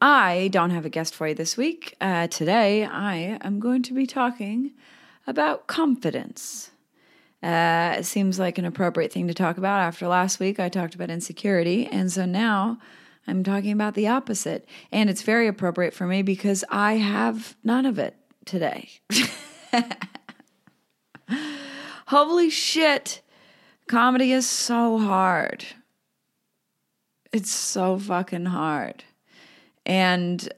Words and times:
I 0.00 0.48
don't 0.50 0.70
have 0.70 0.86
a 0.86 0.90
guest 0.90 1.14
for 1.14 1.28
you 1.28 1.34
this 1.34 1.58
week. 1.58 1.94
Uh, 2.00 2.26
today, 2.26 2.84
I 2.84 3.38
am 3.42 3.60
going 3.60 3.82
to 3.82 3.92
be 3.92 4.06
talking 4.06 4.72
about 5.26 5.66
confidence. 5.66 6.70
Uh, 7.42 7.96
it 7.98 8.06
seems 8.06 8.38
like 8.38 8.56
an 8.56 8.64
appropriate 8.64 9.12
thing 9.12 9.28
to 9.28 9.34
talk 9.34 9.58
about. 9.58 9.80
After 9.80 10.08
last 10.08 10.40
week, 10.40 10.58
I 10.58 10.70
talked 10.70 10.94
about 10.94 11.10
insecurity, 11.10 11.86
and 11.86 12.10
so 12.10 12.24
now 12.24 12.78
I'm 13.26 13.44
talking 13.44 13.72
about 13.72 13.92
the 13.92 14.08
opposite. 14.08 14.66
And 14.90 15.10
it's 15.10 15.20
very 15.20 15.46
appropriate 15.46 15.92
for 15.92 16.06
me 16.06 16.22
because 16.22 16.64
I 16.70 16.94
have 16.94 17.54
none 17.62 17.84
of 17.84 17.98
it 17.98 18.16
today. 18.46 18.88
Holy 22.06 22.48
shit, 22.48 23.20
comedy 23.86 24.32
is 24.32 24.48
so 24.48 24.96
hard. 24.96 25.66
It's 27.32 27.52
so 27.52 27.98
fucking 27.98 28.46
hard. 28.46 29.04
And 29.90 30.48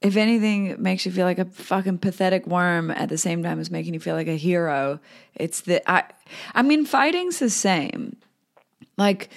if 0.00 0.16
anything 0.16 0.80
makes 0.80 1.04
you 1.04 1.10
feel 1.10 1.26
like 1.26 1.40
a 1.40 1.46
fucking 1.46 1.98
pathetic 1.98 2.46
worm 2.46 2.92
at 2.92 3.08
the 3.08 3.18
same 3.18 3.42
time 3.42 3.58
as 3.58 3.72
making 3.72 3.92
you 3.92 3.98
feel 3.98 4.14
like 4.14 4.28
a 4.28 4.36
hero, 4.36 5.00
it's 5.34 5.62
the 5.62 5.82
I 5.90 6.04
I 6.54 6.62
mean 6.62 6.86
fighting's 6.86 7.40
the 7.40 7.50
same. 7.50 8.16
Like 8.96 9.30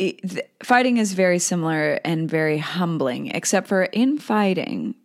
it, 0.00 0.20
the, 0.28 0.44
fighting 0.64 0.96
is 0.96 1.12
very 1.12 1.38
similar 1.38 2.00
and 2.04 2.28
very 2.28 2.58
humbling 2.58 3.28
except 3.28 3.68
for 3.68 3.84
in 3.84 4.18
fighting 4.18 4.96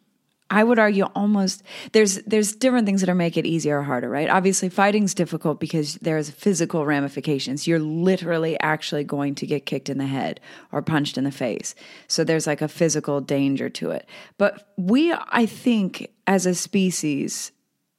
I 0.49 0.63
would 0.63 0.77
argue 0.77 1.05
almost 1.15 1.63
there's 1.91 2.17
there's 2.23 2.55
different 2.55 2.85
things 2.85 3.01
that 3.01 3.09
are 3.09 3.15
make 3.15 3.35
it 3.35 3.47
easier 3.47 3.79
or 3.79 3.83
harder, 3.83 4.09
right? 4.09 4.29
Obviously, 4.29 4.69
fighting's 4.69 5.15
difficult 5.15 5.59
because 5.59 5.95
there's 5.95 6.29
physical 6.29 6.85
ramifications. 6.85 7.65
You're 7.65 7.79
literally 7.79 8.59
actually 8.59 9.03
going 9.03 9.33
to 9.35 9.47
get 9.47 9.65
kicked 9.65 9.89
in 9.89 9.97
the 9.97 10.05
head 10.05 10.39
or 10.71 10.83
punched 10.83 11.17
in 11.17 11.23
the 11.23 11.31
face. 11.31 11.73
So 12.07 12.23
there's 12.23 12.45
like 12.45 12.61
a 12.61 12.67
physical 12.67 13.21
danger 13.21 13.69
to 13.69 13.89
it. 13.89 14.07
But 14.37 14.71
we, 14.77 15.11
I 15.13 15.47
think, 15.47 16.11
as 16.27 16.45
a 16.45 16.53
species, 16.53 17.51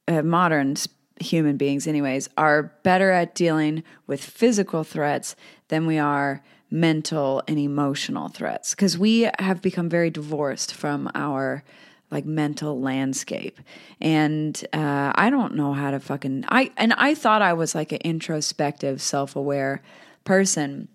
uh, 0.07 0.21
modern 0.21 0.75
human 1.19 1.57
beings, 1.57 1.85
anyways, 1.85 2.29
are 2.37 2.71
better 2.83 3.11
at 3.11 3.35
dealing 3.35 3.83
with 4.05 4.23
physical 4.23 4.85
threats 4.85 5.35
than 5.67 5.85
we 5.85 5.97
are 5.97 6.43
mental 6.69 7.41
and 7.47 7.57
emotional 7.57 8.27
threats 8.29 8.71
because 8.71 8.97
we 8.97 9.29
have 9.39 9.61
become 9.61 9.89
very 9.89 10.09
divorced 10.09 10.73
from 10.73 11.09
our 11.15 11.63
like 12.09 12.25
mental 12.25 12.79
landscape. 12.79 13.59
And 13.99 14.63
uh, 14.73 15.11
i 15.15 15.29
don't 15.29 15.55
know 15.55 15.73
how 15.73 15.91
to 15.91 15.99
fucking 15.99 16.45
i 16.49 16.71
and 16.77 16.93
i 16.93 17.15
thought 17.15 17.41
i 17.41 17.53
was 17.53 17.73
like 17.75 17.91
an 17.91 17.99
introspective 18.03 19.01
self-aware 19.01 19.81
person 20.23 20.87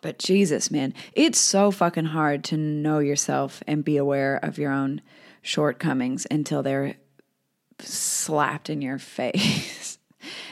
but 0.00 0.18
jesus 0.18 0.70
man 0.70 0.92
it's 1.14 1.38
so 1.38 1.70
fucking 1.70 2.06
hard 2.06 2.44
to 2.44 2.56
know 2.56 2.98
yourself 2.98 3.62
and 3.66 3.84
be 3.84 3.96
aware 3.96 4.36
of 4.36 4.58
your 4.58 4.72
own 4.72 5.00
shortcomings 5.42 6.26
until 6.30 6.62
they're 6.62 6.96
slapped 7.80 8.70
in 8.70 8.80
your 8.80 8.98
face. 9.18 9.98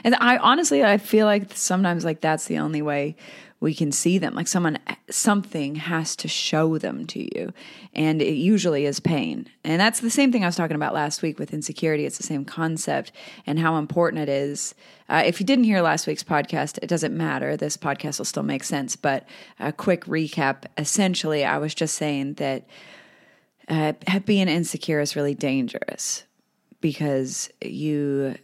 And 0.05 0.15
i 0.17 0.37
honestly 0.39 0.85
i 0.85 0.99
feel 0.99 1.27
like 1.27 1.55
sometimes 1.55 2.05
like 2.05 2.21
that's 2.21 2.47
the 2.47 2.59
only 2.59 2.83
way 2.83 3.17
we 3.63 3.75
can 3.75 3.93
see 3.93 4.19
them. 4.19 4.35
Like 4.35 4.49
someone 4.49 4.77
something 5.09 5.77
has 5.77 6.17
to 6.17 6.27
show 6.27 6.79
them 6.79 7.07
to 7.07 7.21
you. 7.39 7.53
And 7.95 8.21
it 8.21 8.35
usually 8.35 8.87
is 8.87 8.99
pain. 8.99 9.49
And 9.63 9.81
that's 9.81 10.01
the 10.01 10.11
same 10.11 10.33
thing 10.33 10.43
i 10.43 10.49
was 10.49 10.57
talking 10.57 10.75
about 10.75 10.93
last 10.93 11.23
week 11.23 11.39
with 11.39 11.55
insecurity. 11.55 12.05
It's 12.05 12.17
the 12.17 12.25
same 12.25 12.45
concept 12.45 13.13
and 13.47 13.61
how 13.61 13.77
important 13.77 14.21
it 14.21 14.29
is. 14.29 14.75
Uh, 15.09 15.23
if 15.25 15.39
you 15.39 15.47
didn't 15.47 15.65
hear 15.65 15.81
last 15.81 16.09
week's 16.09 16.25
podcast 16.25 16.79
it 16.83 16.89
doesn't 16.89 17.17
matter. 17.17 17.57
This 17.57 17.77
podcast 17.77 18.19
will 18.19 18.25
still 18.25 18.43
make 18.43 18.65
sense. 18.65 18.97
But 18.97 19.29
a 19.61 19.73
quick 19.73 20.07
recap. 20.07 20.65
Essentially 20.77 21.45
i 21.45 21.57
was 21.57 21.73
just 21.73 21.95
saying 21.95 22.35
that 22.35 22.67
uh, 23.69 23.93
being 24.27 24.49
insecure 24.49 24.99
is 24.99 25.15
really 25.15 25.37
dangerous 25.37 26.25
because 26.81 27.49
you 27.65 28.35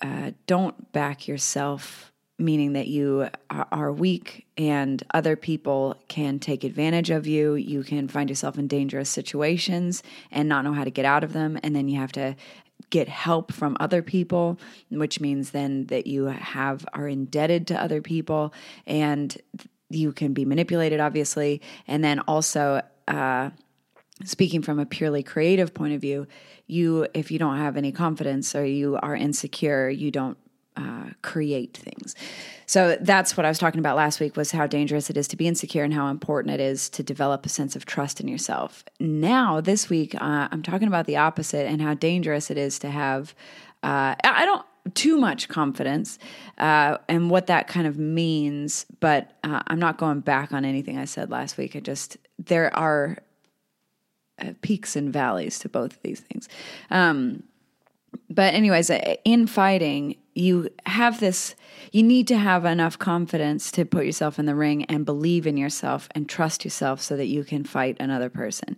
uh, 0.00 0.30
don't 0.46 0.92
back 0.92 1.26
yourself 1.26 2.07
meaning 2.38 2.74
that 2.74 2.86
you 2.86 3.28
are 3.50 3.92
weak 3.92 4.46
and 4.56 5.02
other 5.12 5.34
people 5.34 5.96
can 6.06 6.38
take 6.38 6.62
advantage 6.62 7.10
of 7.10 7.26
you. 7.26 7.54
You 7.54 7.82
can 7.82 8.06
find 8.06 8.28
yourself 8.30 8.56
in 8.58 8.68
dangerous 8.68 9.10
situations 9.10 10.04
and 10.30 10.48
not 10.48 10.64
know 10.64 10.72
how 10.72 10.84
to 10.84 10.90
get 10.90 11.04
out 11.04 11.24
of 11.24 11.32
them. 11.32 11.58
And 11.64 11.74
then 11.74 11.88
you 11.88 11.98
have 11.98 12.12
to 12.12 12.36
get 12.90 13.08
help 13.08 13.52
from 13.52 13.76
other 13.80 14.02
people, 14.02 14.58
which 14.88 15.20
means 15.20 15.50
then 15.50 15.86
that 15.86 16.06
you 16.06 16.26
have 16.26 16.86
are 16.92 17.08
indebted 17.08 17.66
to 17.66 17.82
other 17.82 18.00
people 18.00 18.54
and 18.86 19.36
you 19.90 20.12
can 20.12 20.32
be 20.32 20.44
manipulated, 20.44 21.00
obviously. 21.00 21.60
And 21.88 22.04
then 22.04 22.20
also, 22.20 22.82
uh, 23.08 23.50
speaking 24.24 24.62
from 24.62 24.78
a 24.78 24.86
purely 24.86 25.22
creative 25.22 25.74
point 25.74 25.94
of 25.94 26.00
view, 26.00 26.26
you, 26.66 27.08
if 27.14 27.30
you 27.30 27.38
don't 27.38 27.56
have 27.56 27.76
any 27.76 27.90
confidence 27.90 28.54
or 28.54 28.64
you 28.64 28.96
are 29.02 29.16
insecure, 29.16 29.88
you 29.88 30.10
don't 30.10 30.38
uh, 30.78 31.10
create 31.22 31.76
things. 31.76 32.14
So 32.66 32.96
that's 33.00 33.36
what 33.36 33.44
I 33.44 33.48
was 33.48 33.58
talking 33.58 33.80
about 33.80 33.96
last 33.96 34.20
week 34.20 34.36
was 34.36 34.52
how 34.52 34.66
dangerous 34.66 35.10
it 35.10 35.16
is 35.16 35.26
to 35.28 35.36
be 35.36 35.48
insecure 35.48 35.82
and 35.82 35.92
how 35.92 36.08
important 36.08 36.54
it 36.54 36.60
is 36.60 36.88
to 36.90 37.02
develop 37.02 37.44
a 37.44 37.48
sense 37.48 37.74
of 37.74 37.84
trust 37.84 38.20
in 38.20 38.28
yourself. 38.28 38.84
Now, 39.00 39.60
this 39.60 39.90
week, 39.90 40.14
uh, 40.14 40.48
I'm 40.50 40.62
talking 40.62 40.86
about 40.86 41.06
the 41.06 41.16
opposite 41.16 41.66
and 41.66 41.82
how 41.82 41.94
dangerous 41.94 42.50
it 42.50 42.58
is 42.58 42.78
to 42.80 42.90
have. 42.90 43.34
Uh, 43.82 44.14
I 44.22 44.44
don't 44.44 44.64
too 44.94 45.18
much 45.18 45.48
confidence 45.48 46.18
uh, 46.58 46.98
and 47.08 47.30
what 47.30 47.46
that 47.48 47.66
kind 47.66 47.86
of 47.86 47.98
means, 47.98 48.86
but 49.00 49.32
uh, 49.44 49.62
I'm 49.66 49.78
not 49.78 49.98
going 49.98 50.20
back 50.20 50.52
on 50.52 50.64
anything 50.64 50.98
I 50.98 51.04
said 51.04 51.30
last 51.30 51.58
week. 51.58 51.76
I 51.76 51.80
just 51.80 52.16
there 52.38 52.74
are 52.76 53.18
uh, 54.40 54.52
peaks 54.62 54.94
and 54.96 55.12
valleys 55.12 55.58
to 55.60 55.68
both 55.68 55.94
of 55.94 56.02
these 56.02 56.20
things. 56.20 56.48
Um, 56.90 57.42
but 58.30 58.54
anyways, 58.54 58.90
in 59.24 59.46
fighting, 59.46 60.16
you 60.34 60.68
have 60.86 61.20
this 61.20 61.54
you 61.92 62.02
need 62.02 62.28
to 62.28 62.36
have 62.36 62.64
enough 62.64 62.98
confidence 62.98 63.70
to 63.72 63.84
put 63.84 64.04
yourself 64.04 64.38
in 64.38 64.46
the 64.46 64.54
ring 64.54 64.84
and 64.84 65.06
believe 65.06 65.46
in 65.46 65.56
yourself 65.56 66.08
and 66.14 66.28
trust 66.28 66.64
yourself 66.64 67.00
so 67.00 67.16
that 67.16 67.26
you 67.26 67.44
can 67.44 67.64
fight 67.64 67.96
another 67.98 68.28
person 68.28 68.76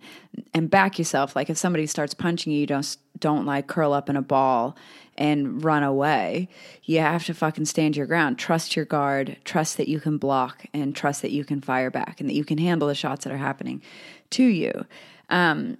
and 0.55 0.71
back 0.71 0.99
yourself. 0.99 1.35
Like 1.35 1.51
if 1.51 1.59
somebody 1.59 1.87
starts 1.87 2.15
punching 2.15 2.53
you, 2.53 2.61
you 2.61 2.67
don't 2.67 2.97
don't 3.19 3.45
like 3.45 3.67
curl 3.67 3.93
up 3.93 4.09
in 4.09 4.17
a 4.17 4.23
ball 4.23 4.77
and 5.19 5.63
run 5.63 5.83
away. 5.83 6.49
You 6.85 7.01
have 7.01 7.25
to 7.27 7.35
fucking 7.35 7.67
stand 7.67 7.97
your 7.97 8.07
ground. 8.07 8.39
Trust 8.39 8.77
your 8.77 8.87
guard. 8.87 9.37
Trust 9.45 9.77
that 9.77 9.89
you 9.89 10.01
can 10.01 10.17
block 10.17 10.65
and 10.73 10.97
trust 10.97 11.21
that 11.23 11.31
you 11.31 11.45
can 11.45 11.61
fire 11.61 11.91
back 11.91 12.21
and 12.21 12.29
that 12.31 12.35
you 12.35 12.45
can 12.45 12.59
handle 12.59 12.89
the 12.89 12.95
shots 12.95 13.25
that 13.25 13.33
are 13.33 13.39
happening 13.39 13.83
to 14.31 14.45
you. 14.45 14.87
Um, 15.29 15.77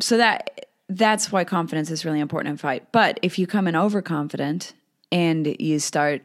so 0.00 0.16
that 0.16 0.71
that's 0.96 1.32
why 1.32 1.44
confidence 1.44 1.90
is 1.90 2.04
really 2.04 2.20
important 2.20 2.52
in 2.52 2.56
fight. 2.56 2.90
But 2.92 3.18
if 3.22 3.38
you 3.38 3.46
come 3.46 3.66
in 3.68 3.76
overconfident 3.76 4.74
and 5.10 5.56
you 5.58 5.78
start 5.78 6.22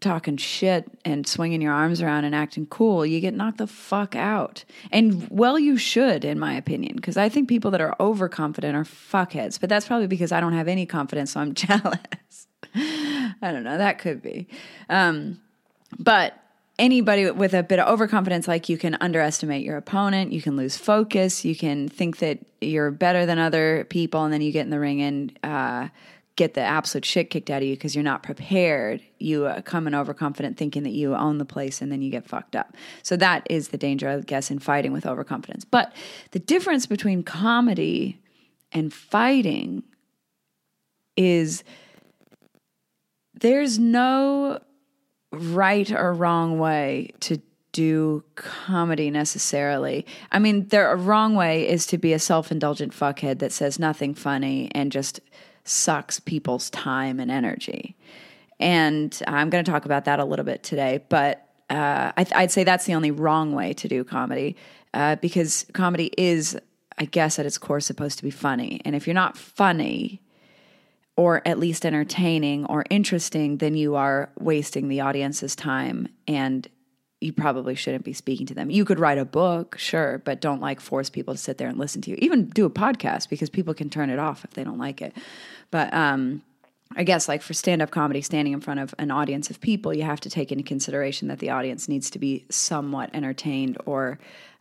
talking 0.00 0.36
shit 0.36 0.90
and 1.04 1.26
swinging 1.26 1.62
your 1.62 1.72
arms 1.72 2.02
around 2.02 2.24
and 2.24 2.34
acting 2.34 2.66
cool, 2.66 3.06
you 3.06 3.20
get 3.20 3.34
knocked 3.34 3.58
the 3.58 3.66
fuck 3.66 4.14
out. 4.14 4.64
And 4.92 5.26
well, 5.30 5.58
you 5.58 5.76
should, 5.76 6.24
in 6.24 6.38
my 6.38 6.54
opinion, 6.54 6.96
because 6.96 7.16
I 7.16 7.28
think 7.28 7.48
people 7.48 7.70
that 7.70 7.80
are 7.80 7.96
overconfident 7.98 8.76
are 8.76 8.84
fuckheads. 8.84 9.58
But 9.58 9.68
that's 9.68 9.86
probably 9.86 10.06
because 10.06 10.32
I 10.32 10.40
don't 10.40 10.52
have 10.52 10.68
any 10.68 10.86
confidence, 10.86 11.32
so 11.32 11.40
I'm 11.40 11.54
jealous. 11.54 12.46
I 12.74 13.52
don't 13.52 13.64
know. 13.64 13.78
That 13.78 13.98
could 13.98 14.22
be. 14.22 14.48
Um, 14.88 15.40
but 15.98 16.34
anybody 16.78 17.30
with 17.30 17.54
a 17.54 17.62
bit 17.62 17.78
of 17.78 17.88
overconfidence, 17.88 18.46
like 18.46 18.68
you 18.68 18.76
can 18.76 18.96
underestimate 19.00 19.64
your 19.64 19.76
opponent, 19.76 20.32
you 20.32 20.42
can 20.42 20.56
lose 20.56 20.76
focus, 20.76 21.44
you 21.44 21.56
can 21.56 21.88
think 21.88 22.18
that 22.18 22.38
you're 22.60 22.90
better 22.90 23.26
than 23.26 23.38
other 23.38 23.86
people, 23.88 24.24
and 24.24 24.32
then 24.32 24.42
you 24.42 24.52
get 24.52 24.62
in 24.62 24.70
the 24.70 24.80
ring 24.80 25.00
and 25.00 25.38
uh, 25.42 25.88
get 26.36 26.52
the 26.52 26.60
absolute 26.60 27.04
shit 27.04 27.30
kicked 27.30 27.48
out 27.48 27.62
of 27.62 27.68
you 27.68 27.74
because 27.74 27.94
you're 27.94 28.04
not 28.04 28.22
prepared. 28.22 29.02
You 29.18 29.46
uh, 29.46 29.62
come 29.62 29.86
in 29.86 29.94
overconfident, 29.94 30.58
thinking 30.58 30.82
that 30.82 30.92
you 30.92 31.14
own 31.14 31.38
the 31.38 31.46
place, 31.46 31.80
and 31.80 31.90
then 31.90 32.02
you 32.02 32.10
get 32.10 32.26
fucked 32.26 32.54
up. 32.54 32.76
So 33.02 33.16
that 33.16 33.46
is 33.48 33.68
the 33.68 33.78
danger, 33.78 34.08
I 34.08 34.20
guess, 34.20 34.50
in 34.50 34.58
fighting 34.58 34.92
with 34.92 35.06
overconfidence. 35.06 35.64
But 35.64 35.94
the 36.32 36.38
difference 36.38 36.84
between 36.84 37.22
comedy 37.22 38.20
and 38.70 38.92
fighting 38.92 39.82
is 41.16 41.64
there's 43.40 43.78
no 43.78 44.60
right 45.36 45.90
or 45.90 46.12
wrong 46.12 46.58
way 46.58 47.10
to 47.20 47.40
do 47.72 48.24
comedy 48.36 49.10
necessarily. 49.10 50.06
I 50.32 50.38
mean, 50.38 50.68
the 50.68 50.96
wrong 50.96 51.34
way 51.34 51.68
is 51.68 51.86
to 51.88 51.98
be 51.98 52.14
a 52.14 52.18
self 52.18 52.50
indulgent 52.50 52.92
fuckhead 52.92 53.38
that 53.40 53.52
says 53.52 53.78
nothing 53.78 54.14
funny 54.14 54.70
and 54.74 54.90
just 54.90 55.20
sucks 55.64 56.18
people's 56.18 56.70
time 56.70 57.20
and 57.20 57.30
energy. 57.30 57.94
And 58.58 59.20
I'm 59.26 59.50
going 59.50 59.62
to 59.64 59.70
talk 59.70 59.84
about 59.84 60.06
that 60.06 60.20
a 60.20 60.24
little 60.24 60.44
bit 60.44 60.62
today, 60.62 61.04
but 61.08 61.46
uh, 61.68 62.12
I, 62.16 62.26
would 62.40 62.50
say 62.50 62.64
that's 62.64 62.86
the 62.86 62.94
only 62.94 63.10
wrong 63.10 63.52
way 63.52 63.74
to 63.74 63.88
do 63.88 64.04
comedy 64.04 64.56
uh, 64.94 65.16
because 65.16 65.66
comedy 65.74 66.12
is, 66.16 66.58
I 66.96 67.04
guess, 67.04 67.38
at 67.38 67.44
its 67.44 67.58
core 67.58 67.80
supposed 67.80 68.16
to 68.18 68.24
be 68.24 68.30
funny. 68.30 68.80
And 68.84 68.96
if 68.96 69.06
you're 69.06 69.14
not 69.14 69.36
funny, 69.36 70.22
or 71.16 71.40
at 71.46 71.58
least 71.58 71.86
entertaining 71.86 72.66
or 72.66 72.84
interesting, 72.90 73.56
then 73.56 73.74
you 73.74 73.96
are 73.96 74.30
wasting 74.38 74.88
the 74.88 75.00
audience's 75.00 75.56
time 75.56 76.08
and 76.28 76.68
you 77.20 77.32
probably 77.32 77.74
shouldn't 77.74 78.04
be 78.04 78.12
speaking 78.12 78.46
to 78.46 78.54
them. 78.54 78.70
You 78.70 78.84
could 78.84 79.00
write 79.00 79.16
a 79.16 79.24
book, 79.24 79.78
sure, 79.78 80.20
but 80.24 80.40
don't 80.40 80.60
like 80.60 80.80
force 80.80 81.08
people 81.08 81.32
to 81.32 81.38
sit 81.38 81.56
there 81.56 81.68
and 81.68 81.78
listen 81.78 82.02
to 82.02 82.10
you. 82.10 82.18
Even 82.20 82.46
do 82.46 82.66
a 82.66 82.70
podcast 82.70 83.30
because 83.30 83.48
people 83.48 83.72
can 83.72 83.88
turn 83.88 84.10
it 84.10 84.18
off 84.18 84.44
if 84.44 84.50
they 84.50 84.62
don't 84.62 84.78
like 84.78 85.00
it. 85.00 85.16
But 85.70 85.92
um, 85.94 86.42
I 86.94 87.04
guess 87.04 87.26
like 87.26 87.40
for 87.40 87.54
stand 87.54 87.80
up 87.80 87.90
comedy, 87.90 88.20
standing 88.20 88.52
in 88.52 88.60
front 88.60 88.80
of 88.80 88.94
an 88.98 89.10
audience 89.10 89.48
of 89.48 89.62
people, 89.62 89.96
you 89.96 90.02
have 90.02 90.20
to 90.20 90.30
take 90.30 90.52
into 90.52 90.62
consideration 90.62 91.28
that 91.28 91.38
the 91.38 91.48
audience 91.48 91.88
needs 91.88 92.10
to 92.10 92.18
be 92.18 92.44
somewhat 92.50 93.08
entertained 93.14 93.78
or 93.86 94.18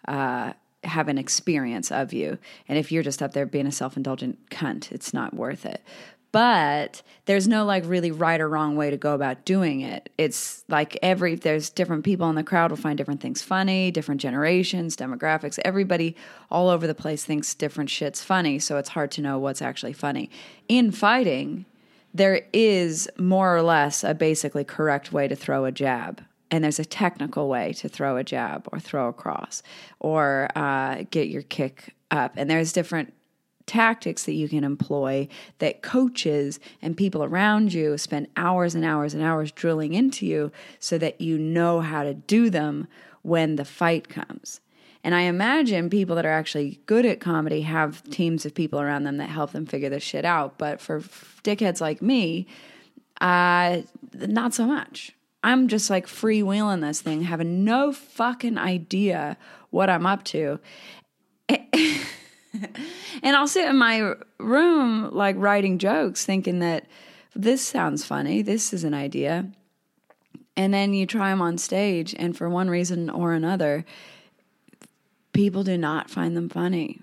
uh, 0.07 0.53
have 0.85 1.09
an 1.09 1.17
experience 1.17 1.91
of 1.91 2.13
you. 2.13 2.37
And 2.69 2.77
if 2.77 2.89
you're 2.89 3.03
just 3.03 3.21
up 3.21 3.33
there 3.33 3.45
being 3.45 3.67
a 3.67 3.71
self 3.71 3.97
indulgent 3.97 4.49
cunt, 4.49 4.93
it's 4.93 5.13
not 5.13 5.33
worth 5.33 5.65
it 5.65 5.81
but 6.35 7.01
there's 7.27 7.47
no 7.47 7.63
like 7.63 7.85
really 7.85 8.11
right 8.11 8.41
or 8.41 8.49
wrong 8.49 8.75
way 8.75 8.89
to 8.89 8.97
go 8.97 9.13
about 9.13 9.45
doing 9.45 9.79
it. 9.79 10.09
It's 10.17 10.65
like 10.67 10.99
every 11.01 11.35
there's 11.35 11.69
different 11.69 12.03
people 12.03 12.29
in 12.29 12.35
the 12.35 12.43
crowd 12.43 12.71
will 12.71 12.77
find 12.77 12.97
different 12.97 13.21
things 13.21 13.41
funny, 13.41 13.89
different 13.89 14.19
generations, 14.19 14.97
demographics. 14.97 15.59
Everybody 15.63 16.13
all 16.51 16.67
over 16.67 16.87
the 16.87 16.93
place 16.93 17.23
thinks 17.23 17.55
different 17.55 17.89
shit's 17.89 18.21
funny, 18.21 18.59
so 18.59 18.75
it's 18.75 18.89
hard 18.89 19.11
to 19.11 19.21
know 19.21 19.39
what's 19.39 19.61
actually 19.61 19.93
funny. 19.93 20.29
In 20.67 20.91
fighting, 20.91 21.63
there 22.13 22.41
is 22.51 23.09
more 23.17 23.55
or 23.55 23.61
less 23.61 24.03
a 24.03 24.13
basically 24.13 24.65
correct 24.65 25.13
way 25.13 25.29
to 25.29 25.37
throw 25.37 25.63
a 25.63 25.71
jab. 25.71 26.21
And 26.51 26.65
there's 26.65 26.79
a 26.79 26.85
technical 26.85 27.47
way 27.47 27.71
to 27.73 27.87
throw 27.87 28.17
a 28.17 28.25
jab 28.25 28.67
or 28.73 28.81
throw 28.81 29.07
a 29.07 29.13
cross 29.13 29.63
or 30.01 30.49
uh, 30.53 31.05
get 31.11 31.29
your 31.29 31.43
kick 31.43 31.95
up. 32.11 32.33
And 32.35 32.49
there's 32.49 32.73
different 32.73 33.13
tactics 33.65 34.23
that 34.23 34.33
you 34.33 34.47
can 34.47 34.63
employ 34.63 35.27
that 35.59 35.81
coaches 35.81 36.59
and 36.81 36.95
people 36.95 37.23
around 37.23 37.73
you 37.73 37.97
spend 37.97 38.27
hours 38.37 38.75
and 38.75 38.85
hours 38.85 39.13
and 39.13 39.23
hours 39.23 39.51
drilling 39.51 39.93
into 39.93 40.25
you 40.25 40.51
so 40.79 40.97
that 40.97 41.19
you 41.21 41.37
know 41.37 41.81
how 41.81 42.03
to 42.03 42.13
do 42.13 42.49
them 42.49 42.87
when 43.21 43.55
the 43.55 43.65
fight 43.65 44.07
comes. 44.07 44.61
And 45.03 45.13
I 45.13 45.21
imagine 45.21 45.89
people 45.91 46.15
that 46.15 46.25
are 46.25 46.31
actually 46.31 46.79
good 46.87 47.05
at 47.05 47.19
comedy 47.19 47.61
have 47.61 48.03
teams 48.09 48.45
of 48.45 48.55
people 48.55 48.81
around 48.81 49.03
them 49.03 49.17
that 49.17 49.29
help 49.29 49.51
them 49.51 49.67
figure 49.67 49.89
this 49.89 50.01
shit 50.01 50.25
out. 50.25 50.57
But 50.57 50.81
for 50.81 51.01
dickheads 51.43 51.79
like 51.79 52.01
me, 52.01 52.47
uh, 53.21 53.81
not 54.13 54.55
so 54.55 54.65
much. 54.65 55.11
I'm 55.43 55.67
just 55.67 55.91
like 55.91 56.07
freewheeling 56.07 56.81
this 56.81 57.01
thing, 57.01 57.21
having 57.21 57.63
no 57.63 57.93
fucking 57.93 58.57
idea 58.57 59.37
what 59.69 59.91
I'm 59.91 60.07
up 60.07 60.23
to. 60.25 60.59
and 63.23 63.35
I'll 63.35 63.47
sit 63.47 63.69
in 63.69 63.77
my 63.77 64.13
room 64.39 65.09
like 65.13 65.35
writing 65.37 65.77
jokes, 65.77 66.25
thinking 66.25 66.59
that 66.59 66.85
this 67.35 67.65
sounds 67.65 68.05
funny, 68.05 68.41
this 68.41 68.73
is 68.73 68.83
an 68.83 68.93
idea. 68.93 69.47
And 70.57 70.73
then 70.73 70.93
you 70.93 71.05
try 71.05 71.31
them 71.31 71.41
on 71.41 71.57
stage, 71.57 72.15
and 72.17 72.35
for 72.37 72.49
one 72.49 72.69
reason 72.69 73.09
or 73.09 73.33
another, 73.33 73.85
people 75.33 75.63
do 75.63 75.77
not 75.77 76.09
find 76.09 76.35
them 76.35 76.47
funny. 76.47 77.01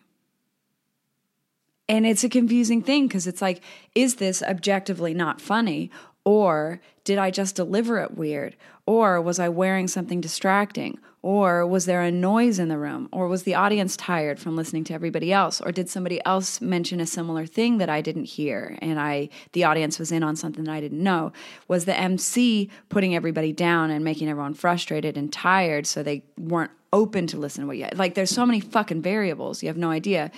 And 1.88 2.06
it's 2.06 2.24
a 2.24 2.28
confusing 2.30 2.80
thing 2.80 3.06
because 3.06 3.26
it's 3.26 3.42
like, 3.42 3.62
is 3.94 4.14
this 4.14 4.42
objectively 4.42 5.12
not 5.12 5.40
funny? 5.40 5.90
Or 6.24 6.80
did 7.04 7.18
I 7.18 7.30
just 7.30 7.56
deliver 7.56 7.98
it 7.98 8.16
weird? 8.16 8.56
Or 8.86 9.20
was 9.20 9.38
I 9.38 9.50
wearing 9.50 9.88
something 9.88 10.20
distracting? 10.20 10.98
Or 11.22 11.64
was 11.64 11.86
there 11.86 12.02
a 12.02 12.10
noise 12.10 12.58
in 12.58 12.66
the 12.66 12.78
room? 12.78 13.08
Or 13.12 13.28
was 13.28 13.44
the 13.44 13.54
audience 13.54 13.96
tired 13.96 14.40
from 14.40 14.56
listening 14.56 14.82
to 14.84 14.94
everybody 14.94 15.32
else? 15.32 15.60
Or 15.60 15.70
did 15.70 15.88
somebody 15.88 16.20
else 16.24 16.60
mention 16.60 16.98
a 16.98 17.06
similar 17.06 17.46
thing 17.46 17.78
that 17.78 17.88
I 17.88 18.00
didn't 18.00 18.24
hear 18.24 18.76
and 18.82 18.98
I 18.98 19.28
the 19.52 19.62
audience 19.62 20.00
was 20.00 20.10
in 20.10 20.24
on 20.24 20.34
something 20.34 20.64
that 20.64 20.72
I 20.72 20.80
didn't 20.80 21.02
know? 21.02 21.32
Was 21.68 21.84
the 21.84 21.96
MC 21.96 22.70
putting 22.88 23.14
everybody 23.14 23.52
down 23.52 23.90
and 23.90 24.04
making 24.04 24.28
everyone 24.28 24.54
frustrated 24.54 25.16
and 25.16 25.32
tired 25.32 25.86
so 25.86 26.02
they 26.02 26.24
weren't 26.36 26.72
open 26.92 27.28
to 27.28 27.38
listen 27.38 27.62
to 27.62 27.66
what 27.68 27.76
you 27.76 27.84
had? 27.84 27.96
like 27.96 28.14
there's 28.14 28.30
so 28.30 28.44
many 28.44 28.58
fucking 28.58 29.00
variables, 29.00 29.62
you 29.62 29.68
have 29.68 29.76
no 29.76 29.90
idea. 29.90 30.32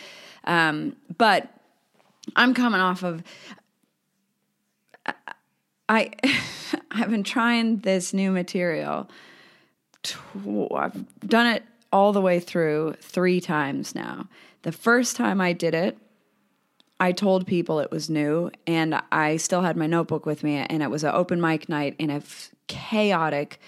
Um, 0.45 0.97
but 1.17 1.49
I'm 2.37 2.53
coming 2.53 2.81
off 2.81 3.03
of 3.03 3.23
I 5.89 6.11
I've 6.91 7.11
been 7.11 7.25
trying 7.25 7.79
this 7.79 8.13
new 8.13 8.31
material 8.31 9.09
I've 10.75 11.05
done 11.27 11.47
it 11.47 11.65
all 11.93 12.13
the 12.13 12.21
way 12.21 12.41
through 12.41 12.95
three 13.01 13.41
times 13.41 13.95
now. 13.95 14.29
The 14.63 14.73
first 14.73 15.17
time 15.17 15.41
I 15.41 15.53
did 15.53 15.75
it, 15.75 15.97
I 16.99 17.13
told 17.13 17.47
people 17.47 17.81
it 17.81 17.91
was 17.91 18.09
new, 18.09 18.51
and 18.67 19.01
I 19.13 19.37
still 19.37 19.63
had 19.63 19.77
my 19.77 19.87
notebook 19.87 20.27
with 20.27 20.43
me, 20.43 20.57
and 20.57 20.83
it 20.83 20.91
was 20.91 21.05
an 21.05 21.15
open 21.15 21.41
mic 21.41 21.69
night 21.69 21.97
in 21.99 22.11
a 22.11 22.17
f- 22.17 22.51
chaotic, 22.67 23.61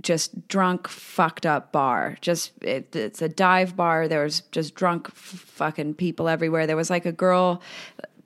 just 0.00 0.46
drunk, 0.48 0.86
fucked 0.88 1.46
up 1.46 1.72
bar. 1.72 2.16
Just 2.20 2.52
it, 2.62 2.94
it's 2.94 3.22
a 3.22 3.28
dive 3.28 3.76
bar. 3.76 4.08
There 4.08 4.22
was 4.22 4.40
just 4.52 4.74
drunk, 4.74 5.08
f- 5.08 5.14
fucking 5.14 5.94
people 5.94 6.28
everywhere. 6.28 6.66
There 6.66 6.76
was 6.76 6.90
like 6.90 7.06
a 7.06 7.12
girl 7.12 7.62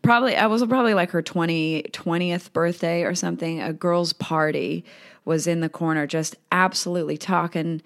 probably 0.05 0.37
I 0.37 0.47
was 0.47 0.65
probably 0.67 0.95
like 0.95 1.11
her 1.11 1.23
20, 1.23 1.85
20th 1.91 2.53
birthday 2.53 3.03
or 3.03 3.15
something, 3.15 3.61
a 3.61 3.73
girl's 3.73 4.13
party 4.13 4.85
was 5.25 5.47
in 5.47 5.61
the 5.61 5.69
corner 5.69 6.07
just 6.07 6.37
absolutely 6.53 7.17
talking 7.17 7.83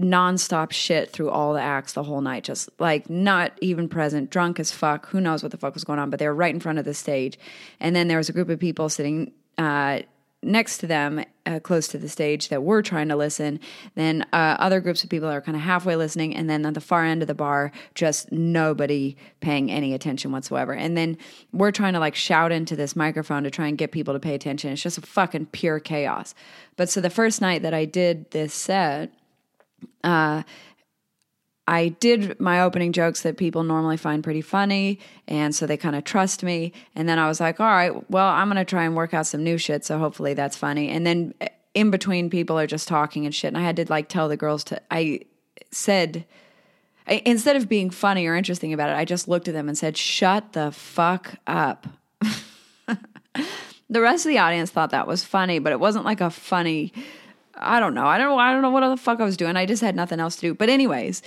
nonstop 0.00 0.70
shit 0.70 1.10
through 1.10 1.30
all 1.30 1.52
the 1.54 1.60
acts 1.60 1.94
the 1.94 2.04
whole 2.04 2.20
night, 2.20 2.44
just 2.44 2.68
like 2.78 3.10
not 3.10 3.52
even 3.60 3.88
present, 3.88 4.30
drunk 4.30 4.60
as 4.60 4.70
fuck. 4.70 5.08
Who 5.08 5.20
knows 5.20 5.42
what 5.42 5.50
the 5.50 5.58
fuck 5.58 5.74
was 5.74 5.84
going 5.84 5.98
on, 5.98 6.10
but 6.10 6.18
they 6.20 6.26
were 6.26 6.34
right 6.34 6.54
in 6.54 6.60
front 6.60 6.78
of 6.78 6.84
the 6.84 6.94
stage. 6.94 7.38
And 7.80 7.96
then 7.96 8.08
there 8.08 8.18
was 8.18 8.28
a 8.28 8.32
group 8.32 8.48
of 8.48 8.60
people 8.60 8.88
sitting 8.88 9.32
uh, 9.56 10.00
next 10.42 10.78
to 10.78 10.86
them, 10.86 11.24
uh, 11.46 11.58
close 11.60 11.88
to 11.88 11.98
the 11.98 12.08
stage, 12.08 12.48
that 12.48 12.62
were 12.62 12.82
trying 12.82 13.08
to 13.08 13.16
listen. 13.16 13.58
Then 13.94 14.24
uh, 14.32 14.56
other 14.58 14.80
groups 14.80 15.02
of 15.02 15.10
people 15.10 15.28
are 15.28 15.40
kind 15.40 15.56
of 15.56 15.62
halfway 15.62 15.96
listening, 15.96 16.34
and 16.36 16.48
then 16.48 16.64
at 16.64 16.74
the 16.74 16.80
far 16.80 17.04
end 17.04 17.22
of 17.22 17.28
the 17.28 17.34
bar, 17.34 17.72
just 17.94 18.30
nobody 18.30 19.16
paying 19.40 19.70
any 19.70 19.94
attention 19.94 20.30
whatsoever. 20.30 20.72
And 20.72 20.96
then 20.96 21.18
we're 21.52 21.72
trying 21.72 21.94
to 21.94 22.00
like 22.00 22.14
shout 22.14 22.52
into 22.52 22.76
this 22.76 22.94
microphone 22.94 23.42
to 23.42 23.50
try 23.50 23.66
and 23.66 23.76
get 23.76 23.90
people 23.90 24.14
to 24.14 24.20
pay 24.20 24.34
attention. 24.34 24.72
It's 24.72 24.82
just 24.82 24.98
a 24.98 25.02
fucking 25.02 25.46
pure 25.46 25.80
chaos. 25.80 26.34
But 26.76 26.88
so 26.88 27.00
the 27.00 27.10
first 27.10 27.40
night 27.40 27.62
that 27.62 27.74
I 27.74 27.84
did 27.84 28.30
this 28.30 28.54
set, 28.54 29.12
uh, 30.04 30.42
I 31.68 31.88
did 31.88 32.40
my 32.40 32.62
opening 32.62 32.92
jokes 32.94 33.20
that 33.22 33.36
people 33.36 33.62
normally 33.62 33.98
find 33.98 34.24
pretty 34.24 34.40
funny, 34.40 34.98
and 35.28 35.54
so 35.54 35.66
they 35.66 35.76
kind 35.76 35.94
of 35.94 36.02
trust 36.02 36.42
me. 36.42 36.72
And 36.94 37.06
then 37.06 37.18
I 37.18 37.28
was 37.28 37.40
like, 37.40 37.60
all 37.60 37.66
right, 37.66 38.10
well, 38.10 38.26
I'm 38.26 38.48
gonna 38.48 38.64
try 38.64 38.84
and 38.84 38.96
work 38.96 39.12
out 39.12 39.26
some 39.26 39.44
new 39.44 39.58
shit, 39.58 39.84
so 39.84 39.98
hopefully 39.98 40.32
that's 40.32 40.56
funny. 40.56 40.88
And 40.88 41.06
then 41.06 41.34
eh, 41.42 41.48
in 41.74 41.90
between, 41.90 42.30
people 42.30 42.58
are 42.58 42.66
just 42.66 42.88
talking 42.88 43.26
and 43.26 43.34
shit, 43.34 43.48
and 43.48 43.58
I 43.58 43.60
had 43.60 43.76
to 43.76 43.84
like 43.86 44.08
tell 44.08 44.30
the 44.30 44.36
girls 44.36 44.64
to. 44.64 44.80
I 44.90 45.20
said. 45.70 46.24
I, 47.06 47.22
instead 47.24 47.56
of 47.56 47.68
being 47.70 47.88
funny 47.90 48.26
or 48.26 48.34
interesting 48.34 48.72
about 48.72 48.90
it, 48.90 48.96
I 48.96 49.06
just 49.06 49.28
looked 49.28 49.48
at 49.48 49.52
them 49.52 49.68
and 49.68 49.76
said, 49.76 49.98
"Shut 49.98 50.54
the 50.54 50.72
fuck 50.72 51.34
up." 51.46 51.86
the 53.90 54.00
rest 54.00 54.24
of 54.24 54.30
the 54.30 54.38
audience 54.38 54.70
thought 54.70 54.90
that 54.90 55.06
was 55.06 55.22
funny, 55.22 55.58
but 55.58 55.72
it 55.72 55.80
wasn't 55.80 56.06
like 56.06 56.22
a 56.22 56.30
funny. 56.30 56.94
I 57.54 57.80
don't 57.80 57.92
know. 57.92 58.06
I 58.06 58.16
don't. 58.16 58.38
I 58.38 58.52
don't 58.52 58.62
know 58.62 58.70
what 58.70 58.88
the 58.88 58.96
fuck 58.96 59.20
I 59.20 59.24
was 59.24 59.36
doing. 59.36 59.56
I 59.56 59.66
just 59.66 59.82
had 59.82 59.96
nothing 59.96 60.18
else 60.18 60.36
to 60.36 60.40
do. 60.42 60.54
But 60.54 60.70
anyways, 60.70 61.22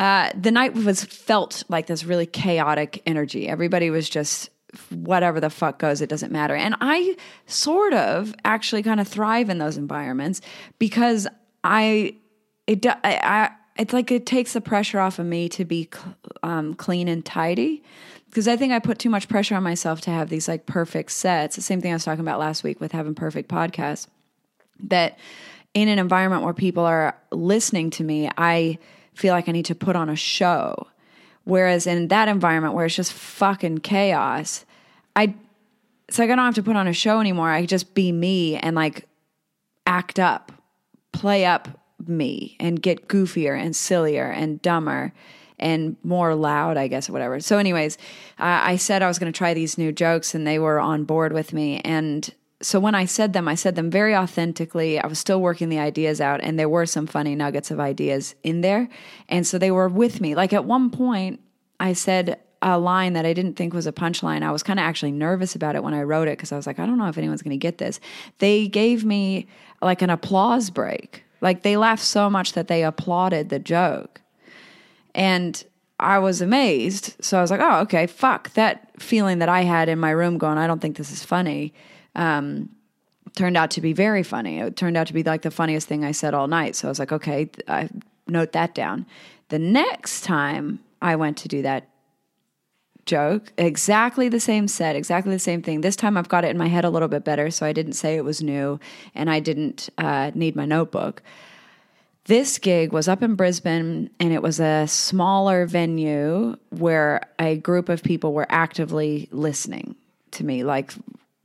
uh, 0.00 0.30
the 0.34 0.50
night 0.50 0.72
was 0.72 1.04
felt 1.04 1.62
like 1.68 1.86
this 1.86 2.04
really 2.04 2.24
chaotic 2.24 3.02
energy. 3.04 3.46
Everybody 3.46 3.90
was 3.90 4.08
just 4.08 4.48
whatever 4.88 5.40
the 5.40 5.50
fuck 5.50 5.78
goes, 5.78 6.00
it 6.00 6.08
doesn't 6.08 6.32
matter. 6.32 6.56
And 6.56 6.74
I 6.80 7.16
sort 7.44 7.92
of 7.92 8.34
actually 8.42 8.82
kind 8.82 8.98
of 8.98 9.06
thrive 9.06 9.50
in 9.50 9.58
those 9.58 9.76
environments 9.76 10.40
because 10.78 11.28
I, 11.62 12.14
it, 12.66 12.86
I, 12.86 12.98
I 13.04 13.50
it's 13.76 13.92
like 13.92 14.10
it 14.10 14.24
takes 14.24 14.54
the 14.54 14.62
pressure 14.62 15.00
off 15.00 15.18
of 15.18 15.26
me 15.26 15.50
to 15.50 15.66
be 15.66 15.90
um, 16.42 16.74
clean 16.74 17.06
and 17.06 17.22
tidy 17.22 17.82
because 18.30 18.48
I 18.48 18.56
think 18.56 18.72
I 18.72 18.78
put 18.78 18.98
too 18.98 19.10
much 19.10 19.28
pressure 19.28 19.54
on 19.54 19.62
myself 19.62 20.00
to 20.02 20.10
have 20.10 20.30
these 20.30 20.48
like 20.48 20.64
perfect 20.64 21.12
sets. 21.12 21.56
The 21.56 21.62
same 21.62 21.82
thing 21.82 21.90
I 21.90 21.94
was 21.94 22.04
talking 22.04 22.20
about 22.20 22.38
last 22.38 22.64
week 22.64 22.80
with 22.80 22.92
having 22.92 23.14
perfect 23.14 23.50
podcasts. 23.50 24.06
That 24.84 25.18
in 25.74 25.88
an 25.88 25.98
environment 25.98 26.42
where 26.42 26.54
people 26.54 26.84
are 26.86 27.18
listening 27.30 27.90
to 27.90 28.04
me, 28.04 28.30
I 28.38 28.78
feel 29.14 29.34
like 29.34 29.48
I 29.48 29.52
need 29.52 29.66
to 29.66 29.74
put 29.74 29.96
on 29.96 30.08
a 30.08 30.16
show. 30.16 30.86
Whereas 31.44 31.86
in 31.86 32.08
that 32.08 32.28
environment 32.28 32.74
where 32.74 32.86
it's 32.86 32.94
just 32.94 33.12
fucking 33.12 33.78
chaos, 33.78 34.64
I 35.16 35.34
it's 36.08 36.18
like 36.18 36.30
I 36.30 36.34
don't 36.34 36.44
have 36.44 36.54
to 36.56 36.62
put 36.62 36.76
on 36.76 36.88
a 36.88 36.92
show 36.92 37.20
anymore. 37.20 37.50
I 37.50 37.66
just 37.66 37.94
be 37.94 38.10
me 38.12 38.56
and 38.56 38.74
like 38.74 39.06
act 39.86 40.18
up, 40.18 40.52
play 41.12 41.44
up 41.44 41.68
me 42.06 42.56
and 42.58 42.82
get 42.82 43.08
goofier 43.08 43.58
and 43.58 43.74
sillier 43.74 44.26
and 44.26 44.60
dumber 44.60 45.12
and 45.60 45.96
more 46.02 46.34
loud, 46.34 46.76
I 46.76 46.88
guess, 46.88 47.08
or 47.08 47.12
whatever. 47.12 47.38
So, 47.38 47.58
anyways, 47.58 47.96
uh, 48.38 48.60
I 48.64 48.76
said 48.76 49.02
I 49.02 49.08
was 49.08 49.18
going 49.18 49.30
to 49.30 49.36
try 49.36 49.54
these 49.54 49.78
new 49.78 49.92
jokes, 49.92 50.34
and 50.34 50.46
they 50.46 50.58
were 50.58 50.80
on 50.80 51.04
board 51.04 51.32
with 51.32 51.52
me. 51.52 51.80
And 51.80 52.32
so 52.62 52.78
when 52.78 52.94
I 52.94 53.06
said 53.06 53.32
them, 53.32 53.48
I 53.48 53.54
said 53.54 53.74
them 53.74 53.90
very 53.90 54.14
authentically. 54.14 54.98
I 54.98 55.06
was 55.06 55.18
still 55.18 55.40
working 55.40 55.70
the 55.70 55.78
ideas 55.78 56.20
out, 56.20 56.40
and 56.42 56.58
there 56.58 56.68
were 56.68 56.86
some 56.86 57.06
funny 57.06 57.34
nuggets 57.34 57.70
of 57.70 57.80
ideas 57.80 58.34
in 58.42 58.60
there. 58.60 58.88
And 59.28 59.46
so 59.46 59.58
they 59.58 59.70
were 59.70 59.88
with 59.88 60.20
me. 60.20 60.34
Like 60.34 60.52
at 60.52 60.64
one 60.64 60.90
point, 60.90 61.40
I 61.78 61.94
said 61.94 62.38
a 62.62 62.78
line 62.78 63.14
that 63.14 63.24
I 63.24 63.32
didn't 63.32 63.54
think 63.54 63.72
was 63.72 63.86
a 63.86 63.92
punchline. 63.92 64.42
I 64.42 64.52
was 64.52 64.62
kind 64.62 64.78
of 64.78 64.84
actually 64.84 65.12
nervous 65.12 65.54
about 65.54 65.76
it 65.76 65.82
when 65.82 65.94
I 65.94 66.02
wrote 66.02 66.28
it 66.28 66.36
because 66.36 66.52
I 66.52 66.56
was 66.56 66.66
like, 66.66 66.78
I 66.78 66.84
don't 66.84 66.98
know 66.98 67.08
if 67.08 67.16
anyone's 67.16 67.42
going 67.42 67.58
to 67.58 67.62
get 67.62 67.78
this. 67.78 68.00
They 68.38 68.68
gave 68.68 69.04
me 69.04 69.46
like 69.80 70.02
an 70.02 70.10
applause 70.10 70.68
break. 70.68 71.24
Like 71.40 71.62
they 71.62 71.78
laughed 71.78 72.02
so 72.02 72.28
much 72.28 72.52
that 72.52 72.68
they 72.68 72.84
applauded 72.84 73.48
the 73.48 73.58
joke. 73.58 74.20
And 75.14 75.62
I 75.98 76.18
was 76.18 76.42
amazed. 76.42 77.16
So 77.20 77.38
I 77.38 77.40
was 77.40 77.50
like, 77.50 77.60
oh, 77.62 77.80
okay, 77.80 78.06
fuck. 78.06 78.52
That 78.54 78.90
feeling 79.00 79.38
that 79.38 79.48
I 79.48 79.62
had 79.62 79.88
in 79.88 79.98
my 79.98 80.10
room 80.10 80.36
going, 80.36 80.58
I 80.58 80.66
don't 80.66 80.80
think 80.80 80.96
this 80.96 81.10
is 81.10 81.24
funny, 81.24 81.72
um, 82.14 82.68
turned 83.36 83.56
out 83.56 83.70
to 83.72 83.80
be 83.80 83.92
very 83.92 84.22
funny. 84.22 84.60
It 84.60 84.76
turned 84.76 84.96
out 84.96 85.06
to 85.08 85.12
be 85.12 85.22
like 85.22 85.42
the 85.42 85.50
funniest 85.50 85.88
thing 85.88 86.04
I 86.04 86.12
said 86.12 86.34
all 86.34 86.48
night. 86.48 86.76
So 86.76 86.88
I 86.88 86.90
was 86.90 86.98
like, 86.98 87.12
okay, 87.12 87.50
I 87.68 87.88
note 88.26 88.52
that 88.52 88.74
down. 88.74 89.06
The 89.48 89.58
next 89.58 90.22
time 90.22 90.80
I 91.02 91.16
went 91.16 91.36
to 91.38 91.48
do 91.48 91.62
that 91.62 91.88
joke, 93.06 93.52
exactly 93.58 94.28
the 94.28 94.40
same 94.40 94.68
set, 94.68 94.94
exactly 94.94 95.32
the 95.32 95.38
same 95.38 95.62
thing. 95.62 95.80
This 95.80 95.96
time 95.96 96.16
I've 96.16 96.28
got 96.28 96.44
it 96.44 96.50
in 96.50 96.58
my 96.58 96.68
head 96.68 96.84
a 96.84 96.90
little 96.90 97.08
bit 97.08 97.24
better, 97.24 97.50
so 97.50 97.66
I 97.66 97.72
didn't 97.72 97.94
say 97.94 98.16
it 98.16 98.24
was 98.24 98.42
new 98.42 98.78
and 99.14 99.30
I 99.30 99.40
didn't 99.40 99.88
uh, 99.98 100.30
need 100.34 100.54
my 100.54 100.66
notebook. 100.66 101.22
This 102.26 102.58
gig 102.58 102.92
was 102.92 103.08
up 103.08 103.22
in 103.22 103.34
Brisbane 103.34 104.10
and 104.20 104.32
it 104.32 104.42
was 104.42 104.60
a 104.60 104.86
smaller 104.86 105.66
venue 105.66 106.56
where 106.68 107.22
a 107.38 107.56
group 107.56 107.88
of 107.88 108.02
people 108.02 108.32
were 108.32 108.46
actively 108.48 109.28
listening 109.32 109.96
to 110.32 110.44
me, 110.44 110.62
like 110.62 110.92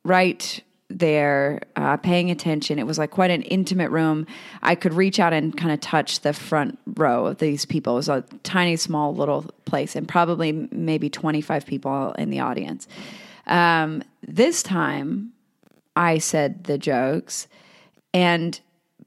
right 0.06 0.64
there, 0.90 1.62
uh, 1.76 1.98
paying 1.98 2.30
attention. 2.30 2.78
It 2.78 2.86
was 2.86 2.98
like 2.98 3.12
quite 3.12 3.32
an 3.32 3.42
intimate 3.44 3.90
room. 3.90 4.28
I 4.62 4.76
could 4.76 4.94
reach 4.94 5.20
out 5.20 5.34
and 5.34 5.56
kind 5.58 5.72
of 5.72 5.82
touch 5.82 6.22
the 6.22 6.32
front 6.32 6.78
row 6.96 7.26
of 7.26 7.40
these 7.40 7.66
people. 7.66 7.94
It 7.94 7.98
was 7.98 8.10
a 8.10 8.24
tiny, 8.44 8.76
small 8.76 9.14
little 9.14 9.46
place 9.66 9.96
and 9.96 10.08
probably 10.08 10.52
maybe 10.72 11.10
25 11.10 11.66
people 11.66 12.14
in 12.14 12.30
the 12.30 12.40
audience. 12.40 12.88
Um, 13.48 14.04
this 14.26 14.62
time, 14.64 15.34
I 15.96 16.20
said 16.20 16.66
the 16.66 16.78
jokes 16.78 17.48
and 18.14 18.60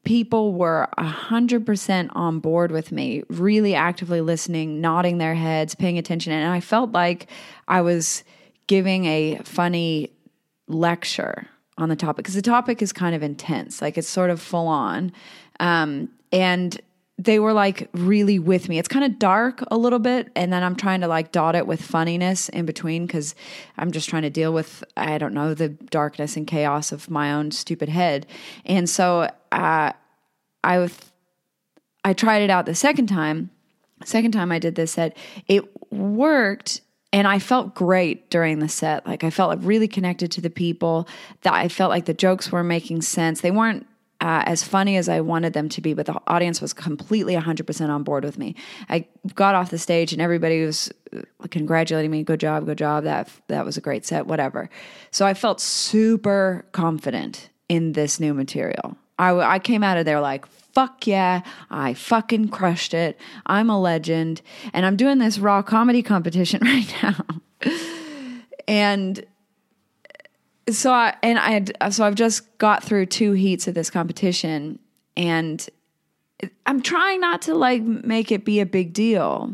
people 0.05 0.55
were 0.55 0.89
100% 0.99 2.09
on 2.13 2.41
board 2.41 2.73
with 2.73 2.91
me, 2.91 3.23
really 3.29 3.75
actively 3.75 4.21
listening, 4.21 4.81
nodding 4.81 5.19
their 5.19 5.35
heads, 5.35 5.75
paying 5.75 5.99
attention. 5.99 6.33
And 6.33 6.53
I 6.53 6.61
felt 6.61 6.93
like 6.93 7.29
I 7.69 7.83
was 7.83 8.25
giving 8.67 9.07
a 9.07 9.41
funny 9.45 10.11
lecture 10.69 11.49
on 11.77 11.89
the 11.89 11.97
topic 11.97 12.25
because 12.25 12.35
the 12.35 12.43
topic 12.43 12.83
is 12.83 12.93
kind 12.93 13.15
of 13.15 13.23
intense, 13.23 13.81
like 13.81 13.97
it's 13.99 14.09
sort 14.09 14.31
of 14.31 14.41
full 14.41 14.69
on. 14.69 15.13
Um, 15.61 16.11
and 16.33 16.79
they 17.19 17.41
were 17.41 17.53
like 17.53 17.89
really 17.93 18.39
with 18.39 18.69
me. 18.69 18.79
It's 18.79 18.89
kind 18.89 19.05
of 19.05 19.19
dark 19.19 19.63
a 19.71 19.77
little 19.77 19.99
bit, 19.99 20.31
and 20.37 20.53
then 20.53 20.63
I'm 20.63 20.77
trying 20.77 21.01
to 21.01 21.09
like 21.09 21.33
dot 21.33 21.57
it 21.57 21.67
with 21.67 21.83
funniness 21.83 22.49
in 22.49 22.65
between 22.65 23.07
because 23.07 23.35
I'm 23.77 23.91
just 23.91 24.09
trying 24.09 24.23
to 24.23 24.31
deal 24.31 24.53
with 24.53 24.85
I 24.97 25.19
don't 25.19 25.35
know 25.35 25.53
the 25.55 25.69
darkness 25.69 26.37
and 26.37 26.47
chaos 26.47 26.93
of 26.93 27.11
my 27.11 27.33
own 27.33 27.51
stupid 27.51 27.89
head. 27.89 28.27
And 28.65 28.89
so 28.89 29.29
uh, 29.51 29.93
I 30.63 30.79
was 30.79 30.97
I 32.05 32.13
tried 32.13 32.43
it 32.43 32.51
out 32.51 32.67
the 32.67 32.75
second 32.75 33.09
time. 33.09 33.51
Second 34.05 34.31
time 34.31 34.53
I 34.53 34.61
did 34.61 34.77
this 34.77 34.93
set, 34.93 35.17
it 35.49 35.65
worked 35.93 36.83
and 37.13 37.27
I 37.27 37.39
felt 37.39 37.75
great 37.75 38.31
during 38.31 38.59
the 38.59 38.69
set. 38.69 39.07
Like 39.07 39.25
I 39.25 39.31
felt 39.31 39.51
like 39.51 39.61
really 39.63 39.89
connected 39.89 40.31
to 40.33 40.41
the 40.41 40.51
people. 40.51 41.09
That 41.43 41.55
I 41.55 41.69
felt 41.69 41.91
like 41.91 42.05
the 42.05 42.15
jokes 42.15 42.53
were 42.53 42.63
making 42.63 43.03
sense. 43.03 43.41
They 43.41 43.51
weren't 43.51 43.87
uh, 44.21 44.43
as 44.47 44.65
funny 44.65 44.97
as 44.97 45.09
I 45.09 45.21
wanted 45.21 45.53
them 45.53 45.69
to 45.71 45.81
be, 45.81 45.95
but 45.95 46.07
the 46.07 46.21
audience 46.27 46.61
was 46.61 46.73
completely 46.73 47.35
100% 47.35 47.89
on 47.89 48.03
board 48.03 48.25
with 48.25 48.37
me. 48.37 48.57
I 48.89 49.07
got 49.35 49.55
off 49.55 49.71
the 49.71 49.79
stage 49.79 50.13
and 50.13 50.21
everybody 50.21 50.65
was 50.65 50.91
uh, 51.17 51.23
congratulating 51.51 52.11
me. 52.11 52.25
Good 52.25 52.41
job, 52.41 52.67
good 52.67 52.79
job. 52.79 53.05
That 53.05 53.31
that 53.47 53.65
was 53.65 53.77
a 53.77 53.81
great 53.81 54.05
set. 54.05 54.27
Whatever. 54.27 54.69
So 55.11 55.25
I 55.25 55.35
felt 55.35 55.61
super 55.61 56.67
confident 56.73 57.49
in 57.69 57.93
this 57.93 58.19
new 58.19 58.35
material. 58.35 58.97
I, 59.19 59.55
I 59.55 59.59
came 59.59 59.83
out 59.83 59.99
of 59.99 60.05
there 60.05 60.21
like, 60.21 60.47
fuck 60.47 61.07
yeah, 61.07 61.43
I 61.71 61.95
fucking 61.95 62.49
crushed 62.49 62.95
it. 62.95 63.19
I'm 63.47 63.69
a 63.69 63.81
legend. 63.81 64.43
And 64.73 64.87
I'm 64.87 64.97
doing 64.97 65.19
this 65.19 65.39
raw 65.39 65.63
comedy 65.63 66.03
competition 66.03 66.61
right 66.65 66.95
now. 67.03 67.17
and 68.69 69.25
so 70.71 70.93
I 70.93 71.17
and 71.23 71.39
I 71.39 71.89
so 71.91 72.05
I've 72.05 72.15
just 72.15 72.59
got 72.59 72.85
through 72.85 73.07
two 73.07 73.33
heats 73.33 73.67
of 73.67 73.75
this 73.75 73.91
competition 73.91 74.79
and 75.17 75.67
I'm 76.67 76.83
trying 76.83 77.21
not 77.21 77.43
to 77.43 77.55
like 77.55 77.83
make 77.83 78.31
it 78.31 78.45
be 78.45 78.61
a 78.61 78.67
big 78.67 78.93
deal 78.93 79.53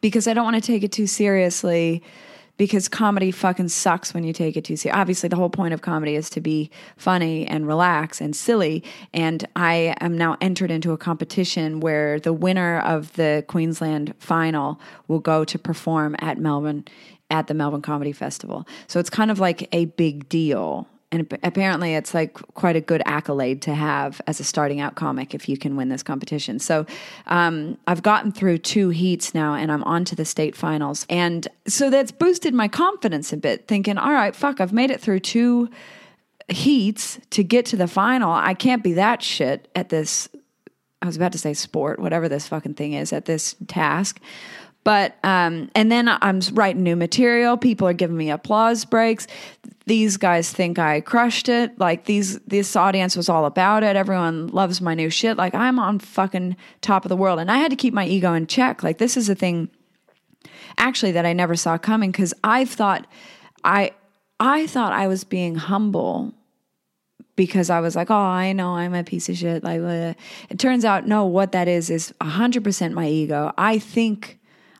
because 0.00 0.28
I 0.28 0.34
don't 0.34 0.44
want 0.44 0.56
to 0.56 0.60
take 0.60 0.82
it 0.82 0.92
too 0.92 1.06
seriously 1.06 2.02
because 2.56 2.88
comedy 2.88 3.30
fucking 3.30 3.68
sucks 3.68 4.14
when 4.14 4.24
you 4.24 4.32
take 4.32 4.56
it 4.56 4.64
too 4.64 4.76
seriously. 4.76 5.00
Obviously, 5.00 5.28
the 5.28 5.36
whole 5.36 5.50
point 5.50 5.74
of 5.74 5.82
comedy 5.82 6.14
is 6.14 6.30
to 6.30 6.40
be 6.40 6.70
funny 6.96 7.46
and 7.46 7.66
relax 7.66 8.20
and 8.20 8.34
silly. 8.34 8.82
And 9.12 9.46
I 9.56 9.94
am 10.00 10.16
now 10.16 10.36
entered 10.40 10.70
into 10.70 10.92
a 10.92 10.98
competition 10.98 11.80
where 11.80 12.18
the 12.18 12.32
winner 12.32 12.80
of 12.80 13.12
the 13.14 13.44
Queensland 13.48 14.14
final 14.18 14.80
will 15.08 15.20
go 15.20 15.44
to 15.44 15.58
perform 15.58 16.16
at 16.18 16.38
Melbourne 16.38 16.84
at 17.28 17.48
the 17.48 17.54
Melbourne 17.54 17.82
Comedy 17.82 18.12
Festival. 18.12 18.66
So 18.86 19.00
it's 19.00 19.10
kind 19.10 19.32
of 19.32 19.40
like 19.40 19.68
a 19.72 19.86
big 19.86 20.28
deal 20.28 20.86
and 21.12 21.38
apparently 21.42 21.94
it's 21.94 22.14
like 22.14 22.34
quite 22.54 22.74
a 22.76 22.80
good 22.80 23.02
accolade 23.06 23.62
to 23.62 23.74
have 23.74 24.20
as 24.26 24.40
a 24.40 24.44
starting 24.44 24.80
out 24.80 24.96
comic 24.96 25.34
if 25.34 25.48
you 25.48 25.56
can 25.56 25.76
win 25.76 25.88
this 25.88 26.02
competition. 26.02 26.58
So 26.58 26.86
um, 27.26 27.78
i've 27.86 28.02
gotten 28.02 28.32
through 28.32 28.58
two 28.58 28.90
heats 28.90 29.34
now 29.34 29.54
and 29.54 29.70
i'm 29.70 29.84
on 29.84 30.04
to 30.06 30.16
the 30.16 30.24
state 30.24 30.56
finals. 30.56 31.06
And 31.08 31.46
so 31.66 31.90
that's 31.90 32.12
boosted 32.12 32.54
my 32.54 32.68
confidence 32.68 33.32
a 33.32 33.36
bit 33.36 33.68
thinking 33.68 33.98
all 33.98 34.12
right 34.12 34.34
fuck 34.34 34.60
i've 34.60 34.72
made 34.72 34.90
it 34.90 35.00
through 35.00 35.20
two 35.20 35.70
heats 36.48 37.18
to 37.30 37.42
get 37.42 37.66
to 37.66 37.76
the 37.76 37.88
final. 37.88 38.30
I 38.30 38.54
can't 38.54 38.82
be 38.82 38.92
that 38.94 39.22
shit 39.22 39.68
at 39.74 39.88
this 39.88 40.28
i 41.02 41.06
was 41.06 41.16
about 41.16 41.32
to 41.32 41.38
say 41.38 41.54
sport 41.54 41.98
whatever 41.98 42.28
this 42.28 42.48
fucking 42.48 42.74
thing 42.74 42.94
is 42.94 43.12
at 43.12 43.26
this 43.26 43.54
task 43.68 44.20
but 44.86 45.16
um, 45.24 45.68
and 45.74 45.90
then 45.90 46.08
I'm 46.08 46.40
writing 46.52 46.84
new 46.84 46.94
material. 46.94 47.56
People 47.56 47.88
are 47.88 47.92
giving 47.92 48.16
me 48.16 48.30
applause 48.30 48.84
breaks. 48.84 49.26
These 49.86 50.16
guys 50.16 50.52
think 50.52 50.78
I 50.78 51.00
crushed 51.00 51.48
it. 51.48 51.76
Like 51.76 52.04
these, 52.04 52.38
this 52.42 52.76
audience 52.76 53.16
was 53.16 53.28
all 53.28 53.46
about 53.46 53.82
it. 53.82 53.96
Everyone 53.96 54.46
loves 54.46 54.80
my 54.80 54.94
new 54.94 55.10
shit. 55.10 55.36
Like 55.36 55.56
I'm 55.56 55.80
on 55.80 55.98
fucking 55.98 56.56
top 56.82 57.04
of 57.04 57.08
the 57.08 57.16
world, 57.16 57.40
and 57.40 57.50
I 57.50 57.58
had 57.58 57.72
to 57.72 57.76
keep 57.76 57.94
my 57.94 58.06
ego 58.06 58.32
in 58.32 58.46
check. 58.46 58.84
Like 58.84 58.98
this 58.98 59.16
is 59.16 59.28
a 59.28 59.34
thing, 59.34 59.70
actually, 60.78 61.10
that 61.10 61.26
I 61.26 61.32
never 61.32 61.56
saw 61.56 61.76
coming 61.78 62.12
because 62.12 62.32
I 62.44 62.64
thought 62.64 63.08
I, 63.64 63.90
I 64.38 64.68
thought 64.68 64.92
I 64.92 65.08
was 65.08 65.24
being 65.24 65.56
humble 65.56 66.32
because 67.34 67.70
I 67.70 67.80
was 67.80 67.96
like, 67.96 68.08
oh, 68.08 68.14
I 68.14 68.52
know 68.52 68.76
I'm 68.76 68.94
a 68.94 69.02
piece 69.02 69.28
of 69.28 69.36
shit. 69.36 69.64
Like, 69.64 69.80
uh. 69.80 70.14
it 70.48 70.60
turns 70.60 70.84
out, 70.84 71.08
no, 71.08 71.26
what 71.26 71.50
that 71.50 71.66
is 71.66 71.90
is 71.90 72.14
100% 72.20 72.92
my 72.92 73.08
ego. 73.08 73.52
I 73.58 73.80
think 73.80 74.38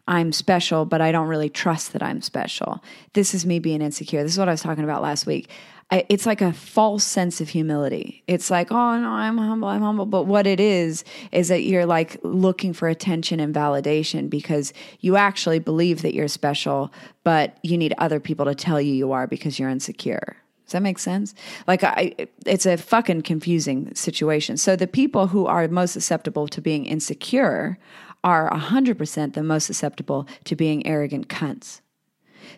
I'm 0.09 0.33
special, 0.33 0.85
but 0.85 1.01
I 1.01 1.11
don't 1.11 1.29
really 1.29 1.51
trust 1.51 1.93
that 1.93 2.03
I'm 2.03 2.23
special. 2.23 2.83
This 3.15 3.35
is 3.35 3.45
me 3.45 3.59
being 3.59 3.83
insecure. 3.83 4.23
This 4.23 4.33
is 4.33 4.39
what 4.39 4.49
I 4.49 4.53
was 4.53 4.63
talking 4.63 4.85
about 4.85 5.03
last 5.03 5.27
week. 5.27 5.51
I, 5.91 6.05
it's 6.09 6.27
like 6.27 6.41
a 6.41 6.53
false 6.53 7.05
sense 7.05 7.41
of 7.41 7.49
humility. 7.49 8.25
It's 8.27 8.51
like, 8.51 8.73
oh 8.73 8.99
no, 8.99 9.09
I'm 9.09 9.39
humble, 9.39 9.69
I'm 9.69 9.83
humble. 9.83 10.07
But 10.07 10.25
what 10.25 10.47
it 10.47 10.59
is, 10.59 11.05
is 11.31 11.49
that 11.49 11.63
you're 11.63 11.87
like 11.87 12.19
looking 12.23 12.73
for 12.73 12.89
attention 12.89 13.39
and 13.39 13.55
validation 13.55 14.29
because 14.29 14.73
you 15.01 15.17
actually 15.17 15.61
believe 15.61 16.03
that 16.03 16.13
you're 16.13 16.29
special, 16.29 16.93
but 17.23 17.59
you 17.63 17.79
need 17.79 17.95
other 17.99 18.19
people 18.19 18.47
to 18.47 18.55
tell 18.55 18.81
you 18.81 18.93
you 18.93 19.13
are 19.13 19.29
because 19.29 19.59
you're 19.59 19.71
insecure. 19.71 20.37
Does 20.67 20.73
that 20.73 20.83
make 20.83 20.99
sense? 20.99 21.33
Like, 21.69 21.85
I, 21.85 22.13
it's 22.45 22.67
a 22.67 22.77
fucking 22.77 23.23
confusing 23.23 23.95
situation. 23.95 24.57
So, 24.57 24.75
the 24.75 24.89
people 24.89 25.29
who 25.29 25.47
are 25.47 25.69
most 25.69 25.93
susceptible 25.93 26.49
to 26.49 26.61
being 26.61 26.87
insecure 26.87 27.79
are 28.27 28.51
100% 28.51 29.35
the 29.35 29.43
most 29.45 29.67
susceptible 29.67 30.27
to 30.43 30.57
being 30.57 30.85
arrogant 30.85 31.29
cunts. 31.29 31.81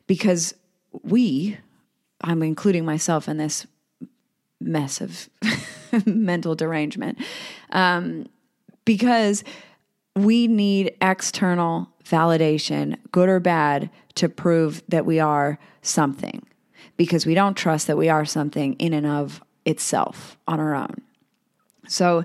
Because 0.06 0.54
we, 1.02 1.58
I'm 2.22 2.42
including 2.42 2.86
myself 2.86 3.28
in 3.28 3.36
this 3.36 3.66
mess 4.58 5.02
of 5.02 5.28
mental 6.06 6.54
derangement, 6.54 7.18
um, 7.70 8.26
because 8.86 9.44
we 10.16 10.48
need 10.48 10.96
external 11.02 11.90
validation, 12.02 12.96
good 13.12 13.28
or 13.28 13.38
bad, 13.38 13.90
to 14.14 14.30
prove 14.30 14.82
that 14.88 15.04
we 15.04 15.20
are 15.20 15.58
something. 15.82 16.46
Because 16.96 17.26
we 17.26 17.34
don't 17.34 17.58
trust 17.58 17.88
that 17.88 17.98
we 17.98 18.08
are 18.08 18.24
something 18.24 18.72
in 18.74 18.94
and 18.94 19.06
of 19.06 19.42
itself 19.66 20.38
on 20.48 20.60
our 20.60 20.74
own. 20.74 21.02
So 21.88 22.24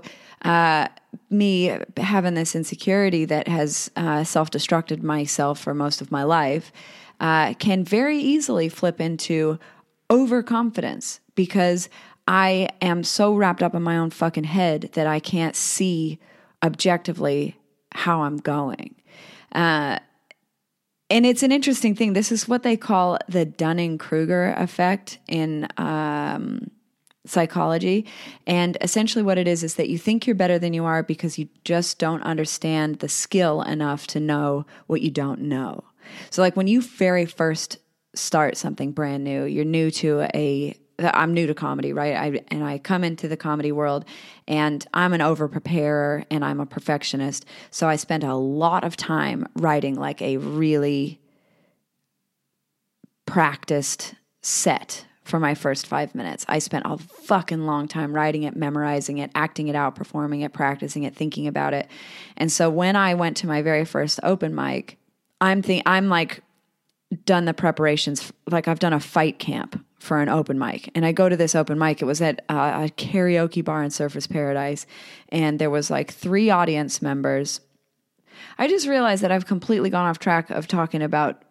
me 1.30 1.78
having 1.96 2.34
this 2.34 2.54
insecurity 2.54 3.24
that 3.24 3.48
has 3.48 3.90
uh, 3.96 4.24
self 4.24 4.50
destructed 4.50 5.02
myself 5.02 5.58
for 5.58 5.74
most 5.74 6.00
of 6.00 6.10
my 6.10 6.22
life 6.22 6.72
uh, 7.20 7.54
can 7.54 7.84
very 7.84 8.18
easily 8.18 8.68
flip 8.68 9.00
into 9.00 9.58
overconfidence 10.10 11.20
because 11.34 11.88
I 12.26 12.68
am 12.80 13.04
so 13.04 13.34
wrapped 13.34 13.62
up 13.62 13.74
in 13.74 13.82
my 13.82 13.98
own 13.98 14.10
fucking 14.10 14.44
head 14.44 14.90
that 14.94 15.06
I 15.06 15.20
can't 15.20 15.56
see 15.56 16.18
objectively 16.62 17.56
how 17.92 18.22
I'm 18.22 18.38
going. 18.38 18.94
Uh, 19.52 19.98
and 21.10 21.26
it's 21.26 21.42
an 21.42 21.52
interesting 21.52 21.94
thing. 21.94 22.14
This 22.14 22.32
is 22.32 22.48
what 22.48 22.62
they 22.62 22.76
call 22.76 23.18
the 23.28 23.44
Dunning 23.44 23.98
Kruger 23.98 24.54
effect 24.56 25.18
in 25.28 25.68
um, 25.76 26.70
psychology. 27.26 28.06
And 28.46 28.76
essentially, 28.80 29.22
what 29.22 29.38
it 29.38 29.48
is 29.48 29.62
is 29.62 29.74
that 29.76 29.88
you 29.88 29.98
think 29.98 30.26
you're 30.26 30.36
better 30.36 30.58
than 30.58 30.74
you 30.74 30.84
are 30.84 31.02
because 31.02 31.38
you 31.38 31.48
just 31.64 31.98
don't 31.98 32.22
understand 32.22 32.98
the 32.98 33.08
skill 33.08 33.62
enough 33.62 34.06
to 34.08 34.20
know 34.20 34.66
what 34.86 35.00
you 35.00 35.10
don't 35.10 35.40
know. 35.40 35.84
So, 36.30 36.42
like 36.42 36.56
when 36.56 36.66
you 36.66 36.82
very 36.82 37.26
first 37.26 37.78
start 38.14 38.56
something 38.56 38.92
brand 38.92 39.24
new, 39.24 39.44
you're 39.44 39.64
new 39.64 39.90
to 39.90 40.22
a 40.34 40.78
I'm 40.98 41.34
new 41.34 41.48
to 41.48 41.54
comedy, 41.54 41.92
right? 41.92 42.14
I, 42.14 42.40
and 42.48 42.62
I 42.62 42.78
come 42.78 43.02
into 43.02 43.26
the 43.26 43.36
comedy 43.36 43.72
world 43.72 44.04
and 44.46 44.86
I'm 44.94 45.12
an 45.12 45.20
over 45.20 45.48
preparer 45.48 46.24
and 46.30 46.44
I'm 46.44 46.60
a 46.60 46.66
perfectionist. 46.66 47.44
So 47.72 47.88
I 47.88 47.96
spent 47.96 48.22
a 48.22 48.36
lot 48.36 48.84
of 48.84 48.96
time 48.96 49.48
writing 49.56 49.96
like 49.96 50.22
a 50.22 50.36
really 50.36 51.20
practiced 53.26 54.14
set 54.40 55.04
for 55.24 55.40
my 55.40 55.54
first 55.54 55.86
five 55.86 56.14
minutes. 56.14 56.44
I 56.48 56.58
spent 56.58 56.84
a 56.86 56.98
fucking 56.98 57.66
long 57.66 57.88
time 57.88 58.12
writing 58.12 58.42
it, 58.42 58.54
memorizing 58.54 59.18
it, 59.18 59.30
acting 59.34 59.68
it 59.68 59.74
out, 59.74 59.94
performing 59.94 60.42
it, 60.42 60.52
practicing 60.52 61.04
it, 61.04 61.16
thinking 61.16 61.46
about 61.46 61.72
it. 61.72 61.88
And 62.36 62.52
so 62.52 62.68
when 62.68 62.94
I 62.94 63.14
went 63.14 63.38
to 63.38 63.46
my 63.46 63.62
very 63.62 63.86
first 63.86 64.20
open 64.22 64.54
mic, 64.54 64.98
I'm 65.40 65.62
think 65.62 65.82
I'm 65.86 66.08
like 66.08 66.42
done 67.24 67.46
the 67.46 67.54
preparations 67.54 68.32
like 68.50 68.68
I've 68.68 68.78
done 68.78 68.92
a 68.92 69.00
fight 69.00 69.38
camp 69.38 69.82
for 69.98 70.20
an 70.20 70.28
open 70.28 70.58
mic. 70.58 70.90
And 70.94 71.06
I 71.06 71.12
go 71.12 71.28
to 71.28 71.36
this 71.36 71.54
open 71.54 71.78
mic. 71.78 72.02
It 72.02 72.04
was 72.04 72.20
at 72.20 72.44
uh, 72.50 72.86
a 72.86 72.88
karaoke 72.90 73.64
bar 73.64 73.82
in 73.82 73.90
Surfers 73.90 74.28
Paradise, 74.28 74.86
and 75.30 75.58
there 75.58 75.70
was 75.70 75.90
like 75.90 76.12
three 76.12 76.50
audience 76.50 77.00
members. 77.00 77.60
I 78.58 78.68
just 78.68 78.86
realized 78.86 79.22
that 79.22 79.32
I've 79.32 79.46
completely 79.46 79.88
gone 79.88 80.06
off 80.06 80.18
track 80.18 80.50
of 80.50 80.68
talking 80.68 81.02
about 81.02 81.42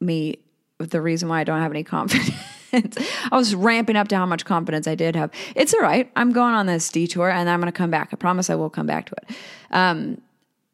me. 0.00 0.38
The 0.78 1.00
reason 1.00 1.28
why 1.28 1.40
I 1.40 1.44
don't 1.44 1.60
have 1.60 1.70
any 1.70 1.84
confidence. 1.84 2.30
I 2.72 3.36
was 3.36 3.54
ramping 3.54 3.96
up 3.96 4.08
to 4.08 4.16
how 4.16 4.26
much 4.26 4.44
confidence 4.44 4.86
I 4.86 4.94
did 4.94 5.16
have. 5.16 5.30
It's 5.54 5.74
all 5.74 5.80
right. 5.80 6.10
I'm 6.16 6.32
going 6.32 6.54
on 6.54 6.66
this 6.66 6.88
detour, 6.90 7.30
and 7.30 7.48
I'm 7.48 7.60
going 7.60 7.72
to 7.72 7.76
come 7.76 7.90
back. 7.90 8.10
I 8.12 8.16
promise 8.16 8.50
I 8.50 8.54
will 8.54 8.70
come 8.70 8.86
back 8.86 9.06
to 9.06 9.14
it. 9.22 9.36
Um, 9.70 10.20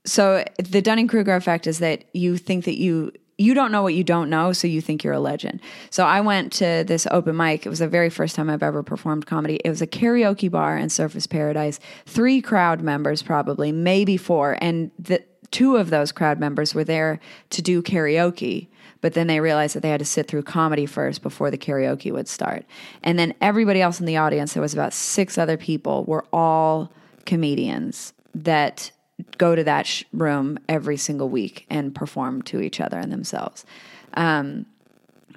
so 0.04 0.44
the 0.58 0.80
Dunning 0.80 1.08
Kruger 1.08 1.34
effect 1.36 1.66
is 1.66 1.80
that 1.80 2.04
you 2.14 2.36
think 2.36 2.64
that 2.64 2.78
you 2.78 3.12
you 3.40 3.54
don't 3.54 3.70
know 3.70 3.82
what 3.82 3.94
you 3.94 4.02
don't 4.02 4.28
know, 4.28 4.52
so 4.52 4.66
you 4.66 4.80
think 4.80 5.04
you're 5.04 5.12
a 5.12 5.20
legend. 5.20 5.60
So 5.90 6.04
I 6.04 6.20
went 6.20 6.52
to 6.54 6.82
this 6.84 7.06
open 7.12 7.36
mic. 7.36 7.64
It 7.64 7.68
was 7.68 7.78
the 7.78 7.86
very 7.86 8.10
first 8.10 8.34
time 8.34 8.50
I've 8.50 8.64
ever 8.64 8.82
performed 8.82 9.26
comedy. 9.26 9.60
It 9.64 9.70
was 9.70 9.80
a 9.80 9.86
karaoke 9.86 10.50
bar 10.50 10.76
in 10.76 10.88
Surfers 10.88 11.30
Paradise. 11.30 11.78
Three 12.04 12.42
crowd 12.42 12.80
members, 12.80 13.22
probably, 13.22 13.70
maybe 13.70 14.16
four. 14.16 14.58
And 14.60 14.90
the 14.98 15.22
two 15.52 15.76
of 15.76 15.90
those 15.90 16.10
crowd 16.10 16.40
members 16.40 16.74
were 16.74 16.82
there 16.82 17.20
to 17.50 17.62
do 17.62 17.80
karaoke. 17.80 18.66
But 19.00 19.14
then 19.14 19.26
they 19.26 19.40
realized 19.40 19.74
that 19.74 19.82
they 19.82 19.90
had 19.90 20.00
to 20.00 20.04
sit 20.04 20.26
through 20.26 20.42
comedy 20.42 20.86
first 20.86 21.22
before 21.22 21.50
the 21.50 21.58
karaoke 21.58 22.12
would 22.12 22.28
start. 22.28 22.64
And 23.02 23.18
then 23.18 23.34
everybody 23.40 23.80
else 23.80 24.00
in 24.00 24.06
the 24.06 24.16
audience, 24.16 24.54
there 24.54 24.62
was 24.62 24.74
about 24.74 24.92
six 24.92 25.38
other 25.38 25.56
people, 25.56 26.04
were 26.04 26.24
all 26.32 26.92
comedians 27.24 28.12
that 28.34 28.90
go 29.36 29.54
to 29.54 29.64
that 29.64 29.86
sh- 29.86 30.04
room 30.12 30.58
every 30.68 30.96
single 30.96 31.28
week 31.28 31.66
and 31.70 31.94
perform 31.94 32.42
to 32.42 32.60
each 32.60 32.80
other 32.80 32.98
and 32.98 33.12
themselves. 33.12 33.64
Um, 34.14 34.66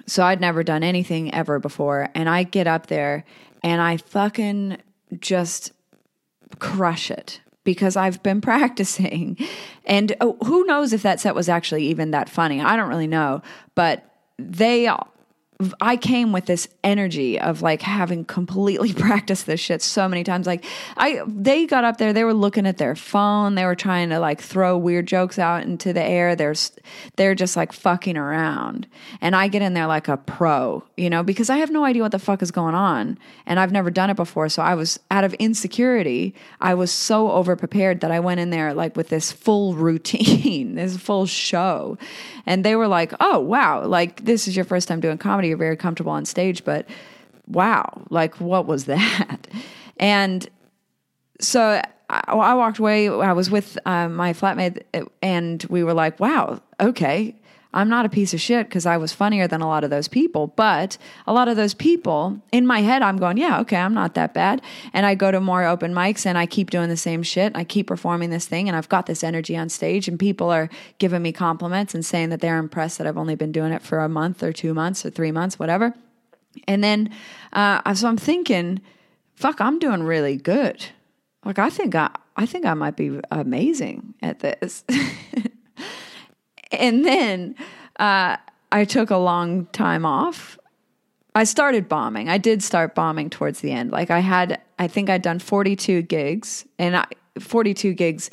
so 0.06 0.24
I'd 0.24 0.40
never 0.40 0.62
done 0.62 0.82
anything 0.82 1.32
ever 1.32 1.58
before. 1.58 2.08
And 2.14 2.28
I 2.28 2.42
get 2.42 2.66
up 2.66 2.86
there 2.86 3.24
and 3.62 3.80
I 3.80 3.96
fucking 3.96 4.78
just 5.20 5.72
crush 6.58 7.10
it 7.10 7.40
because 7.64 7.96
I've 7.96 8.22
been 8.22 8.40
practicing. 8.52 9.36
And 9.84 10.14
oh, 10.20 10.36
who 10.44 10.64
knows 10.64 10.92
if 10.92 11.02
that 11.02 11.20
set 11.20 11.34
was 11.34 11.48
actually 11.48 11.86
even 11.86 12.10
that 12.12 12.28
funny? 12.28 12.60
I 12.60 12.76
don't 12.76 12.88
really 12.88 13.06
know. 13.06 13.42
But 13.74 14.08
they 14.38 14.86
I 15.80 15.96
came 15.96 16.32
with 16.32 16.46
this 16.46 16.68
energy 16.82 17.38
of 17.38 17.62
like 17.62 17.82
having 17.82 18.24
completely 18.24 18.92
practiced 18.92 19.46
this 19.46 19.60
shit 19.60 19.82
so 19.82 20.08
many 20.08 20.24
times. 20.24 20.46
Like 20.46 20.64
I, 20.96 21.22
they 21.26 21.66
got 21.66 21.84
up 21.84 21.98
there, 21.98 22.12
they 22.12 22.24
were 22.24 22.34
looking 22.34 22.66
at 22.66 22.78
their 22.78 22.96
phone, 22.96 23.54
they 23.54 23.64
were 23.64 23.74
trying 23.74 24.08
to 24.10 24.18
like 24.18 24.40
throw 24.40 24.76
weird 24.76 25.06
jokes 25.06 25.38
out 25.38 25.62
into 25.62 25.92
the 25.92 26.02
air. 26.02 26.34
There's, 26.34 26.72
they're 27.16 27.34
just 27.34 27.56
like 27.56 27.72
fucking 27.72 28.16
around, 28.16 28.86
and 29.20 29.36
I 29.36 29.48
get 29.48 29.62
in 29.62 29.74
there 29.74 29.86
like 29.86 30.08
a 30.08 30.16
pro, 30.16 30.82
you 30.96 31.10
know, 31.10 31.22
because 31.22 31.50
I 31.50 31.58
have 31.58 31.70
no 31.70 31.84
idea 31.84 32.02
what 32.02 32.12
the 32.12 32.18
fuck 32.18 32.42
is 32.42 32.50
going 32.50 32.74
on, 32.74 33.18
and 33.46 33.60
I've 33.60 33.72
never 33.72 33.90
done 33.90 34.10
it 34.10 34.16
before. 34.16 34.48
So 34.48 34.62
I 34.62 34.74
was 34.74 34.98
out 35.10 35.24
of 35.24 35.34
insecurity. 35.34 36.34
I 36.60 36.74
was 36.74 36.90
so 36.90 37.30
over 37.30 37.56
prepared 37.56 38.00
that 38.00 38.10
I 38.10 38.20
went 38.20 38.40
in 38.40 38.50
there 38.50 38.74
like 38.74 38.96
with 38.96 39.08
this 39.08 39.32
full 39.32 39.74
routine, 39.82 40.74
this 40.74 40.96
full 40.96 41.26
show, 41.26 41.98
and 42.46 42.64
they 42.64 42.76
were 42.76 42.88
like, 42.88 43.12
"Oh 43.20 43.38
wow, 43.38 43.86
like 43.86 44.24
this 44.24 44.48
is 44.48 44.56
your 44.56 44.64
first 44.64 44.88
time 44.88 45.00
doing 45.00 45.18
comedy." 45.18 45.51
You're 45.52 45.58
very 45.58 45.76
comfortable 45.76 46.12
on 46.12 46.24
stage, 46.24 46.64
but 46.64 46.88
wow, 47.46 48.06
like 48.08 48.40
what 48.40 48.66
was 48.66 48.86
that? 48.86 49.46
And 49.98 50.48
so 51.38 51.80
I, 52.10 52.22
I 52.26 52.54
walked 52.54 52.78
away. 52.78 53.08
I 53.08 53.32
was 53.32 53.50
with 53.50 53.78
uh, 53.86 54.08
my 54.08 54.32
flatmate, 54.32 54.82
and 55.20 55.62
we 55.68 55.84
were 55.84 55.94
like, 55.94 56.18
wow, 56.18 56.60
okay. 56.80 57.36
I'm 57.74 57.88
not 57.88 58.04
a 58.04 58.10
piece 58.10 58.34
of 58.34 58.40
shit 58.40 58.68
because 58.68 58.84
I 58.84 58.96
was 58.96 59.12
funnier 59.12 59.48
than 59.48 59.62
a 59.62 59.66
lot 59.66 59.84
of 59.84 59.90
those 59.90 60.08
people. 60.08 60.48
But 60.48 60.98
a 61.26 61.32
lot 61.32 61.48
of 61.48 61.56
those 61.56 61.74
people, 61.74 62.40
in 62.52 62.66
my 62.66 62.80
head, 62.80 63.02
I'm 63.02 63.16
going, 63.16 63.38
yeah, 63.38 63.60
okay, 63.60 63.76
I'm 63.76 63.94
not 63.94 64.14
that 64.14 64.34
bad. 64.34 64.60
And 64.92 65.06
I 65.06 65.14
go 65.14 65.30
to 65.30 65.40
more 65.40 65.64
open 65.64 65.94
mics 65.94 66.26
and 66.26 66.36
I 66.36 66.46
keep 66.46 66.70
doing 66.70 66.88
the 66.88 66.96
same 66.96 67.22
shit. 67.22 67.52
I 67.54 67.64
keep 67.64 67.86
performing 67.86 68.30
this 68.30 68.46
thing 68.46 68.68
and 68.68 68.76
I've 68.76 68.88
got 68.88 69.06
this 69.06 69.24
energy 69.24 69.56
on 69.56 69.68
stage 69.68 70.06
and 70.06 70.18
people 70.18 70.50
are 70.50 70.68
giving 70.98 71.22
me 71.22 71.32
compliments 71.32 71.94
and 71.94 72.04
saying 72.04 72.28
that 72.28 72.40
they're 72.40 72.58
impressed 72.58 72.98
that 72.98 73.06
I've 73.06 73.18
only 73.18 73.36
been 73.36 73.52
doing 73.52 73.72
it 73.72 73.82
for 73.82 74.00
a 74.00 74.08
month 74.08 74.42
or 74.42 74.52
two 74.52 74.74
months 74.74 75.06
or 75.06 75.10
three 75.10 75.32
months, 75.32 75.58
whatever. 75.58 75.94
And 76.68 76.84
then, 76.84 77.10
uh, 77.52 77.94
so 77.94 78.08
I'm 78.08 78.18
thinking, 78.18 78.82
fuck, 79.34 79.60
I'm 79.60 79.78
doing 79.78 80.02
really 80.02 80.36
good. 80.36 80.84
Like, 81.44 81.58
I 81.58 81.70
think 81.70 81.94
I, 81.94 82.10
I 82.36 82.46
think 82.46 82.66
I 82.66 82.74
might 82.74 82.96
be 82.96 83.18
amazing 83.30 84.14
at 84.22 84.40
this. 84.40 84.84
and 86.72 87.04
then 87.04 87.54
uh, 87.98 88.36
I 88.70 88.84
took 88.84 89.10
a 89.10 89.16
long 89.16 89.66
time 89.66 90.04
off. 90.04 90.58
I 91.34 91.44
started 91.44 91.88
bombing. 91.88 92.28
I 92.28 92.38
did 92.38 92.62
start 92.62 92.94
bombing 92.94 93.30
towards 93.30 93.60
the 93.60 93.72
end. 93.72 93.90
Like 93.90 94.10
I 94.10 94.20
had, 94.20 94.60
I 94.78 94.88
think 94.88 95.08
I'd 95.08 95.22
done 95.22 95.38
42 95.38 96.02
gigs, 96.02 96.66
and 96.78 96.96
I, 96.96 97.06
42 97.38 97.94
gigs. 97.94 98.30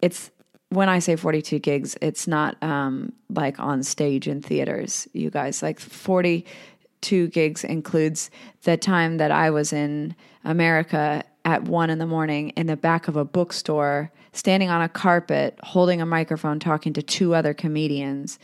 It's 0.00 0.30
when 0.68 0.88
I 0.88 0.98
say 0.98 1.16
42 1.16 1.58
gigs, 1.58 1.96
it's 2.00 2.26
not 2.26 2.60
um, 2.62 3.12
like 3.30 3.58
on 3.58 3.82
stage 3.82 4.28
in 4.28 4.42
theaters. 4.42 5.08
You 5.12 5.30
guys, 5.30 5.62
like 5.62 5.80
42 5.80 7.28
gigs 7.28 7.64
includes 7.64 8.30
the 8.62 8.76
time 8.76 9.18
that 9.18 9.30
I 9.30 9.50
was 9.50 9.72
in 9.72 10.14
America 10.44 11.24
at 11.44 11.62
one 11.62 11.90
in 11.90 11.98
the 11.98 12.06
morning 12.06 12.50
in 12.50 12.66
the 12.66 12.76
back 12.76 13.06
of 13.08 13.16
a 13.16 13.24
bookstore 13.24 14.10
standing 14.36 14.68
on 14.68 14.82
a 14.82 14.88
carpet, 14.88 15.58
holding 15.62 16.00
a 16.00 16.06
microphone, 16.06 16.60
talking 16.60 16.92
to 16.92 17.02
two 17.02 17.34
other 17.34 17.54
comedians, 17.54 18.38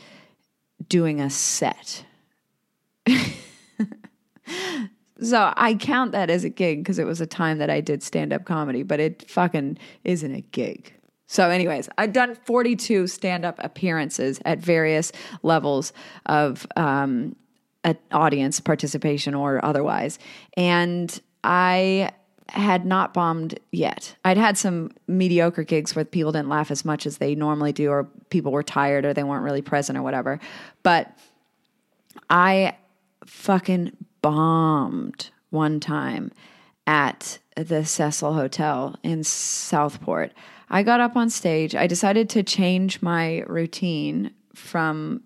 doing 0.88 1.20
a 1.20 1.28
set. 1.28 2.04
so 5.20 5.52
I 5.54 5.74
count 5.74 6.12
that 6.12 6.30
as 6.30 6.44
a 6.44 6.48
gig 6.48 6.78
because 6.80 6.98
it 6.98 7.04
was 7.04 7.20
a 7.20 7.26
time 7.26 7.58
that 7.58 7.68
I 7.68 7.82
did 7.82 8.02
stand 8.02 8.32
up 8.32 8.46
comedy, 8.46 8.82
but 8.82 9.00
it 9.00 9.28
fucking 9.30 9.78
isn't 10.04 10.34
a 10.34 10.40
gig. 10.40 10.94
So, 11.26 11.50
anyways, 11.50 11.88
I've 11.96 12.12
done 12.12 12.34
42 12.34 13.06
stand 13.06 13.44
up 13.44 13.58
appearances 13.62 14.40
at 14.44 14.58
various 14.60 15.12
levels 15.42 15.92
of 16.26 16.66
um, 16.76 17.36
audience 18.12 18.60
participation 18.60 19.34
or 19.34 19.64
otherwise. 19.64 20.18
And 20.56 21.20
I 21.44 22.10
had 22.52 22.84
not 22.84 23.14
bombed 23.14 23.58
yet. 23.70 24.14
I'd 24.24 24.36
had 24.36 24.56
some 24.56 24.90
mediocre 25.06 25.64
gigs 25.64 25.94
where 25.94 26.04
people 26.04 26.32
didn't 26.32 26.48
laugh 26.48 26.70
as 26.70 26.84
much 26.84 27.06
as 27.06 27.18
they 27.18 27.34
normally 27.34 27.72
do, 27.72 27.90
or 27.90 28.04
people 28.30 28.52
were 28.52 28.62
tired, 28.62 29.04
or 29.04 29.12
they 29.12 29.24
weren't 29.24 29.44
really 29.44 29.62
present, 29.62 29.98
or 29.98 30.02
whatever. 30.02 30.38
But 30.82 31.16
I 32.30 32.76
fucking 33.26 33.96
bombed 34.20 35.30
one 35.50 35.80
time 35.80 36.32
at 36.86 37.38
the 37.56 37.84
Cecil 37.84 38.34
Hotel 38.34 38.96
in 39.02 39.24
Southport. 39.24 40.32
I 40.70 40.82
got 40.82 41.00
up 41.00 41.16
on 41.16 41.28
stage. 41.30 41.74
I 41.74 41.86
decided 41.86 42.28
to 42.30 42.42
change 42.42 43.02
my 43.02 43.40
routine 43.46 44.32
from 44.54 45.22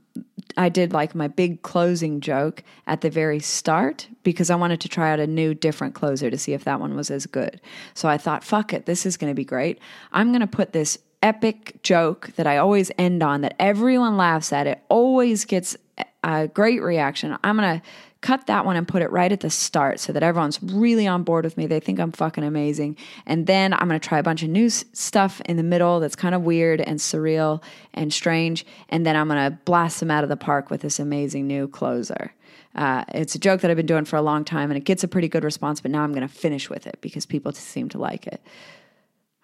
I 0.56 0.68
did 0.68 0.92
like 0.92 1.14
my 1.14 1.28
big 1.28 1.62
closing 1.62 2.20
joke 2.20 2.62
at 2.86 3.02
the 3.02 3.10
very 3.10 3.40
start 3.40 4.08
because 4.22 4.50
I 4.50 4.56
wanted 4.56 4.80
to 4.82 4.88
try 4.88 5.12
out 5.12 5.20
a 5.20 5.26
new, 5.26 5.54
different 5.54 5.94
closer 5.94 6.30
to 6.30 6.38
see 6.38 6.54
if 6.54 6.64
that 6.64 6.80
one 6.80 6.96
was 6.96 7.10
as 7.10 7.26
good. 7.26 7.60
So 7.94 8.08
I 8.08 8.16
thought, 8.16 8.42
fuck 8.42 8.72
it, 8.72 8.86
this 8.86 9.04
is 9.04 9.16
going 9.16 9.30
to 9.30 9.34
be 9.34 9.44
great. 9.44 9.78
I'm 10.12 10.28
going 10.28 10.40
to 10.40 10.46
put 10.46 10.72
this 10.72 10.98
epic 11.22 11.82
joke 11.82 12.30
that 12.36 12.46
I 12.46 12.56
always 12.58 12.90
end 12.98 13.22
on 13.22 13.40
that 13.42 13.56
everyone 13.58 14.16
laughs 14.16 14.52
at. 14.52 14.66
It 14.66 14.82
always 14.88 15.44
gets 15.44 15.76
a 16.22 16.48
great 16.48 16.82
reaction. 16.82 17.36
I'm 17.44 17.56
going 17.56 17.80
to 17.80 17.86
cut 18.26 18.48
that 18.48 18.66
one 18.66 18.74
and 18.74 18.88
put 18.88 19.02
it 19.02 19.12
right 19.12 19.30
at 19.30 19.38
the 19.38 19.48
start 19.48 20.00
so 20.00 20.12
that 20.12 20.20
everyone's 20.20 20.60
really 20.60 21.06
on 21.06 21.22
board 21.22 21.44
with 21.44 21.56
me. 21.56 21.66
They 21.66 21.78
think 21.78 22.00
I'm 22.00 22.10
fucking 22.10 22.42
amazing. 22.42 22.96
And 23.24 23.46
then 23.46 23.72
I'm 23.72 23.86
going 23.86 24.00
to 24.00 24.08
try 24.08 24.18
a 24.18 24.22
bunch 24.24 24.42
of 24.42 24.48
new 24.48 24.68
stuff 24.68 25.40
in 25.42 25.56
the 25.56 25.62
middle 25.62 26.00
that's 26.00 26.16
kind 26.16 26.34
of 26.34 26.42
weird 26.42 26.80
and 26.80 26.98
surreal 26.98 27.62
and 27.94 28.12
strange. 28.12 28.66
And 28.88 29.06
then 29.06 29.14
I'm 29.14 29.28
going 29.28 29.48
to 29.48 29.56
blast 29.64 30.00
them 30.00 30.10
out 30.10 30.24
of 30.24 30.28
the 30.28 30.36
park 30.36 30.70
with 30.70 30.80
this 30.80 30.98
amazing 30.98 31.46
new 31.46 31.68
closer. 31.68 32.34
Uh, 32.74 33.04
it's 33.14 33.36
a 33.36 33.38
joke 33.38 33.60
that 33.60 33.70
I've 33.70 33.76
been 33.76 33.86
doing 33.86 34.04
for 34.04 34.16
a 34.16 34.22
long 34.22 34.44
time 34.44 34.72
and 34.72 34.76
it 34.76 34.84
gets 34.84 35.04
a 35.04 35.08
pretty 35.08 35.28
good 35.28 35.44
response, 35.44 35.80
but 35.80 35.92
now 35.92 36.02
I'm 36.02 36.12
going 36.12 36.26
to 36.26 36.34
finish 36.34 36.68
with 36.68 36.88
it 36.88 36.98
because 37.00 37.26
people 37.26 37.52
seem 37.52 37.88
to 37.90 37.98
like 37.98 38.26
it. 38.26 38.42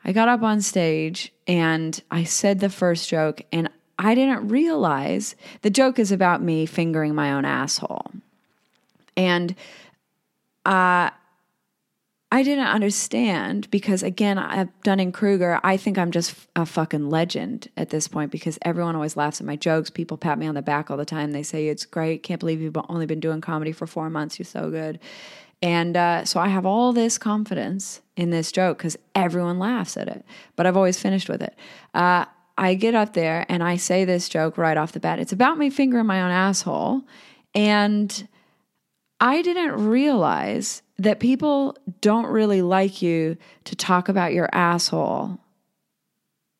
I 0.04 0.10
got 0.10 0.26
up 0.26 0.42
on 0.42 0.60
stage 0.60 1.32
and 1.46 2.02
I 2.10 2.24
said 2.24 2.58
the 2.58 2.68
first 2.68 3.08
joke, 3.08 3.42
and 3.52 3.70
I 3.96 4.16
didn't 4.16 4.48
realize 4.48 5.36
the 5.60 5.70
joke 5.70 6.00
is 6.00 6.10
about 6.10 6.42
me 6.42 6.66
fingering 6.66 7.14
my 7.14 7.32
own 7.32 7.44
asshole. 7.44 8.10
And 9.16 9.54
uh, 10.64 11.10
I 12.30 12.42
didn't 12.42 12.66
understand 12.66 13.70
because, 13.70 14.02
again, 14.02 14.38
I've 14.38 14.68
Dunning 14.82 15.12
Kruger, 15.12 15.60
I 15.62 15.76
think 15.76 15.98
I'm 15.98 16.10
just 16.10 16.34
a 16.56 16.64
fucking 16.64 17.10
legend 17.10 17.68
at 17.76 17.90
this 17.90 18.08
point 18.08 18.30
because 18.30 18.58
everyone 18.62 18.94
always 18.94 19.16
laughs 19.16 19.40
at 19.40 19.46
my 19.46 19.56
jokes. 19.56 19.90
People 19.90 20.16
pat 20.16 20.38
me 20.38 20.46
on 20.46 20.54
the 20.54 20.62
back 20.62 20.90
all 20.90 20.96
the 20.96 21.04
time. 21.04 21.32
They 21.32 21.42
say, 21.42 21.68
It's 21.68 21.84
great. 21.84 22.22
Can't 22.22 22.40
believe 22.40 22.60
you've 22.60 22.76
only 22.88 23.06
been 23.06 23.20
doing 23.20 23.40
comedy 23.40 23.72
for 23.72 23.86
four 23.86 24.08
months. 24.08 24.38
You're 24.38 24.46
so 24.46 24.70
good. 24.70 24.98
And 25.60 25.96
uh, 25.96 26.24
so 26.24 26.40
I 26.40 26.48
have 26.48 26.66
all 26.66 26.92
this 26.92 27.18
confidence 27.18 28.00
in 28.16 28.30
this 28.30 28.50
joke 28.50 28.78
because 28.78 28.96
everyone 29.14 29.58
laughs 29.58 29.96
at 29.96 30.08
it, 30.08 30.24
but 30.56 30.66
I've 30.66 30.76
always 30.76 30.98
finished 30.98 31.28
with 31.28 31.40
it. 31.40 31.56
Uh, 31.94 32.24
I 32.58 32.74
get 32.74 32.94
up 32.94 33.14
there 33.14 33.46
and 33.48 33.62
I 33.62 33.76
say 33.76 34.04
this 34.04 34.28
joke 34.28 34.58
right 34.58 34.76
off 34.76 34.92
the 34.92 35.00
bat. 35.00 35.18
It's 35.18 35.32
about 35.32 35.58
me 35.58 35.70
fingering 35.70 36.06
my 36.06 36.22
own 36.22 36.30
asshole. 36.30 37.02
And 37.54 38.28
I 39.22 39.40
didn't 39.40 39.88
realize 39.88 40.82
that 40.98 41.20
people 41.20 41.76
don't 42.00 42.26
really 42.26 42.60
like 42.60 43.00
you 43.02 43.36
to 43.64 43.76
talk 43.76 44.08
about 44.08 44.32
your 44.32 44.48
asshole 44.52 45.38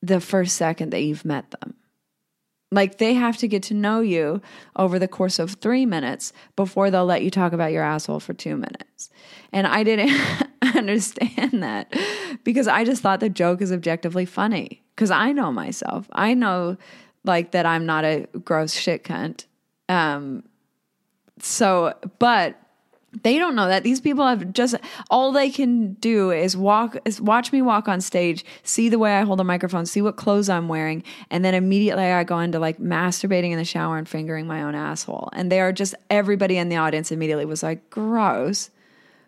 the 0.00 0.20
first 0.20 0.56
second 0.56 0.90
that 0.90 1.02
you've 1.02 1.24
met 1.24 1.50
them. 1.50 1.74
Like 2.70 2.98
they 2.98 3.14
have 3.14 3.36
to 3.38 3.48
get 3.48 3.64
to 3.64 3.74
know 3.74 4.00
you 4.00 4.40
over 4.76 5.00
the 5.00 5.08
course 5.08 5.40
of 5.40 5.54
three 5.54 5.84
minutes 5.84 6.32
before 6.54 6.88
they'll 6.88 7.04
let 7.04 7.24
you 7.24 7.32
talk 7.32 7.52
about 7.52 7.72
your 7.72 7.82
asshole 7.82 8.20
for 8.20 8.32
two 8.32 8.56
minutes. 8.56 9.10
And 9.52 9.66
I 9.66 9.82
didn't 9.82 10.16
understand 10.76 11.64
that 11.64 11.92
because 12.44 12.68
I 12.68 12.84
just 12.84 13.02
thought 13.02 13.18
the 13.18 13.28
joke 13.28 13.60
is 13.60 13.72
objectively 13.72 14.24
funny 14.24 14.84
because 14.94 15.10
I 15.10 15.32
know 15.32 15.50
myself. 15.50 16.08
I 16.12 16.34
know 16.34 16.76
like 17.24 17.50
that 17.50 17.66
I'm 17.66 17.86
not 17.86 18.04
a 18.04 18.28
gross 18.44 18.72
shit 18.72 19.02
cunt. 19.02 19.46
Um, 19.88 20.44
so, 21.42 21.92
but 22.20 22.56
they 23.22 23.36
don't 23.36 23.54
know 23.56 23.68
that. 23.68 23.82
These 23.82 24.00
people 24.00 24.26
have 24.26 24.52
just 24.52 24.76
all 25.10 25.32
they 25.32 25.50
can 25.50 25.94
do 25.94 26.30
is 26.30 26.56
walk 26.56 26.96
is 27.04 27.20
watch 27.20 27.52
me 27.52 27.60
walk 27.60 27.88
on 27.88 28.00
stage 28.00 28.44
see 28.62 28.88
the 28.88 28.98
way 28.98 29.16
i 29.16 29.22
hold 29.22 29.38
a 29.38 29.44
microphone 29.44 29.84
see 29.84 30.00
what 30.00 30.16
clothes 30.16 30.48
i'm 30.48 30.66
wearing 30.66 31.04
and 31.28 31.44
then 31.44 31.54
immediately 31.54 32.04
i 32.04 32.24
go 32.24 32.38
into 32.38 32.58
like 32.58 32.78
masturbating 32.78 33.50
in 33.50 33.58
the 33.58 33.64
shower 33.64 33.98
and 33.98 34.08
fingering 34.08 34.46
my 34.46 34.62
own 34.62 34.74
asshole. 34.74 35.28
And 35.34 35.52
they 35.52 35.60
are 35.60 35.72
just 35.72 35.94
everybody 36.08 36.56
in 36.56 36.68
the 36.70 36.76
audience 36.76 37.12
immediately 37.12 37.44
was 37.44 37.62
like 37.62 37.90
gross. 37.90 38.70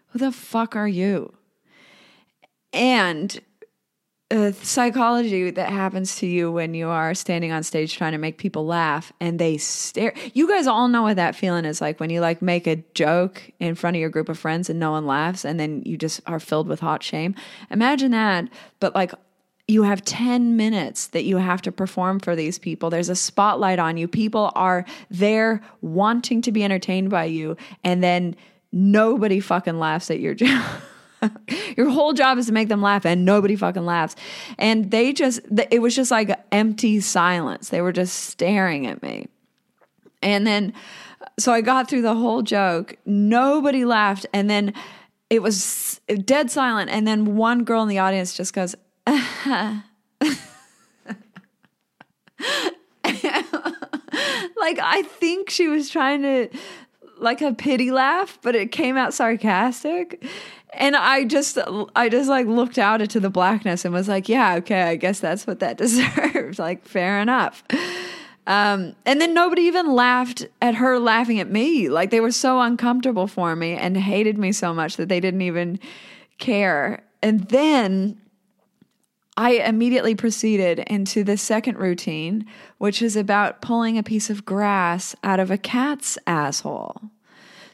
Who 0.08 0.18
the 0.18 0.32
fuck 0.32 0.76
are 0.76 0.88
you? 0.88 1.34
And 2.72 3.38
uh, 4.34 4.50
psychology 4.62 5.50
that 5.52 5.70
happens 5.70 6.16
to 6.16 6.26
you 6.26 6.50
when 6.50 6.74
you 6.74 6.88
are 6.88 7.14
standing 7.14 7.52
on 7.52 7.62
stage 7.62 7.96
trying 7.96 8.12
to 8.12 8.18
make 8.18 8.36
people 8.36 8.66
laugh 8.66 9.12
and 9.20 9.38
they 9.38 9.56
stare. 9.56 10.12
You 10.32 10.48
guys 10.48 10.66
all 10.66 10.88
know 10.88 11.02
what 11.02 11.16
that 11.16 11.36
feeling 11.36 11.64
is 11.64 11.80
like 11.80 12.00
when 12.00 12.10
you 12.10 12.20
like 12.20 12.42
make 12.42 12.66
a 12.66 12.76
joke 12.94 13.50
in 13.60 13.76
front 13.76 13.96
of 13.96 14.00
your 14.00 14.10
group 14.10 14.28
of 14.28 14.36
friends 14.36 14.68
and 14.68 14.80
no 14.80 14.90
one 14.90 15.06
laughs 15.06 15.44
and 15.44 15.60
then 15.60 15.82
you 15.86 15.96
just 15.96 16.20
are 16.26 16.40
filled 16.40 16.66
with 16.66 16.80
hot 16.80 17.02
shame. 17.02 17.36
Imagine 17.70 18.10
that, 18.10 18.48
but 18.80 18.92
like 18.92 19.12
you 19.68 19.84
have 19.84 20.04
10 20.04 20.56
minutes 20.56 21.06
that 21.08 21.22
you 21.22 21.36
have 21.36 21.62
to 21.62 21.70
perform 21.70 22.18
for 22.18 22.34
these 22.34 22.58
people. 22.58 22.90
There's 22.90 23.08
a 23.08 23.16
spotlight 23.16 23.78
on 23.78 23.96
you. 23.96 24.08
People 24.08 24.50
are 24.56 24.84
there 25.10 25.62
wanting 25.80 26.42
to 26.42 26.50
be 26.50 26.64
entertained 26.64 27.08
by 27.08 27.26
you 27.26 27.56
and 27.84 28.02
then 28.02 28.34
nobody 28.72 29.38
fucking 29.38 29.78
laughs 29.78 30.10
at 30.10 30.18
your 30.18 30.34
joke. 30.34 30.82
Your 31.76 31.90
whole 31.90 32.12
job 32.12 32.38
is 32.38 32.46
to 32.46 32.52
make 32.52 32.68
them 32.68 32.82
laugh, 32.82 33.04
and 33.04 33.24
nobody 33.24 33.56
fucking 33.56 33.84
laughs. 33.84 34.16
And 34.58 34.90
they 34.90 35.12
just, 35.12 35.40
it 35.70 35.80
was 35.80 35.94
just 35.94 36.10
like 36.10 36.38
empty 36.52 37.00
silence. 37.00 37.68
They 37.68 37.80
were 37.80 37.92
just 37.92 38.26
staring 38.26 38.86
at 38.86 39.02
me. 39.02 39.28
And 40.22 40.46
then, 40.46 40.72
so 41.38 41.52
I 41.52 41.60
got 41.60 41.88
through 41.88 42.02
the 42.02 42.14
whole 42.14 42.42
joke. 42.42 42.96
Nobody 43.04 43.84
laughed. 43.84 44.26
And 44.32 44.48
then 44.48 44.72
it 45.30 45.42
was 45.42 46.00
dead 46.24 46.50
silent. 46.50 46.90
And 46.90 47.06
then 47.06 47.36
one 47.36 47.64
girl 47.64 47.82
in 47.82 47.88
the 47.88 47.98
audience 47.98 48.34
just 48.34 48.52
goes, 48.52 48.74
like 49.06 49.18
I 54.78 55.02
think 55.02 55.50
she 55.50 55.68
was 55.68 55.90
trying 55.90 56.22
to 56.22 56.48
like 57.18 57.42
a 57.42 57.52
pity 57.52 57.90
laugh, 57.90 58.38
but 58.42 58.54
it 58.54 58.72
came 58.72 58.96
out 58.96 59.14
sarcastic. 59.14 60.24
And 60.76 60.96
I 60.96 61.24
just, 61.24 61.58
I 61.96 62.08
just 62.08 62.28
like 62.28 62.46
looked 62.46 62.78
out 62.78 63.00
into 63.00 63.20
the 63.20 63.30
blackness 63.30 63.84
and 63.84 63.92
was 63.92 64.08
like, 64.08 64.28
yeah, 64.28 64.56
okay, 64.56 64.82
I 64.82 64.96
guess 64.96 65.20
that's 65.20 65.46
what 65.46 65.60
that 65.60 65.76
deserves. 65.78 66.58
like, 66.58 66.86
fair 66.86 67.20
enough. 67.20 67.62
Um, 68.46 68.94
and 69.06 69.20
then 69.20 69.32
nobody 69.32 69.62
even 69.62 69.94
laughed 69.94 70.46
at 70.60 70.74
her 70.74 70.98
laughing 70.98 71.40
at 71.40 71.50
me. 71.50 71.88
Like, 71.88 72.10
they 72.10 72.20
were 72.20 72.30
so 72.30 72.60
uncomfortable 72.60 73.26
for 73.26 73.56
me 73.56 73.72
and 73.72 73.96
hated 73.96 74.36
me 74.36 74.52
so 74.52 74.74
much 74.74 74.96
that 74.96 75.08
they 75.08 75.20
didn't 75.20 75.42
even 75.42 75.78
care. 76.38 77.02
And 77.22 77.48
then 77.48 78.20
I 79.36 79.52
immediately 79.52 80.14
proceeded 80.14 80.80
into 80.80 81.24
the 81.24 81.36
second 81.36 81.78
routine, 81.78 82.46
which 82.78 83.00
is 83.00 83.16
about 83.16 83.62
pulling 83.62 83.96
a 83.96 84.02
piece 84.02 84.30
of 84.30 84.44
grass 84.44 85.16
out 85.24 85.40
of 85.40 85.50
a 85.50 85.58
cat's 85.58 86.18
asshole. 86.26 87.00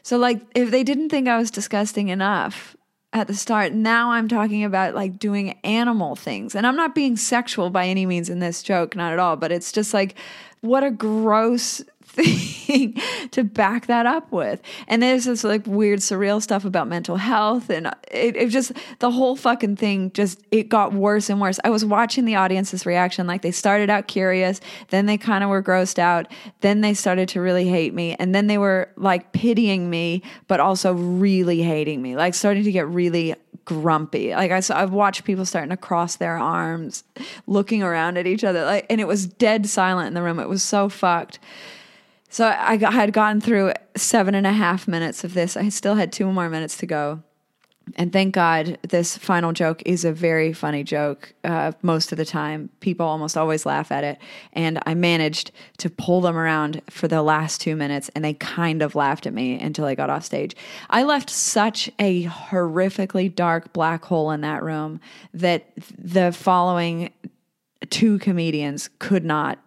So, 0.03 0.17
like, 0.17 0.41
if 0.55 0.71
they 0.71 0.83
didn't 0.83 1.09
think 1.09 1.27
I 1.27 1.37
was 1.37 1.51
disgusting 1.51 2.07
enough 2.07 2.75
at 3.13 3.27
the 3.27 3.33
start, 3.33 3.73
now 3.73 4.11
I'm 4.11 4.27
talking 4.27 4.63
about 4.63 4.95
like 4.95 5.19
doing 5.19 5.57
animal 5.63 6.15
things. 6.15 6.55
And 6.55 6.65
I'm 6.65 6.75
not 6.77 6.95
being 6.95 7.17
sexual 7.17 7.69
by 7.69 7.87
any 7.87 8.05
means 8.05 8.29
in 8.29 8.39
this 8.39 8.63
joke, 8.63 8.95
not 8.95 9.11
at 9.11 9.19
all, 9.19 9.35
but 9.35 9.51
it's 9.51 9.71
just 9.71 9.93
like, 9.93 10.15
what 10.61 10.83
a 10.83 10.91
gross 10.91 11.83
thing 12.11 12.95
to 13.31 13.43
back 13.43 13.87
that 13.87 14.05
up 14.05 14.31
with. 14.31 14.61
And 14.87 15.01
there's 15.01 15.25
this 15.25 15.43
like 15.43 15.65
weird 15.65 15.99
surreal 15.99 16.41
stuff 16.41 16.65
about 16.65 16.87
mental 16.87 17.17
health 17.17 17.69
and 17.69 17.87
it, 18.11 18.35
it 18.35 18.49
just 18.49 18.73
the 18.99 19.11
whole 19.11 19.35
fucking 19.35 19.77
thing 19.77 20.11
just 20.11 20.41
it 20.51 20.69
got 20.69 20.93
worse 20.93 21.29
and 21.29 21.39
worse. 21.39 21.59
I 21.63 21.69
was 21.69 21.85
watching 21.85 22.25
the 22.25 22.35
audience's 22.35 22.85
reaction 22.85 23.27
like 23.27 23.41
they 23.41 23.51
started 23.51 23.89
out 23.89 24.07
curious, 24.07 24.59
then 24.89 25.05
they 25.05 25.17
kind 25.17 25.43
of 25.43 25.49
were 25.49 25.63
grossed 25.63 25.99
out, 25.99 26.27
then 26.61 26.81
they 26.81 26.93
started 26.93 27.29
to 27.29 27.41
really 27.41 27.67
hate 27.67 27.93
me 27.93 28.15
and 28.15 28.35
then 28.35 28.47
they 28.47 28.57
were 28.57 28.89
like 28.97 29.31
pitying 29.31 29.89
me 29.89 30.21
but 30.47 30.59
also 30.59 30.93
really 30.93 31.61
hating 31.61 32.01
me. 32.01 32.15
Like 32.15 32.33
starting 32.33 32.63
to 32.63 32.71
get 32.71 32.87
really 32.87 33.35
grumpy. 33.65 34.31
Like 34.31 34.51
I 34.51 34.59
saw, 34.59 34.79
I've 34.79 34.91
watched 34.91 35.23
people 35.23 35.45
starting 35.45 35.69
to 35.69 35.77
cross 35.77 36.15
their 36.17 36.37
arms, 36.37 37.03
looking 37.47 37.83
around 37.83 38.17
at 38.17 38.27
each 38.27 38.43
other, 38.43 38.65
like, 38.65 38.85
and 38.89 38.99
it 38.99 39.07
was 39.07 39.25
dead 39.25 39.67
silent 39.67 40.07
in 40.07 40.13
the 40.13 40.21
room. 40.21 40.39
It 40.39 40.49
was 40.49 40.63
so 40.63 40.89
fucked. 40.89 41.39
So 42.31 42.47
I, 42.47 42.77
had 42.77 43.11
gotten 43.11 43.41
through 43.41 43.73
seven 43.97 44.35
and 44.35 44.47
a 44.47 44.53
half 44.53 44.87
minutes 44.87 45.25
of 45.25 45.33
this. 45.33 45.57
I 45.57 45.67
still 45.67 45.95
had 45.95 46.13
two 46.13 46.31
more 46.31 46.49
minutes 46.49 46.77
to 46.77 46.85
go. 46.85 47.21
And 47.97 48.13
thank 48.13 48.33
God 48.33 48.77
this 48.87 49.17
final 49.17 49.51
joke 49.51 49.83
is 49.85 50.05
a 50.05 50.13
very 50.13 50.53
funny 50.53 50.85
joke 50.85 51.33
uh, 51.43 51.73
most 51.81 52.13
of 52.13 52.17
the 52.17 52.23
time. 52.23 52.69
People 52.79 53.05
almost 53.05 53.35
always 53.35 53.65
laugh 53.65 53.91
at 53.91 54.05
it. 54.05 54.17
And 54.53 54.79
I 54.85 54.93
managed 54.93 55.51
to 55.79 55.89
pull 55.89 56.21
them 56.21 56.37
around 56.37 56.81
for 56.89 57.09
the 57.09 57.21
last 57.21 57.59
two 57.59 57.75
minutes, 57.75 58.09
and 58.15 58.23
they 58.23 58.35
kind 58.35 58.81
of 58.81 58.95
laughed 58.95 59.27
at 59.27 59.33
me 59.33 59.59
until 59.59 59.83
I 59.83 59.95
got 59.95 60.09
off 60.09 60.23
stage. 60.23 60.55
I 60.89 61.03
left 61.03 61.29
such 61.29 61.91
a 61.99 62.25
horrifically 62.27 63.33
dark 63.33 63.73
black 63.73 64.05
hole 64.05 64.31
in 64.31 64.39
that 64.41 64.63
room 64.63 65.01
that 65.33 65.65
the 65.97 66.31
following 66.31 67.11
two 67.89 68.19
comedians 68.19 68.89
could 68.99 69.25
not 69.25 69.59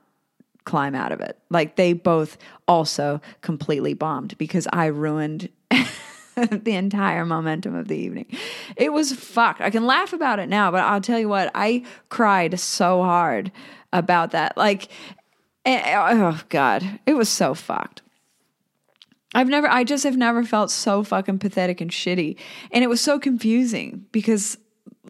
climb 0.64 0.94
out 0.94 1.12
of 1.12 1.20
it. 1.20 1.38
Like 1.50 1.76
they 1.76 1.92
both 1.92 2.36
also 2.66 3.20
completely 3.42 3.94
bombed 3.94 4.36
because 4.38 4.66
I 4.72 4.86
ruined 4.86 5.48
the 6.34 6.74
entire 6.74 7.24
momentum 7.24 7.74
of 7.74 7.88
the 7.88 7.96
evening. 7.96 8.26
It 8.76 8.92
was 8.92 9.12
fucked. 9.12 9.60
I 9.60 9.70
can 9.70 9.86
laugh 9.86 10.12
about 10.12 10.38
it 10.38 10.48
now, 10.48 10.70
but 10.70 10.80
I'll 10.80 11.00
tell 11.00 11.18
you 11.18 11.28
what, 11.28 11.50
I 11.54 11.84
cried 12.08 12.58
so 12.58 13.02
hard 13.02 13.52
about 13.92 14.32
that. 14.32 14.56
Like 14.56 14.88
eh, 15.64 15.80
eh, 15.84 15.96
oh 15.96 16.40
God, 16.48 17.00
it 17.06 17.14
was 17.14 17.28
so 17.28 17.54
fucked. 17.54 18.02
I've 19.34 19.48
never, 19.48 19.68
I 19.68 19.82
just 19.82 20.04
have 20.04 20.16
never 20.16 20.44
felt 20.44 20.70
so 20.70 21.02
fucking 21.02 21.40
pathetic 21.40 21.80
and 21.80 21.90
shitty. 21.90 22.36
And 22.70 22.84
it 22.84 22.86
was 22.86 23.00
so 23.00 23.18
confusing 23.18 24.06
because 24.12 24.56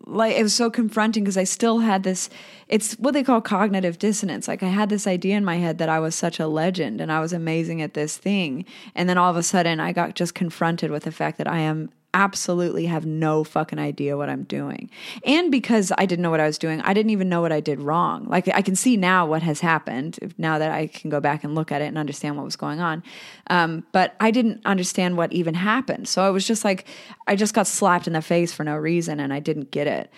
like 0.06 0.36
it 0.36 0.42
was 0.42 0.54
so 0.54 0.70
confronting 0.70 1.24
because 1.24 1.36
I 1.36 1.44
still 1.44 1.80
had 1.80 2.02
this 2.02 2.28
it's 2.68 2.94
what 2.94 3.12
they 3.12 3.22
call 3.22 3.40
cognitive 3.40 3.98
dissonance. 3.98 4.48
Like 4.48 4.62
I 4.62 4.68
had 4.68 4.88
this 4.88 5.06
idea 5.06 5.36
in 5.36 5.44
my 5.44 5.56
head 5.56 5.78
that 5.78 5.88
I 5.88 6.00
was 6.00 6.14
such 6.14 6.40
a 6.40 6.48
legend 6.48 7.00
and 7.00 7.12
I 7.12 7.20
was 7.20 7.32
amazing 7.32 7.82
at 7.82 7.94
this 7.94 8.16
thing. 8.16 8.64
And 8.94 9.08
then 9.08 9.18
all 9.18 9.30
of 9.30 9.36
a 9.36 9.42
sudden 9.42 9.80
I 9.80 9.92
got 9.92 10.14
just 10.14 10.34
confronted 10.34 10.90
with 10.90 11.04
the 11.04 11.12
fact 11.12 11.38
that 11.38 11.48
I 11.48 11.58
am 11.58 11.90
absolutely 12.14 12.86
have 12.86 13.04
no 13.04 13.44
fucking 13.44 13.78
idea 13.78 14.16
what 14.16 14.30
I'm 14.30 14.44
doing. 14.44 14.88
And 15.26 15.50
because 15.50 15.92
I 15.98 16.06
didn't 16.06 16.22
know 16.22 16.30
what 16.30 16.40
I 16.40 16.46
was 16.46 16.56
doing, 16.56 16.80
I 16.80 16.94
didn't 16.94 17.10
even 17.10 17.28
know 17.28 17.42
what 17.42 17.52
I 17.52 17.60
did 17.60 17.80
wrong. 17.80 18.24
Like 18.26 18.48
I 18.54 18.62
can 18.62 18.76
see 18.76 18.96
now 18.96 19.26
what 19.26 19.42
has 19.42 19.60
happened 19.60 20.32
now 20.38 20.58
that 20.58 20.70
I 20.70 20.86
can 20.86 21.10
go 21.10 21.20
back 21.20 21.44
and 21.44 21.54
look 21.54 21.72
at 21.72 21.82
it 21.82 21.86
and 21.86 21.98
understand 21.98 22.36
what 22.36 22.44
was 22.44 22.56
going 22.56 22.80
on. 22.80 23.02
Um, 23.48 23.84
but 23.92 24.14
I 24.20 24.30
didn't 24.30 24.62
understand 24.64 25.16
what 25.16 25.32
even 25.32 25.54
happened. 25.54 26.08
So 26.08 26.22
I 26.22 26.30
was 26.30 26.46
just 26.46 26.64
like, 26.64 26.86
I 27.26 27.36
just 27.36 27.52
got 27.52 27.66
slapped 27.66 28.06
in 28.06 28.12
the 28.12 28.22
face 28.22 28.52
for 28.52 28.64
no 28.64 28.76
reason 28.76 29.20
and 29.20 29.32
I 29.32 29.40
didn't 29.40 29.72
get 29.72 29.86
it. 29.86 30.10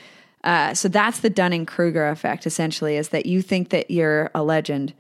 Uh, 0.45 0.75
so 0.75 0.87
that's 0.89 1.21
the 1.21 1.31
Dunning 1.31 1.67
Kruger 1.67 2.09
effect, 2.09 2.47
essentially, 2.47 2.97
is 2.97 3.09
that 3.09 3.27
you 3.27 3.43
think 3.43 3.71
that 3.71 3.91
you're 3.91 4.31
a 4.35 4.45
legend 4.45 4.95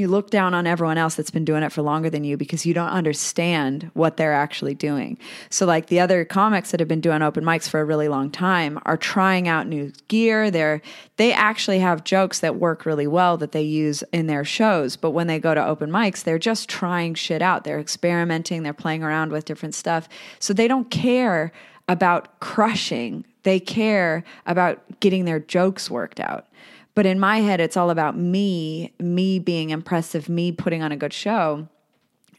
you 0.00 0.08
look 0.08 0.30
down 0.30 0.54
on 0.54 0.66
everyone 0.66 0.98
else 0.98 1.14
that's 1.14 1.30
been 1.30 1.44
doing 1.44 1.62
it 1.62 1.70
for 1.70 1.82
longer 1.82 2.10
than 2.10 2.24
you 2.24 2.36
because 2.36 2.66
you 2.66 2.74
don't 2.74 2.88
understand 2.88 3.90
what 3.94 4.16
they're 4.16 4.32
actually 4.32 4.74
doing. 4.74 5.18
So 5.50 5.66
like 5.66 5.86
the 5.86 6.00
other 6.00 6.24
comics 6.24 6.70
that 6.70 6.80
have 6.80 6.88
been 6.88 7.00
doing 7.00 7.22
open 7.22 7.44
mics 7.44 7.68
for 7.68 7.80
a 7.80 7.84
really 7.84 8.08
long 8.08 8.30
time 8.30 8.80
are 8.86 8.96
trying 8.96 9.46
out 9.46 9.66
new 9.66 9.92
gear. 10.08 10.50
They're 10.50 10.82
they 11.16 11.32
actually 11.32 11.80
have 11.80 12.02
jokes 12.02 12.40
that 12.40 12.56
work 12.56 12.86
really 12.86 13.06
well 13.06 13.36
that 13.36 13.52
they 13.52 13.62
use 13.62 14.02
in 14.12 14.26
their 14.26 14.44
shows, 14.44 14.96
but 14.96 15.10
when 15.10 15.26
they 15.26 15.38
go 15.38 15.54
to 15.54 15.64
open 15.64 15.90
mics, 15.90 16.24
they're 16.24 16.38
just 16.38 16.68
trying 16.68 17.14
shit 17.14 17.42
out. 17.42 17.64
They're 17.64 17.78
experimenting, 17.78 18.62
they're 18.62 18.72
playing 18.72 19.02
around 19.02 19.30
with 19.30 19.44
different 19.44 19.74
stuff. 19.74 20.08
So 20.38 20.54
they 20.54 20.66
don't 20.66 20.90
care 20.90 21.52
about 21.88 22.40
crushing. 22.40 23.26
They 23.42 23.60
care 23.60 24.24
about 24.46 25.00
getting 25.00 25.24
their 25.24 25.40
jokes 25.40 25.90
worked 25.90 26.20
out. 26.20 26.46
But 26.94 27.06
in 27.06 27.20
my 27.20 27.38
head, 27.38 27.60
it's 27.60 27.76
all 27.76 27.90
about 27.90 28.16
me, 28.16 28.92
me 28.98 29.38
being 29.38 29.70
impressive, 29.70 30.28
me 30.28 30.52
putting 30.52 30.82
on 30.82 30.92
a 30.92 30.96
good 30.96 31.12
show. 31.12 31.68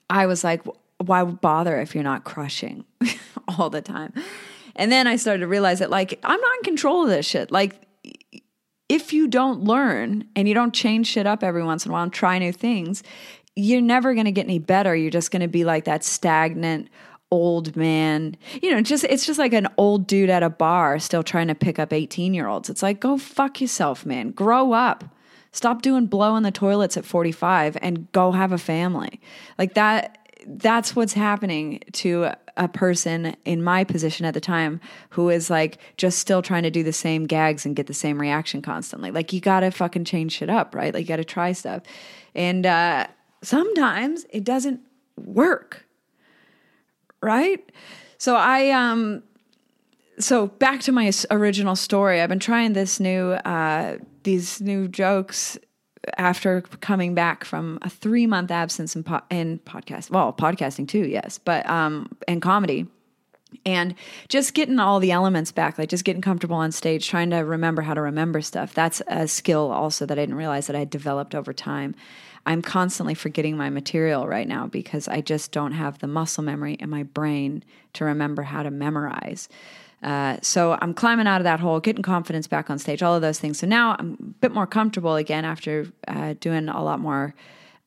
I 0.10 0.26
was 0.26 0.44
like, 0.44 0.62
why 0.98 1.24
bother 1.24 1.80
if 1.80 1.96
you're 1.96 2.04
not 2.04 2.24
crushing 2.24 2.86
all 3.48 3.70
the 3.70 3.82
time? 3.82 4.14
And 4.76 4.92
then 4.92 5.08
I 5.08 5.16
started 5.16 5.40
to 5.40 5.48
realize 5.48 5.80
that, 5.80 5.90
like, 5.90 6.20
I'm 6.24 6.40
not 6.40 6.58
in 6.58 6.64
control 6.64 7.04
of 7.04 7.10
this 7.10 7.26
shit. 7.26 7.52
Like, 7.52 7.76
if 8.90 9.14
you 9.14 9.28
don't 9.28 9.64
learn 9.64 10.28
and 10.36 10.48
you 10.48 10.54
don't 10.54 10.74
change 10.74 11.08
shit 11.08 11.26
up 11.26 11.44
every 11.44 11.64
once 11.64 11.86
in 11.86 11.92
a 11.92 11.94
while 11.94 12.04
and 12.04 12.12
try 12.12 12.38
new 12.40 12.52
things, 12.52 13.04
you're 13.56 13.82
never 13.82 14.14
going 14.14 14.26
to 14.26 14.32
get 14.32 14.46
any 14.46 14.60
better. 14.60 14.96
You're 14.96 15.12
just 15.12 15.32
going 15.32 15.42
to 15.42 15.48
be 15.48 15.64
like 15.64 15.86
that 15.86 16.04
stagnant 16.04 16.90
old 17.32 17.76
man. 17.76 18.36
You 18.62 18.72
know, 18.72 18.82
just 18.82 19.04
it's 19.06 19.26
just 19.26 19.39
like 19.39 19.54
an 19.54 19.67
old 19.78 20.06
dude 20.06 20.30
at 20.30 20.44
a 20.44 20.50
bar 20.50 21.00
still 21.00 21.24
trying 21.24 21.48
to 21.48 21.56
pick 21.56 21.80
up 21.80 21.94
18 21.94 22.34
year 22.34 22.48
olds. 22.48 22.70
It's 22.70 22.84
like, 22.84 23.00
go 23.00 23.17
fuck 23.17 23.62
yourself, 23.62 24.06
man. 24.06 24.32
Grow 24.32 24.74
up. 24.74 25.04
Stop 25.54 25.82
doing 25.82 26.06
blow 26.06 26.36
in 26.36 26.44
the 26.44 26.52
toilets 26.52 26.96
at 26.96 27.06
45 27.06 27.78
and 27.82 28.10
go 28.12 28.32
have 28.32 28.52
a 28.52 28.58
family. 28.58 29.20
Like 29.58 29.74
that 29.74 30.17
that's 30.48 30.96
what's 30.96 31.13
happening 31.13 31.80
to 31.91 32.32
a 32.58 32.67
person 32.67 33.36
in 33.46 33.63
my 33.63 33.84
position 33.84 34.26
at 34.26 34.34
the 34.34 34.41
time 34.41 34.82
who 35.12 35.30
is 35.30 35.52
like 35.52 35.78
just 35.98 36.17
still 36.17 36.41
trying 36.41 36.63
to 36.63 36.72
do 36.72 36.84
the 36.84 36.94
same 36.94 37.28
gags 37.28 37.65
and 37.65 37.76
get 37.76 37.86
the 37.86 37.94
same 37.94 38.20
reaction 38.20 38.62
constantly. 38.62 39.12
Like 39.12 39.32
you 39.34 39.39
got 39.39 39.60
to 39.60 39.70
fucking 39.70 40.06
change 40.06 40.34
shit 40.34 40.50
up, 40.50 40.74
right? 40.74 40.94
Like 40.94 41.02
you 41.02 41.08
got 41.08 41.17
to 41.17 41.26
try 41.26 41.52
stuff. 41.52 41.84
And 42.34 42.65
uh 42.65 43.08
sometimes 43.44 44.26
it 44.30 44.44
doesn't 44.44 44.82
work 45.17 45.86
right? 47.22 47.72
So 48.18 48.36
I 48.36 48.70
um 48.72 49.24
so 50.20 50.48
back 50.48 50.82
to 50.82 50.92
my 50.92 51.12
original 51.30 51.76
story. 51.76 52.22
I've 52.22 52.30
been 52.30 52.40
trying 52.40 52.74
this 52.74 53.00
new 53.00 53.32
uh 53.32 53.98
these 54.24 54.62
new 54.62 54.88
jokes 54.88 55.58
after 56.18 56.62
coming 56.62 57.14
back 57.14 57.44
from 57.44 57.78
a 57.84 57.90
3 57.90 58.26
month 58.26 58.52
absence 58.52 58.96
in 58.96 59.04
po- 59.04 59.22
in 59.30 59.60
podcast. 59.60 60.10
Well, 60.10 60.34
podcasting 60.34 60.88
too, 60.88 61.08
yes, 61.08 61.38
but 61.38 61.68
um 61.70 62.10
and 62.28 62.42
comedy 62.42 62.88
and 63.66 63.96
just 64.30 64.54
getting 64.54 64.80
all 64.80 65.00
the 65.00 65.12
elements 65.12 65.52
back 65.52 65.78
like 65.78 65.90
just 65.90 66.04
getting 66.04 66.22
comfortable 66.22 66.56
on 66.56 66.72
stage 66.72 67.08
trying 67.08 67.30
to 67.30 67.38
remember 67.38 67.82
how 67.82 67.94
to 67.94 68.02
remember 68.02 68.42
stuff 68.42 68.74
that's 68.74 69.02
a 69.08 69.28
skill 69.28 69.72
also 69.72 70.06
that 70.06 70.18
i 70.18 70.22
didn't 70.22 70.36
realize 70.36 70.68
that 70.68 70.76
i 70.76 70.80
had 70.80 70.90
developed 70.90 71.36
over 71.36 71.54
time 71.54 71.94
I'm 72.46 72.62
constantly 72.62 73.14
forgetting 73.14 73.56
my 73.56 73.70
material 73.70 74.28
right 74.28 74.48
now 74.48 74.68
because 74.68 75.08
I 75.08 75.22
just 75.22 75.52
don't 75.52 75.74
have 75.74 76.00
the 76.00 76.08
muscle 76.08 76.44
memory 76.44 76.74
in 76.74 76.90
my 76.90 77.04
brain 77.04 77.64
to 77.94 78.06
remember 78.06 78.44
how 78.44 78.64
to 78.64 78.72
memorize. 78.72 79.48
Uh, 80.02 80.38
so 80.42 80.78
I'm 80.82 80.94
climbing 80.94 81.28
out 81.28 81.42
of 81.42 81.44
that 81.44 81.60
hole, 81.60 81.80
getting 81.80 82.02
confidence 82.02 82.48
back 82.48 82.70
on 82.70 82.80
stage, 82.80 83.04
all 83.04 83.16
of 83.16 83.22
those 83.22 83.40
things. 83.40 83.60
So 83.60 83.68
now 83.68 83.96
I'm 84.00 84.18
a 84.20 84.24
bit 84.24 84.52
more 84.52 84.66
comfortable 84.66 85.16
again 85.16 85.46
after 85.46 85.92
uh, 86.08 86.34
doing 86.40 86.68
a 86.70 86.84
lot 86.84 87.00
more 87.00 87.36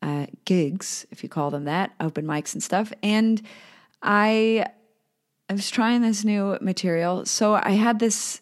uh, 0.01 0.27
gigs, 0.45 1.07
if 1.11 1.23
you 1.23 1.29
call 1.29 1.51
them 1.51 1.65
that, 1.65 1.93
open 1.99 2.25
mics 2.25 2.53
and 2.53 2.63
stuff. 2.63 2.93
And 3.03 3.43
I, 4.03 4.67
I 5.49 5.55
was 5.55 5.71
trying 5.71 6.03
this 6.03 6.25
new 6.25 6.57
material. 6.61 7.27
So 7.27 7.55
I 7.55 7.71
had 7.71 7.99
this. 7.99 8.41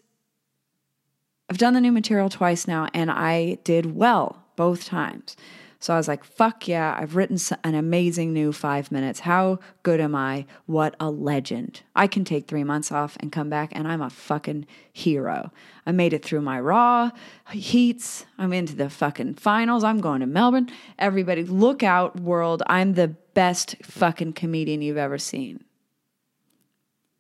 I've 1.49 1.59
done 1.59 1.75
the 1.75 1.81
new 1.81 1.93
material 1.93 2.29
twice 2.29 2.67
now, 2.67 2.89
and 2.93 3.11
I 3.11 3.59
did 3.65 3.95
well 3.95 4.45
both 4.57 4.85
times. 4.85 5.37
So 5.83 5.93
I 5.93 5.97
was 5.97 6.07
like, 6.07 6.23
fuck 6.23 6.69
yeah, 6.69 6.97
I've 6.97 7.17
written 7.17 7.37
an 7.65 7.75
amazing 7.75 8.33
new 8.33 8.53
five 8.53 8.93
minutes. 8.93 9.19
How 9.19 9.59
good 9.83 10.01
am 10.01 10.15
I? 10.15 10.47
What 10.67 10.95
a 11.01 11.11
legend. 11.11 11.83
I 11.97 12.07
can 12.07 12.25
take 12.25 12.47
three 12.47 12.63
months 12.63 12.93
off 12.93 13.17
and 13.19 13.33
come 13.33 13.51
back, 13.51 13.73
and 13.75 13.89
I'm 13.89 14.01
a 14.01 14.09
fucking 14.09 14.69
hero. 14.93 15.51
I 15.85 15.91
made 15.91 16.13
it 16.13 16.25
through 16.25 16.43
my 16.43 16.61
raw 16.61 17.11
heats. 17.51 18.27
I'm 18.39 18.53
into 18.53 18.77
the 18.77 18.89
fucking 18.89 19.35
finals. 19.35 19.83
I'm 19.83 19.99
going 19.99 20.21
to 20.21 20.27
Melbourne. 20.27 20.71
Everybody, 21.01 21.43
look 21.43 21.83
out, 21.83 22.21
world. 22.21 22.63
I'm 22.69 22.95
the 22.95 23.09
best 23.35 23.75
fucking 23.83 24.35
comedian 24.35 24.83
you've 24.83 24.97
ever 24.97 25.19
seen. 25.19 25.65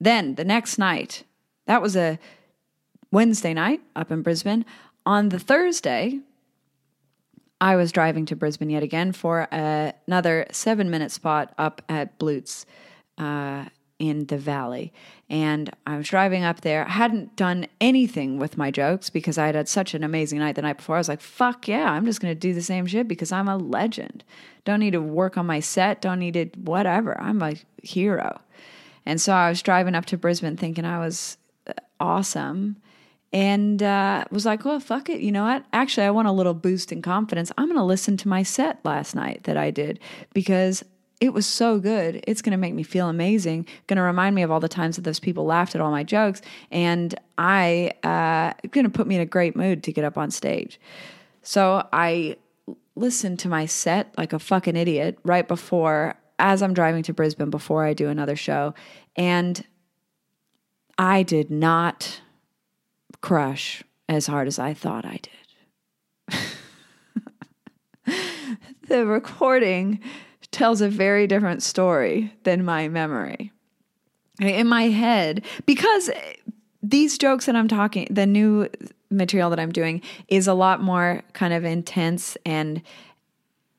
Then 0.01 0.37
the 0.37 0.44
next 0.44 0.79
night, 0.79 1.25
that 1.66 1.83
was 1.83 1.96
a 1.96 2.16
Wednesday 3.11 3.55
night 3.55 3.81
up 3.96 4.12
in 4.12 4.22
Brisbane. 4.22 4.64
On 5.05 5.31
the 5.31 5.40
Thursday, 5.40 6.20
I 7.62 7.77
was 7.77 7.92
driving 7.92 8.27
to 8.27 8.35
Brisbane 8.35 8.70
yet 8.70 8.83
again 8.83 9.12
for 9.12 9.46
uh, 9.53 9.92
another 10.09 10.46
seven 10.51 10.90
minute 10.90 11.12
spot 11.12 11.55
up 11.57 11.81
at 11.88 12.18
Blutz 12.18 12.64
uh, 13.18 13.66
in 14.01 14.27
the 14.27 14.37
valley. 14.37 14.92
And 15.31 15.70
I 15.87 15.96
was 15.96 16.09
driving 16.09 16.42
up 16.42 16.62
there. 16.62 16.85
I 16.85 16.90
hadn't 16.90 17.37
done 17.37 17.68
anything 17.81 18.37
with 18.37 18.59
my 18.59 18.72
jokes 18.72 19.11
because 19.11 19.38
I 19.38 19.46
had 19.46 19.55
had 19.55 19.68
such 19.68 19.94
an 19.94 20.03
amazing 20.03 20.40
night 20.40 20.57
the 20.57 20.62
night 20.62 20.79
before. 20.79 20.96
I 20.96 20.98
was 20.98 21.09
like, 21.09 21.20
fuck 21.20 21.68
yeah, 21.68 21.88
I'm 21.88 22.05
just 22.05 22.20
going 22.20 22.35
to 22.35 22.38
do 22.38 22.53
the 22.53 22.62
same 22.62 22.85
shit 22.85 23.07
because 23.07 23.31
I'm 23.31 23.46
a 23.46 23.57
legend. 23.57 24.25
Don't 24.64 24.81
need 24.81 24.90
to 24.90 25.01
work 25.01 25.38
on 25.38 25.46
my 25.46 25.61
set, 25.61 26.03
don't 26.03 26.18
need 26.18 26.35
to 26.35 26.46
whatever. 26.62 27.18
I'm 27.20 27.40
a 27.42 27.55
hero. 27.81 28.40
And 29.07 29.20
so 29.20 29.35
I 29.35 29.48
was 29.48 29.62
driving 29.62 29.94
up 29.94 30.07
to 30.07 30.18
Brisbane 30.18 30.57
thinking 30.57 30.85
I 30.85 30.98
was 30.98 31.38
uh, 31.68 31.75
awesome 32.01 32.79
and 33.33 33.83
uh, 33.83 34.25
was 34.31 34.45
like, 34.45 34.64
well, 34.64 34.79
fuck 34.81 35.09
it. 35.09 35.21
You 35.21 35.33
know 35.33 35.45
what? 35.45 35.64
Actually, 35.73 36.07
I 36.07 36.11
want 36.11 36.29
a 36.29 36.33
little 36.33 36.55
boost 36.55 36.92
in 36.92 37.01
confidence. 37.01 37.51
I'm 37.57 37.66
going 37.66 37.79
to 37.79 37.85
listen 37.85 38.16
to 38.18 38.29
my 38.29 38.42
set 38.42 38.85
last 38.85 39.14
night 39.14 39.45
that 39.45 39.57
I 39.57 39.71
did 39.71 40.01
because 40.35 40.85
it 41.21 41.33
was 41.33 41.47
so 41.47 41.79
good. 41.79 42.23
It's 42.27 42.42
going 42.42 42.51
to 42.51 42.59
make 42.59 42.75
me 42.75 42.83
feel 42.83 43.09
amazing. 43.09 43.66
Going 43.87 43.97
to 43.97 44.03
remind 44.03 44.35
me 44.35 44.42
of 44.42 44.51
all 44.51 44.61
the 44.61 44.68
times 44.68 44.97
that 44.97 45.03
those 45.03 45.21
people 45.21 45.45
laughed 45.45 45.75
at 45.75 45.81
all 45.81 45.92
my 45.92 46.03
jokes, 46.03 46.42
and 46.71 47.14
I 47.38 47.92
uh, 48.03 48.53
going 48.68 48.85
to 48.85 48.90
put 48.90 49.07
me 49.07 49.14
in 49.14 49.21
a 49.21 49.27
great 49.27 49.55
mood 49.55 49.85
to 49.85 49.92
get 49.92 50.05
up 50.05 50.18
on 50.18 50.31
stage. 50.31 50.81
So 51.42 51.87
I 51.92 52.37
listened 52.97 53.38
to 53.38 53.49
my 53.49 53.66
set 53.66 54.12
like 54.18 54.33
a 54.33 54.38
fucking 54.38 54.77
idiot 54.77 55.16
right 55.23 55.47
before, 55.47 56.16
as 56.38 56.61
I'm 56.61 56.75
driving 56.75 57.05
to 57.05 57.14
Brisbane 57.14 57.51
before 57.51 57.87
I 57.87 57.95
do 57.95 58.09
another 58.09 58.37
show, 58.37 58.75
and 59.14 59.64
I 60.99 61.23
did 61.23 61.51
not 61.51 62.21
crush 63.23 63.83
as 64.09 64.27
hard 64.27 64.47
as 64.47 64.59
I 64.59 64.75
thought 64.75 65.07
I 65.07 65.21
did. 65.23 65.31
the 68.89 69.07
recording 69.07 70.01
tells 70.51 70.83
a 70.83 70.89
very 70.89 71.27
different 71.27 71.63
story 71.63 72.35
than 72.43 72.65
my 72.65 72.89
memory. 72.89 73.53
In 74.41 74.67
my 74.67 74.85
head, 74.85 75.45
because 75.67 76.11
these 76.83 77.17
jokes 77.17 77.47
that 77.47 77.57
I'm 77.57 77.69
talking, 77.69 78.07
the 78.11 78.27
new 78.27 78.69
material 79.11 79.51
that 79.51 79.61
I'm 79.61 79.73
doing 79.73 80.03
is 80.29 80.47
a 80.47 80.55
lot 80.55 80.83
more 80.83 81.23
kind 81.33 81.55
of 81.55 81.65
intense 81.65 82.37
and 82.45 82.83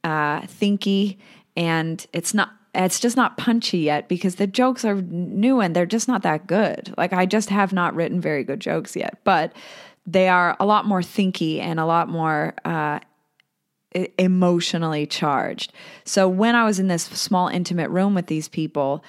uh, 0.03 0.41
thinky, 0.41 1.17
and 1.56 2.06
it's 2.13 2.34
not 2.34 2.51
it's 2.73 2.99
just 2.99 3.15
not 3.15 3.38
punchy 3.38 3.79
yet 3.79 4.07
because 4.07 4.36
the 4.36 4.47
jokes 4.47 4.83
are 4.83 5.01
new 5.01 5.59
and 5.59 5.75
they're 5.75 5.86
just 5.86 6.07
not 6.07 6.23
that 6.23 6.47
good. 6.47 6.93
Like 6.97 7.13
I 7.13 7.25
just 7.25 7.49
have 7.49 7.71
not 7.71 7.95
written 7.95 8.19
very 8.19 8.43
good 8.43 8.59
jokes 8.59 8.95
yet, 8.95 9.19
but 9.23 9.53
they 10.05 10.27
are 10.27 10.57
a 10.59 10.65
lot 10.65 10.86
more 10.86 11.01
thinky 11.01 11.59
and 11.59 11.79
a 11.79 11.86
lot 11.86 12.09
more 12.09 12.53
uh, 12.65 12.99
emotionally 14.17 15.05
charged. 15.05 15.71
So 16.03 16.27
when 16.27 16.55
I 16.55 16.65
was 16.65 16.79
in 16.79 16.88
this 16.88 17.03
small 17.03 17.47
intimate 17.47 17.89
room 17.89 18.15
with 18.15 18.27
these 18.27 18.47
people 18.47 19.03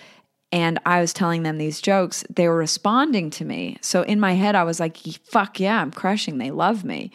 and 0.53 0.79
I 0.85 1.01
was 1.01 1.13
telling 1.13 1.43
them 1.43 1.59
these 1.59 1.81
jokes, 1.81 2.25
they 2.31 2.47
were 2.47 2.57
responding 2.57 3.31
to 3.31 3.45
me. 3.45 3.79
So 3.81 4.03
in 4.03 4.21
my 4.21 4.35
head, 4.35 4.55
I 4.55 4.65
was 4.65 4.79
like, 4.79 4.99
fuck 5.25 5.59
yeah, 5.59 5.81
I'm 5.81 5.91
crushing. 5.91 6.39
They 6.39 6.51
love 6.51 6.85
me. 6.85 7.11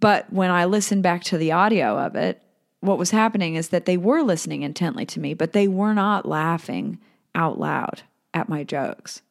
But 0.00 0.32
when 0.32 0.50
I 0.50 0.66
listened 0.66 1.02
back 1.02 1.24
to 1.24 1.38
the 1.38 1.52
audio 1.52 1.98
of 1.98 2.14
it, 2.14 2.42
what 2.80 2.98
was 2.98 3.10
happening 3.10 3.56
is 3.56 3.68
that 3.68 3.86
they 3.86 3.96
were 3.96 4.22
listening 4.22 4.62
intently 4.62 5.04
to 5.06 5.20
me, 5.20 5.34
but 5.34 5.52
they 5.52 5.68
were 5.68 5.94
not 5.94 6.26
laughing 6.26 6.98
out 7.34 7.58
loud 7.58 8.02
at 8.34 8.48
my 8.48 8.64
jokes. 8.64 9.22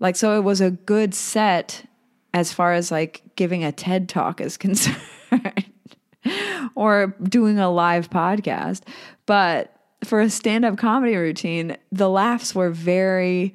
Like, 0.00 0.16
so 0.16 0.36
it 0.36 0.42
was 0.42 0.60
a 0.60 0.70
good 0.70 1.14
set 1.14 1.84
as 2.34 2.52
far 2.52 2.72
as 2.72 2.90
like 2.90 3.22
giving 3.36 3.62
a 3.62 3.72
TED 3.72 4.08
talk 4.08 4.40
is 4.40 4.56
concerned 4.58 5.00
or 6.74 7.14
doing 7.22 7.58
a 7.58 7.70
live 7.70 8.10
podcast. 8.10 8.82
But 9.26 9.74
for 10.04 10.20
a 10.20 10.30
stand 10.30 10.64
up 10.64 10.78
comedy 10.78 11.16
routine, 11.16 11.76
the 11.90 12.08
laughs 12.08 12.54
were 12.54 12.70
very 12.70 13.54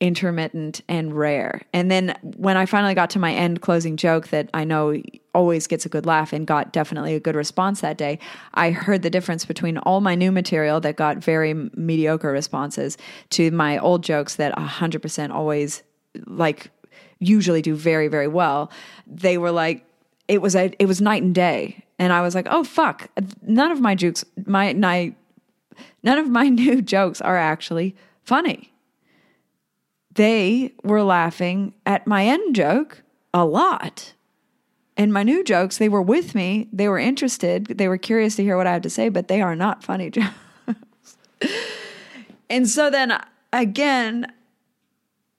intermittent 0.00 0.80
and 0.88 1.14
rare. 1.14 1.62
And 1.72 1.90
then 1.90 2.16
when 2.22 2.56
I 2.56 2.66
finally 2.66 2.94
got 2.94 3.10
to 3.10 3.18
my 3.18 3.32
end 3.32 3.60
closing 3.60 3.96
joke 3.96 4.28
that 4.28 4.50
I 4.52 4.64
know 4.64 5.00
always 5.34 5.66
gets 5.66 5.86
a 5.86 5.88
good 5.88 6.06
laugh 6.06 6.32
and 6.32 6.46
got 6.46 6.72
definitely 6.72 7.14
a 7.14 7.20
good 7.20 7.34
response 7.34 7.80
that 7.80 7.96
day, 7.96 8.18
I 8.54 8.70
heard 8.70 9.02
the 9.02 9.10
difference 9.10 9.44
between 9.44 9.78
all 9.78 10.00
my 10.00 10.14
new 10.14 10.30
material 10.30 10.80
that 10.80 10.96
got 10.96 11.18
very 11.18 11.54
mediocre 11.74 12.30
responses 12.30 12.98
to 13.30 13.50
my 13.50 13.78
old 13.78 14.02
jokes 14.02 14.36
that 14.36 14.54
100% 14.56 15.30
always 15.30 15.82
like 16.26 16.70
usually 17.18 17.62
do 17.62 17.74
very 17.74 18.08
very 18.08 18.28
well. 18.28 18.70
They 19.06 19.38
were 19.38 19.52
like 19.52 19.84
it 20.28 20.40
was 20.40 20.54
a, 20.54 20.72
it 20.78 20.86
was 20.86 21.00
night 21.00 21.22
and 21.22 21.34
day. 21.34 21.84
And 21.98 22.12
I 22.12 22.22
was 22.22 22.34
like, 22.34 22.46
"Oh 22.50 22.64
fuck. 22.64 23.08
None 23.42 23.70
of 23.70 23.80
my 23.80 23.94
jokes 23.94 24.24
my 24.46 24.72
night 24.72 25.16
none 26.02 26.18
of 26.18 26.28
my 26.28 26.48
new 26.48 26.82
jokes 26.82 27.20
are 27.20 27.36
actually 27.36 27.96
funny. 28.22 28.72
They 30.14 30.74
were 30.82 31.02
laughing 31.02 31.74
at 31.86 32.06
my 32.06 32.26
end 32.26 32.54
joke 32.54 33.02
a 33.32 33.44
lot. 33.44 34.12
And 34.96 35.12
my 35.12 35.22
new 35.22 35.42
jokes, 35.42 35.78
they 35.78 35.88
were 35.88 36.02
with 36.02 36.34
me, 36.34 36.68
they 36.72 36.88
were 36.88 36.98
interested, 36.98 37.66
they 37.66 37.88
were 37.88 37.98
curious 37.98 38.36
to 38.36 38.42
hear 38.42 38.56
what 38.56 38.66
I 38.66 38.72
had 38.72 38.82
to 38.82 38.90
say, 38.90 39.08
but 39.08 39.28
they 39.28 39.40
are 39.40 39.56
not 39.56 39.82
funny 39.82 40.10
jokes. 40.10 41.16
and 42.50 42.68
so 42.68 42.90
then 42.90 43.18
again, 43.52 44.30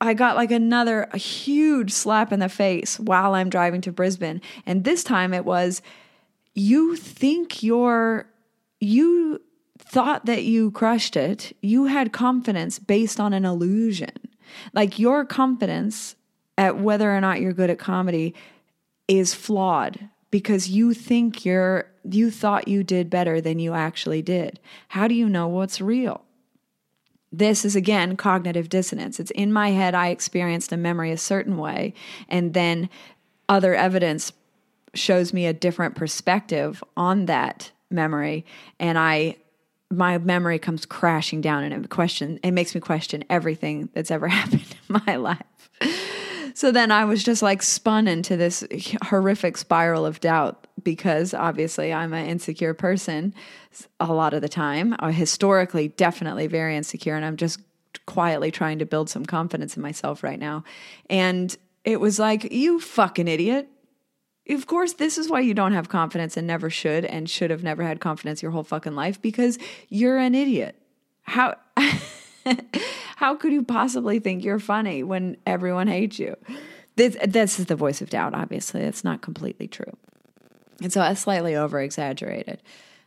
I 0.01 0.13
got 0.13 0.35
like 0.35 0.51
another 0.51 1.07
a 1.11 1.17
huge 1.17 1.91
slap 1.91 2.33
in 2.33 2.39
the 2.39 2.49
face 2.49 2.99
while 2.99 3.35
I'm 3.35 3.49
driving 3.49 3.81
to 3.81 3.91
Brisbane. 3.91 4.41
And 4.65 4.83
this 4.83 5.03
time 5.03 5.33
it 5.33 5.45
was, 5.45 5.81
you 6.55 6.95
think 6.95 7.63
you're, 7.63 8.27
you 8.79 9.41
thought 9.77 10.25
that 10.25 10.43
you 10.43 10.71
crushed 10.71 11.15
it, 11.15 11.55
you 11.61 11.85
had 11.85 12.11
confidence 12.11 12.79
based 12.79 13.19
on 13.19 13.33
an 13.33 13.45
illusion. 13.45 14.11
Like 14.73 14.99
your 14.99 15.25
confidence 15.25 16.15
at 16.57 16.77
whether 16.77 17.15
or 17.15 17.21
not 17.21 17.39
you're 17.41 17.53
good 17.53 17.69
at 17.69 17.79
comedy 17.79 18.35
is 19.07 19.33
flawed 19.33 20.09
because 20.31 20.69
you 20.69 20.93
think 20.93 21.45
you're 21.45 21.85
you 22.09 22.31
thought 22.31 22.67
you 22.67 22.83
did 22.83 23.09
better 23.09 23.39
than 23.39 23.59
you 23.59 23.73
actually 23.73 24.21
did. 24.21 24.59
How 24.89 25.07
do 25.07 25.15
you 25.15 25.29
know 25.29 25.47
what's 25.47 25.79
real? 25.79 26.23
This 27.31 27.63
is 27.63 27.75
again 27.75 28.17
cognitive 28.17 28.69
dissonance. 28.69 29.19
It's 29.19 29.31
in 29.31 29.53
my 29.53 29.71
head 29.71 29.95
I 29.95 30.09
experienced 30.09 30.71
a 30.71 30.77
memory 30.77 31.11
a 31.11 31.17
certain 31.17 31.57
way 31.57 31.93
and 32.27 32.53
then 32.53 32.89
other 33.47 33.75
evidence 33.75 34.31
shows 34.93 35.33
me 35.33 35.45
a 35.45 35.53
different 35.53 35.95
perspective 35.95 36.83
on 36.95 37.25
that 37.25 37.71
memory 37.89 38.45
and 38.79 38.97
I 38.97 39.37
my 39.91 40.17
memory 40.17 40.57
comes 40.57 40.85
crashing 40.85 41.41
down 41.41 41.63
and 41.63 41.85
it 41.85 41.89
question 41.89 42.39
it 42.43 42.51
makes 42.51 42.73
me 42.73 42.81
question 42.81 43.23
everything 43.29 43.89
that's 43.93 44.11
ever 44.11 44.27
happened 44.39 44.75
in 44.89 45.01
my 45.05 45.15
life. 45.15 45.69
So 46.53 46.71
then 46.71 46.91
I 46.91 47.05
was 47.05 47.23
just 47.23 47.41
like 47.41 47.61
spun 47.61 48.07
into 48.07 48.37
this 48.37 48.63
horrific 49.03 49.57
spiral 49.57 50.05
of 50.05 50.19
doubt 50.19 50.67
because 50.83 51.33
obviously 51.33 51.93
I'm 51.93 52.13
an 52.13 52.25
insecure 52.27 52.73
person 52.73 53.33
a 53.99 54.13
lot 54.13 54.33
of 54.33 54.41
the 54.41 54.49
time, 54.49 54.95
uh, 54.99 55.09
historically 55.09 55.87
definitely 55.89 56.47
very 56.47 56.75
insecure 56.75 57.15
and 57.15 57.25
I'm 57.25 57.37
just 57.37 57.59
quietly 58.05 58.51
trying 58.51 58.79
to 58.79 58.85
build 58.85 59.09
some 59.09 59.25
confidence 59.25 59.75
in 59.75 59.81
myself 59.81 60.23
right 60.23 60.39
now. 60.39 60.63
And 61.09 61.55
it 61.83 61.99
was 61.99 62.19
like, 62.19 62.51
you 62.51 62.79
fucking 62.79 63.27
idiot 63.27 63.69
of 64.49 64.67
course, 64.67 64.93
this 64.93 65.17
is 65.17 65.29
why 65.29 65.39
you 65.39 65.53
don't 65.53 65.71
have 65.71 65.87
confidence 65.87 66.35
and 66.35 66.45
never 66.45 66.69
should 66.69 67.05
and 67.05 67.29
should 67.29 67.49
have 67.49 67.63
never 67.63 67.83
had 67.83 68.01
confidence 68.01 68.41
your 68.41 68.51
whole 68.51 68.63
fucking 68.63 68.95
life 68.95 69.21
because 69.21 69.57
you're 69.87 70.17
an 70.17 70.35
idiot. 70.35 70.75
How 71.21 71.55
how 73.15 73.35
could 73.35 73.51
you 73.51 73.63
possibly 73.63 74.19
think 74.19 74.43
you're 74.43 74.59
funny 74.59 75.03
when 75.03 75.37
everyone 75.45 75.87
hates 75.87 76.19
you? 76.19 76.35
This 76.95 77.17
this 77.25 77.59
is 77.59 77.65
the 77.67 77.75
voice 77.75 78.01
of 78.01 78.09
doubt, 78.09 78.33
obviously. 78.33 78.81
It's 78.81 79.03
not 79.03 79.21
completely 79.21 79.67
true. 79.67 79.97
And 80.81 80.91
so 80.91 81.01
I 81.01 81.13
slightly 81.13 81.55
over 81.55 81.79
exaggerated. 81.79 82.61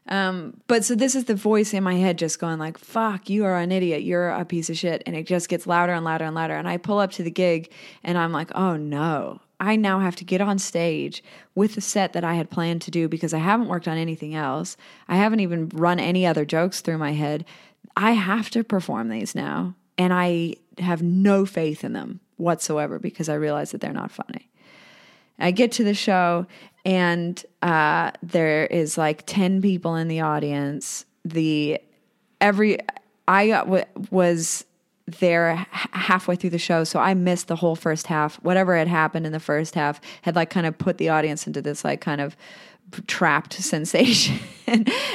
Um, 0.08 0.60
but 0.68 0.84
so 0.84 0.94
this 0.94 1.14
is 1.14 1.24
the 1.24 1.34
voice 1.34 1.74
in 1.74 1.82
my 1.82 1.94
head 1.94 2.16
just 2.16 2.38
going 2.38 2.58
like, 2.58 2.78
fuck, 2.78 3.28
you 3.28 3.44
are 3.44 3.56
an 3.56 3.72
idiot. 3.72 4.02
You're 4.02 4.30
a 4.30 4.44
piece 4.44 4.70
of 4.70 4.78
shit. 4.78 5.02
And 5.04 5.16
it 5.16 5.26
just 5.26 5.48
gets 5.48 5.66
louder 5.66 5.92
and 5.92 6.04
louder 6.04 6.24
and 6.24 6.34
louder. 6.34 6.54
And 6.54 6.68
I 6.68 6.76
pull 6.76 6.98
up 6.98 7.10
to 7.12 7.22
the 7.22 7.30
gig 7.30 7.72
and 8.04 8.16
I'm 8.16 8.32
like, 8.32 8.50
oh 8.54 8.76
no, 8.76 9.40
I 9.58 9.76
now 9.76 10.00
have 10.00 10.16
to 10.16 10.24
get 10.24 10.40
on 10.40 10.58
stage 10.58 11.24
with 11.54 11.74
the 11.74 11.80
set 11.80 12.12
that 12.12 12.24
I 12.24 12.34
had 12.34 12.50
planned 12.50 12.82
to 12.82 12.90
do 12.90 13.08
because 13.08 13.34
I 13.34 13.38
haven't 13.38 13.68
worked 13.68 13.88
on 13.88 13.96
anything 13.96 14.34
else. 14.34 14.76
I 15.08 15.16
haven't 15.16 15.40
even 15.40 15.70
run 15.70 15.98
any 15.98 16.26
other 16.26 16.44
jokes 16.44 16.80
through 16.80 16.98
my 16.98 17.12
head. 17.12 17.44
I 17.96 18.12
have 18.12 18.50
to 18.50 18.62
perform 18.62 19.08
these 19.08 19.34
now. 19.34 19.74
And 19.98 20.12
I 20.12 20.54
have 20.78 21.02
no 21.02 21.46
faith 21.46 21.82
in 21.82 21.94
them 21.94 22.20
whatsoever 22.36 22.98
because 22.98 23.28
I 23.28 23.34
realize 23.34 23.70
that 23.70 23.80
they're 23.80 23.92
not 23.92 24.10
funny. 24.10 24.50
I 25.38 25.50
get 25.50 25.72
to 25.72 25.84
the 25.84 25.94
show 25.94 26.46
and 26.84 27.42
uh, 27.62 28.12
there 28.22 28.66
is 28.66 28.96
like 28.96 29.24
10 29.26 29.62
people 29.62 29.96
in 29.96 30.08
the 30.08 30.20
audience. 30.20 31.04
The 31.24 31.80
every 32.40 32.78
I 33.26 33.48
w- 33.48 33.84
was 34.10 34.64
there 35.06 35.66
halfway 35.70 36.34
through 36.34 36.50
the 36.50 36.58
show 36.58 36.82
so 36.82 36.98
i 36.98 37.14
missed 37.14 37.46
the 37.46 37.54
whole 37.54 37.76
first 37.76 38.08
half 38.08 38.42
whatever 38.42 38.76
had 38.76 38.88
happened 38.88 39.24
in 39.24 39.30
the 39.30 39.38
first 39.38 39.76
half 39.76 40.00
had 40.22 40.34
like 40.34 40.50
kind 40.50 40.66
of 40.66 40.76
put 40.78 40.98
the 40.98 41.08
audience 41.08 41.46
into 41.46 41.62
this 41.62 41.84
like 41.84 42.00
kind 42.00 42.20
of 42.20 42.36
trapped 43.06 43.52
sensation 43.62 44.38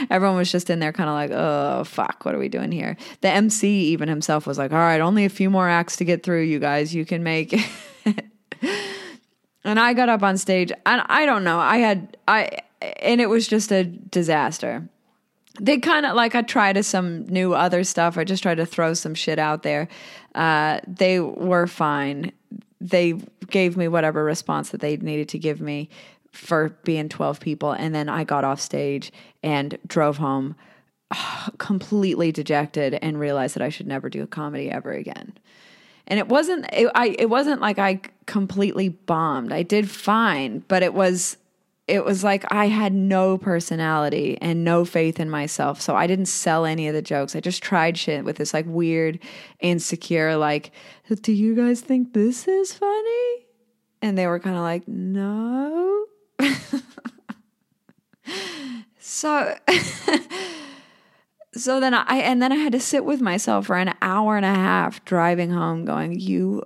everyone 0.09 0.37
was 0.37 0.51
just 0.51 0.69
in 0.69 0.79
there 0.79 0.91
kind 0.91 1.09
of 1.09 1.15
like 1.15 1.31
oh 1.31 1.83
fuck 1.83 2.23
what 2.25 2.35
are 2.35 2.39
we 2.39 2.49
doing 2.49 2.71
here 2.71 2.95
the 3.21 3.29
mc 3.29 3.67
even 3.67 4.07
himself 4.07 4.47
was 4.47 4.57
like 4.57 4.71
all 4.71 4.77
right 4.77 5.01
only 5.01 5.25
a 5.25 5.29
few 5.29 5.49
more 5.49 5.67
acts 5.67 5.97
to 5.97 6.05
get 6.05 6.23
through 6.23 6.41
you 6.41 6.59
guys 6.59 6.93
you 6.93 7.05
can 7.05 7.23
make 7.23 7.53
it 7.53 8.25
and 9.63 9.79
i 9.79 9.93
got 9.93 10.09
up 10.09 10.23
on 10.23 10.37
stage 10.37 10.71
and 10.85 11.01
i 11.07 11.25
don't 11.25 11.43
know 11.43 11.59
i 11.59 11.77
had 11.77 12.17
i 12.27 12.49
and 13.01 13.21
it 13.21 13.27
was 13.27 13.47
just 13.47 13.71
a 13.71 13.83
disaster 13.83 14.87
they 15.59 15.77
kind 15.79 16.05
of 16.05 16.15
like 16.15 16.33
I 16.33 16.41
tried 16.41 16.73
to 16.73 16.83
some 16.83 17.25
new 17.27 17.53
other 17.53 17.83
stuff. 17.83 18.17
I 18.17 18.23
just 18.23 18.41
tried 18.43 18.55
to 18.55 18.65
throw 18.65 18.93
some 18.93 19.13
shit 19.13 19.37
out 19.37 19.63
there. 19.63 19.87
Uh, 20.33 20.79
they 20.87 21.19
were 21.19 21.67
fine. 21.67 22.31
They 22.79 23.13
gave 23.49 23.75
me 23.75 23.87
whatever 23.87 24.23
response 24.23 24.69
that 24.69 24.81
they 24.81 24.97
needed 24.97 25.29
to 25.29 25.39
give 25.39 25.61
me 25.61 25.89
for 26.31 26.69
being 26.83 27.09
12 27.09 27.39
people. 27.39 27.71
And 27.71 27.93
then 27.93 28.09
I 28.09 28.23
got 28.23 28.43
off 28.43 28.59
stage 28.59 29.11
and 29.43 29.77
drove 29.87 30.17
home 30.17 30.55
completely 31.57 32.31
dejected 32.31 32.97
and 33.01 33.19
realized 33.19 33.55
that 33.55 33.63
I 33.63 33.69
should 33.69 33.87
never 33.87 34.09
do 34.09 34.23
a 34.23 34.27
comedy 34.27 34.69
ever 34.69 34.91
again. 34.91 35.33
And 36.07 36.19
it 36.19 36.27
wasn't 36.27 36.65
it, 36.73 36.91
I 36.95 37.15
it 37.19 37.29
wasn't 37.29 37.61
like 37.61 37.79
I 37.79 38.01
completely 38.25 38.89
bombed. 38.89 39.53
I 39.53 39.63
did 39.63 39.89
fine, 39.89 40.63
but 40.67 40.83
it 40.83 40.93
was 40.93 41.37
it 41.87 42.05
was 42.05 42.23
like 42.23 42.51
I 42.51 42.67
had 42.67 42.93
no 42.93 43.37
personality 43.37 44.37
and 44.41 44.63
no 44.63 44.85
faith 44.85 45.19
in 45.19 45.29
myself. 45.29 45.81
So 45.81 45.95
I 45.95 46.07
didn't 46.07 46.27
sell 46.27 46.65
any 46.65 46.87
of 46.87 46.93
the 46.93 47.01
jokes. 47.01 47.35
I 47.35 47.39
just 47.39 47.61
tried 47.61 47.97
shit 47.97 48.23
with 48.23 48.37
this 48.37 48.53
like 48.53 48.65
weird, 48.67 49.19
insecure, 49.59 50.37
like, 50.37 50.71
do 51.21 51.33
you 51.33 51.55
guys 51.55 51.81
think 51.81 52.13
this 52.13 52.47
is 52.47 52.73
funny? 52.73 53.45
And 54.01 54.17
they 54.17 54.27
were 54.27 54.39
kind 54.39 54.55
of 54.55 54.61
like, 54.61 54.87
no. 54.87 56.05
so 58.99 59.55
so 61.53 61.79
then 61.79 61.93
I 61.93 62.17
and 62.17 62.41
then 62.41 62.51
I 62.51 62.55
had 62.55 62.71
to 62.73 62.79
sit 62.79 63.05
with 63.05 63.21
myself 63.21 63.67
for 63.67 63.77
an 63.77 63.93
hour 64.01 64.37
and 64.37 64.45
a 64.45 64.53
half 64.53 65.05
driving 65.05 65.51
home 65.51 65.85
going, 65.85 66.19
You 66.19 66.63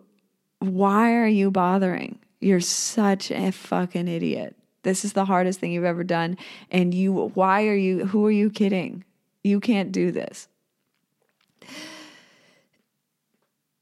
why 0.60 1.14
are 1.14 1.28
you 1.28 1.52
bothering? 1.52 2.20
You're 2.40 2.60
such 2.60 3.32
a 3.32 3.52
fucking 3.52 4.08
idiot. 4.08 4.56
This 4.84 5.04
is 5.04 5.14
the 5.14 5.26
hardest 5.26 5.60
thing 5.60 5.72
you've 5.72 5.84
ever 5.84 6.04
done. 6.04 6.38
And 6.70 6.94
you, 6.94 7.32
why 7.34 7.68
are 7.68 7.76
you, 7.76 8.06
who 8.06 8.26
are 8.26 8.32
you 8.32 8.52
kidding? 8.52 9.04
You 9.44 9.60
can't 9.60 9.92
do 9.92 10.12
this. 10.12 10.48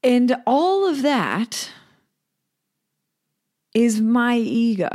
And 0.02 0.36
all 0.46 0.88
of 0.88 1.02
that 1.02 1.70
is 3.74 4.00
my 4.00 4.36
ego 4.38 4.88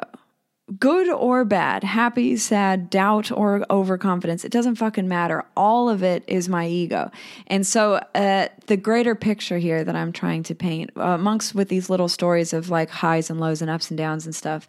good 0.77 1.09
or 1.09 1.45
bad, 1.45 1.83
happy, 1.83 2.37
sad, 2.37 2.89
doubt, 2.89 3.31
or 3.31 3.65
overconfidence. 3.69 4.45
It 4.45 4.51
doesn't 4.51 4.75
fucking 4.75 5.07
matter. 5.07 5.43
All 5.57 5.89
of 5.89 6.03
it 6.03 6.23
is 6.27 6.47
my 6.47 6.67
ego. 6.67 7.11
And 7.47 7.65
so, 7.65 7.95
uh, 8.13 8.49
the 8.67 8.77
greater 8.77 9.15
picture 9.15 9.57
here 9.57 9.83
that 9.83 9.95
I'm 9.95 10.11
trying 10.11 10.43
to 10.43 10.55
paint, 10.55 10.91
uh, 10.95 11.01
amongst 11.01 11.55
with 11.55 11.69
these 11.69 11.89
little 11.89 12.07
stories 12.07 12.53
of 12.53 12.69
like 12.69 12.89
highs 12.89 13.29
and 13.29 13.39
lows 13.39 13.61
and 13.61 13.71
ups 13.71 13.89
and 13.89 13.97
downs 13.97 14.25
and 14.25 14.35
stuff, 14.35 14.67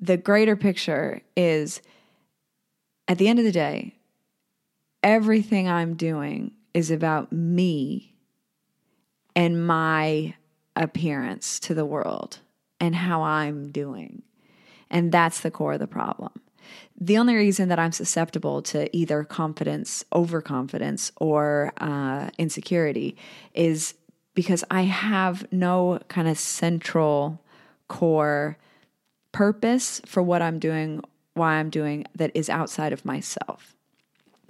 the 0.00 0.16
greater 0.16 0.56
picture 0.56 1.20
is 1.36 1.82
at 3.08 3.18
the 3.18 3.28
end 3.28 3.38
of 3.38 3.44
the 3.44 3.52
day, 3.52 3.94
everything 5.02 5.68
I'm 5.68 5.94
doing 5.94 6.52
is 6.72 6.90
about 6.90 7.32
me 7.32 8.14
and 9.36 9.66
my 9.66 10.34
appearance 10.76 11.60
to 11.60 11.74
the 11.74 11.84
world 11.84 12.38
and 12.80 12.94
how 12.94 13.22
I'm 13.22 13.70
doing. 13.70 14.22
And 14.92 15.10
that's 15.10 15.40
the 15.40 15.50
core 15.50 15.72
of 15.72 15.80
the 15.80 15.88
problem. 15.88 16.30
The 17.00 17.18
only 17.18 17.34
reason 17.34 17.68
that 17.70 17.80
I'm 17.80 17.90
susceptible 17.90 18.62
to 18.62 18.94
either 18.96 19.24
confidence, 19.24 20.04
overconfidence, 20.12 21.10
or 21.16 21.72
uh, 21.78 22.30
insecurity 22.38 23.16
is 23.54 23.94
because 24.34 24.62
I 24.70 24.82
have 24.82 25.50
no 25.52 25.98
kind 26.08 26.28
of 26.28 26.38
central 26.38 27.40
core 27.88 28.56
purpose 29.32 30.00
for 30.06 30.22
what 30.22 30.42
I'm 30.42 30.58
doing, 30.58 31.02
why 31.34 31.54
I'm 31.54 31.70
doing 31.70 32.04
that 32.14 32.30
is 32.34 32.48
outside 32.48 32.92
of 32.92 33.04
myself. 33.04 33.74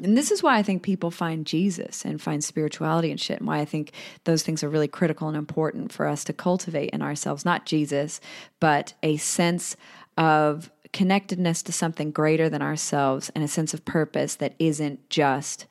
And 0.03 0.19
this 0.19 0.33
is 0.33 0.43
why 0.43 0.59
I 0.59 0.63
think 0.63 0.83
people 0.83 1.13
find 1.13 1.47
Jesus 1.47 2.05
and 2.05 2.21
find 2.21 2.43
spirituality 2.43 3.11
and 3.11 3.21
shit, 3.21 3.39
and 3.39 3.47
why 3.47 3.59
I 3.59 3.65
think 3.65 3.93
those 4.25 4.43
things 4.43 4.65
are 4.65 4.69
really 4.69 4.89
critical 4.89 5.29
and 5.29 5.37
important 5.37 5.93
for 5.93 6.07
us 6.07 6.25
to 6.25 6.33
cultivate 6.33 6.91
in 6.91 7.03
ourselves. 7.03 7.45
Not 7.45 7.67
Jesus, 7.67 8.21
but 8.59 8.95
a 9.03 9.17
sense 9.19 9.77
of 10.17 10.71
connectedness 10.93 11.63
to 11.63 11.73
something 11.73 12.11
greater 12.11 12.49
than 12.49 12.63
ourselves 12.63 13.31
and 13.35 13.43
a 13.43 13.49
sense 13.49 13.73
of 13.73 13.85
purpose 13.85 14.35
that 14.37 14.55
isn't 14.59 15.09
just 15.09 15.67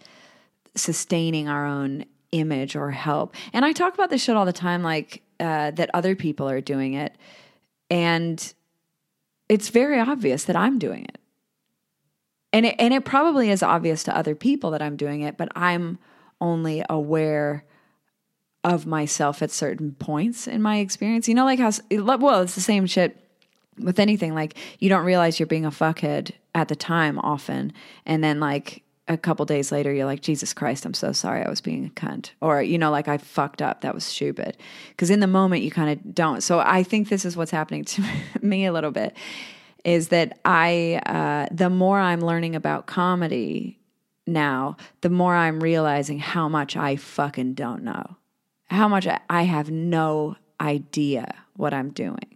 sustaining 0.76 1.48
our 1.48 1.66
own 1.66 2.06
image 2.32 2.76
or 2.76 2.92
help. 2.92 3.36
And 3.54 3.64
I 3.66 3.72
talk 3.72 3.94
about 3.94 4.10
this 4.10 4.24
shit 4.24 4.36
all 4.36 4.46
the 4.46 4.54
time, 4.54 4.84
like 4.84 5.22
uh, 5.39 5.72
that 5.72 5.89
other 5.94 6.16
people 6.16 6.50
are 6.50 6.62
doing 6.62 6.94
it. 6.94 7.16
And 7.89 8.54
it's 9.50 9.70
very 9.70 10.00
obvious 10.00 10.46
that 10.46 10.56
I'm 10.56 10.80
doing 10.80 11.04
it. 11.06 11.18
And 12.54 12.66
it, 12.66 12.76
and 12.80 12.94
it 12.94 13.06
probably 13.06 13.50
is 13.50 13.64
obvious 13.64 14.04
to 14.04 14.16
other 14.16 14.36
people 14.36 14.72
that 14.72 14.82
I'm 14.82 14.96
doing 14.96 15.22
it, 15.22 15.38
but 15.38 15.50
I'm 15.56 16.00
only 16.39 16.84
aware 16.89 17.66
of 18.64 18.86
myself 18.86 19.42
at 19.42 19.52
certain 19.52 19.94
points 19.94 20.48
in 20.48 20.62
my 20.62 20.78
experience. 20.78 21.28
You 21.28 21.36
know, 21.36 21.46
like 21.46 21.60
how, 21.60 21.72
well, 21.92 22.42
it's 22.42 22.56
the 22.56 22.62
same 22.62 22.86
shit 22.86 23.20
with 23.84 24.00
anything 24.00 24.34
like 24.34 24.56
you 24.80 24.90
don't 24.90 25.06
realize 25.06 25.40
you're 25.40 25.48
being 25.48 25.66
a 25.66 25.72
fuckhead 25.72 26.32
at 26.54 26.68
the 26.68 26.76
time 26.76 27.20
often. 27.20 27.74
And 28.06 28.24
then 28.24 28.40
like 28.40 28.84
a 29.08 29.18
couple 29.18 29.46
days 29.46 29.72
later 29.72 29.92
you're 29.92 30.06
like 30.06 30.22
jesus 30.22 30.54
christ 30.54 30.86
i'm 30.86 30.94
so 30.94 31.12
sorry 31.12 31.44
i 31.44 31.50
was 31.50 31.62
being 31.62 31.86
a 31.86 31.90
cunt. 31.90 32.32
Or 32.40 32.62
you 32.62 32.78
know 32.78 32.92
like 32.92 33.08
i 33.08 33.18
fucked 33.18 33.62
up. 33.62 33.82
That 33.82 33.94
was 33.94 34.04
stupid. 34.04 34.58
Because 34.90 35.10
in 35.10 35.20
the 35.20 35.28
moment 35.28 35.64
you 35.64 35.72
kind 35.72 35.90
of 35.90 36.16
don't. 36.16 36.42
So 36.42 36.60
i 36.60 36.84
think 36.84 37.10
this 37.10 37.26
is 37.26 37.36
what's 37.36 37.52
happening 37.52 37.84
to 37.86 38.04
me 38.42 38.66
a 38.66 38.72
little 38.72 38.92
bit 38.92 39.16
is 39.84 40.10
that 40.10 40.40
i 40.46 41.02
uh, 41.06 41.54
the 41.54 41.70
more 41.70 42.00
i'm 42.00 42.22
learning 42.22 42.56
about 42.56 42.86
comedy 42.86 43.80
now 44.28 44.78
the 45.02 45.10
more 45.10 45.36
i'm 45.36 45.60
realizing 45.60 46.20
how 46.20 46.48
much 46.48 46.78
i 46.78 46.96
fucking 46.96 47.54
don't 47.54 47.84
know. 47.84 48.18
How 48.68 48.88
much 48.88 49.08
i 49.30 49.42
have 49.44 49.70
no 49.70 50.38
idea 50.62 51.34
what 51.56 51.74
i'm 51.74 51.90
doing 51.90 52.31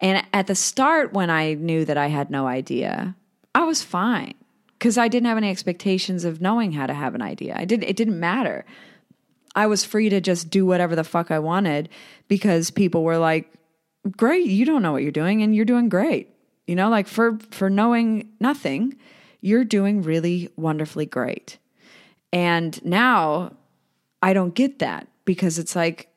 and 0.00 0.24
at 0.32 0.46
the 0.46 0.54
start, 0.54 1.12
when 1.12 1.30
I 1.30 1.54
knew 1.54 1.84
that 1.84 1.96
I 1.96 2.08
had 2.08 2.30
no 2.30 2.46
idea, 2.46 3.16
I 3.54 3.64
was 3.64 3.82
fine 3.82 4.34
because 4.78 4.98
I 4.98 5.08
didn't 5.08 5.26
have 5.26 5.38
any 5.38 5.50
expectations 5.50 6.24
of 6.24 6.40
knowing 6.40 6.72
how 6.72 6.86
to 6.86 6.94
have 6.94 7.14
an 7.14 7.22
idea. 7.22 7.56
I 7.56 7.64
did. 7.64 7.82
It 7.82 7.96
didn't 7.96 8.20
matter. 8.20 8.64
I 9.54 9.66
was 9.66 9.84
free 9.84 10.10
to 10.10 10.20
just 10.20 10.50
do 10.50 10.66
whatever 10.66 10.94
the 10.94 11.04
fuck 11.04 11.30
I 11.30 11.38
wanted 11.38 11.88
because 12.28 12.70
people 12.70 13.04
were 13.04 13.16
like, 13.16 13.50
"Great, 14.16 14.46
you 14.46 14.66
don't 14.66 14.82
know 14.82 14.92
what 14.92 15.02
you're 15.02 15.12
doing, 15.12 15.42
and 15.42 15.56
you're 15.56 15.64
doing 15.64 15.88
great." 15.88 16.28
You 16.66 16.74
know, 16.74 16.90
like 16.90 17.06
for 17.06 17.38
for 17.50 17.70
knowing 17.70 18.32
nothing, 18.38 18.96
you're 19.40 19.64
doing 19.64 20.02
really 20.02 20.50
wonderfully 20.56 21.06
great. 21.06 21.58
And 22.32 22.84
now 22.84 23.52
I 24.20 24.34
don't 24.34 24.54
get 24.54 24.80
that 24.80 25.08
because 25.24 25.58
it's 25.58 25.74
like 25.74 26.08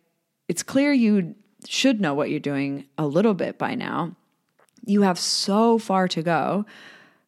it's 0.49 0.63
clear 0.63 0.91
you 0.91 1.35
should 1.67 1.99
know 1.99 2.13
what 2.13 2.29
you're 2.29 2.39
doing 2.39 2.85
a 2.97 3.05
little 3.05 3.33
bit 3.33 3.57
by 3.57 3.75
now. 3.75 4.15
You 4.85 5.01
have 5.01 5.19
so 5.19 5.77
far 5.77 6.07
to 6.09 6.21
go, 6.21 6.65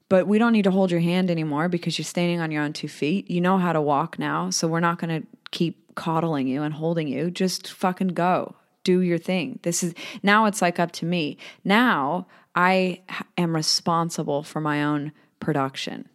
but 0.09 0.27
we 0.27 0.37
don't 0.37 0.53
need 0.53 0.63
to 0.63 0.71
hold 0.71 0.91
your 0.91 0.99
hand 0.99 1.29
anymore 1.29 1.69
because 1.69 1.97
you're 1.97 2.05
standing 2.05 2.39
on 2.39 2.51
your 2.51 2.63
own 2.63 2.73
two 2.73 2.87
feet. 2.87 3.29
You 3.29 3.41
know 3.41 3.57
how 3.57 3.73
to 3.73 3.81
walk 3.81 4.17
now, 4.17 4.49
so 4.49 4.67
we're 4.67 4.79
not 4.79 4.99
going 4.99 5.21
to 5.21 5.27
keep 5.51 5.95
coddling 5.95 6.47
you 6.47 6.63
and 6.63 6.73
holding 6.73 7.07
you. 7.07 7.29
Just 7.29 7.71
fucking 7.71 8.09
go. 8.09 8.55
Do 8.83 9.01
your 9.01 9.19
thing. 9.19 9.59
This 9.61 9.83
is 9.83 9.93
now 10.23 10.45
it's 10.45 10.61
like 10.61 10.79
up 10.79 10.91
to 10.93 11.05
me. 11.05 11.37
Now 11.63 12.25
I 12.55 13.01
am 13.37 13.55
responsible 13.55 14.43
for 14.43 14.59
my 14.59 14.83
own 14.83 15.11
production. 15.39 16.09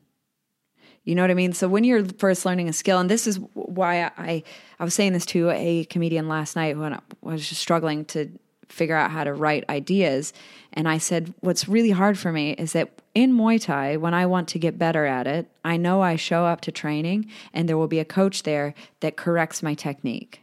You 1.06 1.14
know 1.14 1.22
what 1.22 1.30
I 1.30 1.34
mean? 1.34 1.52
So 1.52 1.68
when 1.68 1.84
you're 1.84 2.04
first 2.04 2.44
learning 2.44 2.68
a 2.68 2.72
skill, 2.72 2.98
and 2.98 3.08
this 3.08 3.28
is 3.28 3.38
why 3.54 4.10
I 4.18 4.42
I 4.78 4.84
was 4.84 4.92
saying 4.92 5.12
this 5.12 5.24
to 5.26 5.50
a 5.50 5.84
comedian 5.84 6.28
last 6.28 6.56
night 6.56 6.76
when 6.76 6.92
I 6.94 7.00
was 7.22 7.48
just 7.48 7.60
struggling 7.60 8.04
to 8.06 8.28
figure 8.68 8.96
out 8.96 9.12
how 9.12 9.22
to 9.22 9.32
write 9.32 9.64
ideas, 9.70 10.32
and 10.72 10.88
I 10.88 10.98
said 10.98 11.32
what's 11.40 11.68
really 11.68 11.92
hard 11.92 12.18
for 12.18 12.32
me 12.32 12.50
is 12.54 12.72
that 12.72 13.00
in 13.14 13.32
Muay 13.32 13.62
Thai, 13.62 13.96
when 13.98 14.14
I 14.14 14.26
want 14.26 14.48
to 14.48 14.58
get 14.58 14.78
better 14.78 15.06
at 15.06 15.28
it, 15.28 15.48
I 15.64 15.76
know 15.76 16.02
I 16.02 16.16
show 16.16 16.44
up 16.44 16.60
to 16.62 16.72
training, 16.72 17.30
and 17.54 17.68
there 17.68 17.78
will 17.78 17.86
be 17.86 18.00
a 18.00 18.04
coach 18.04 18.42
there 18.42 18.74
that 18.98 19.16
corrects 19.16 19.62
my 19.62 19.74
technique. 19.74 20.42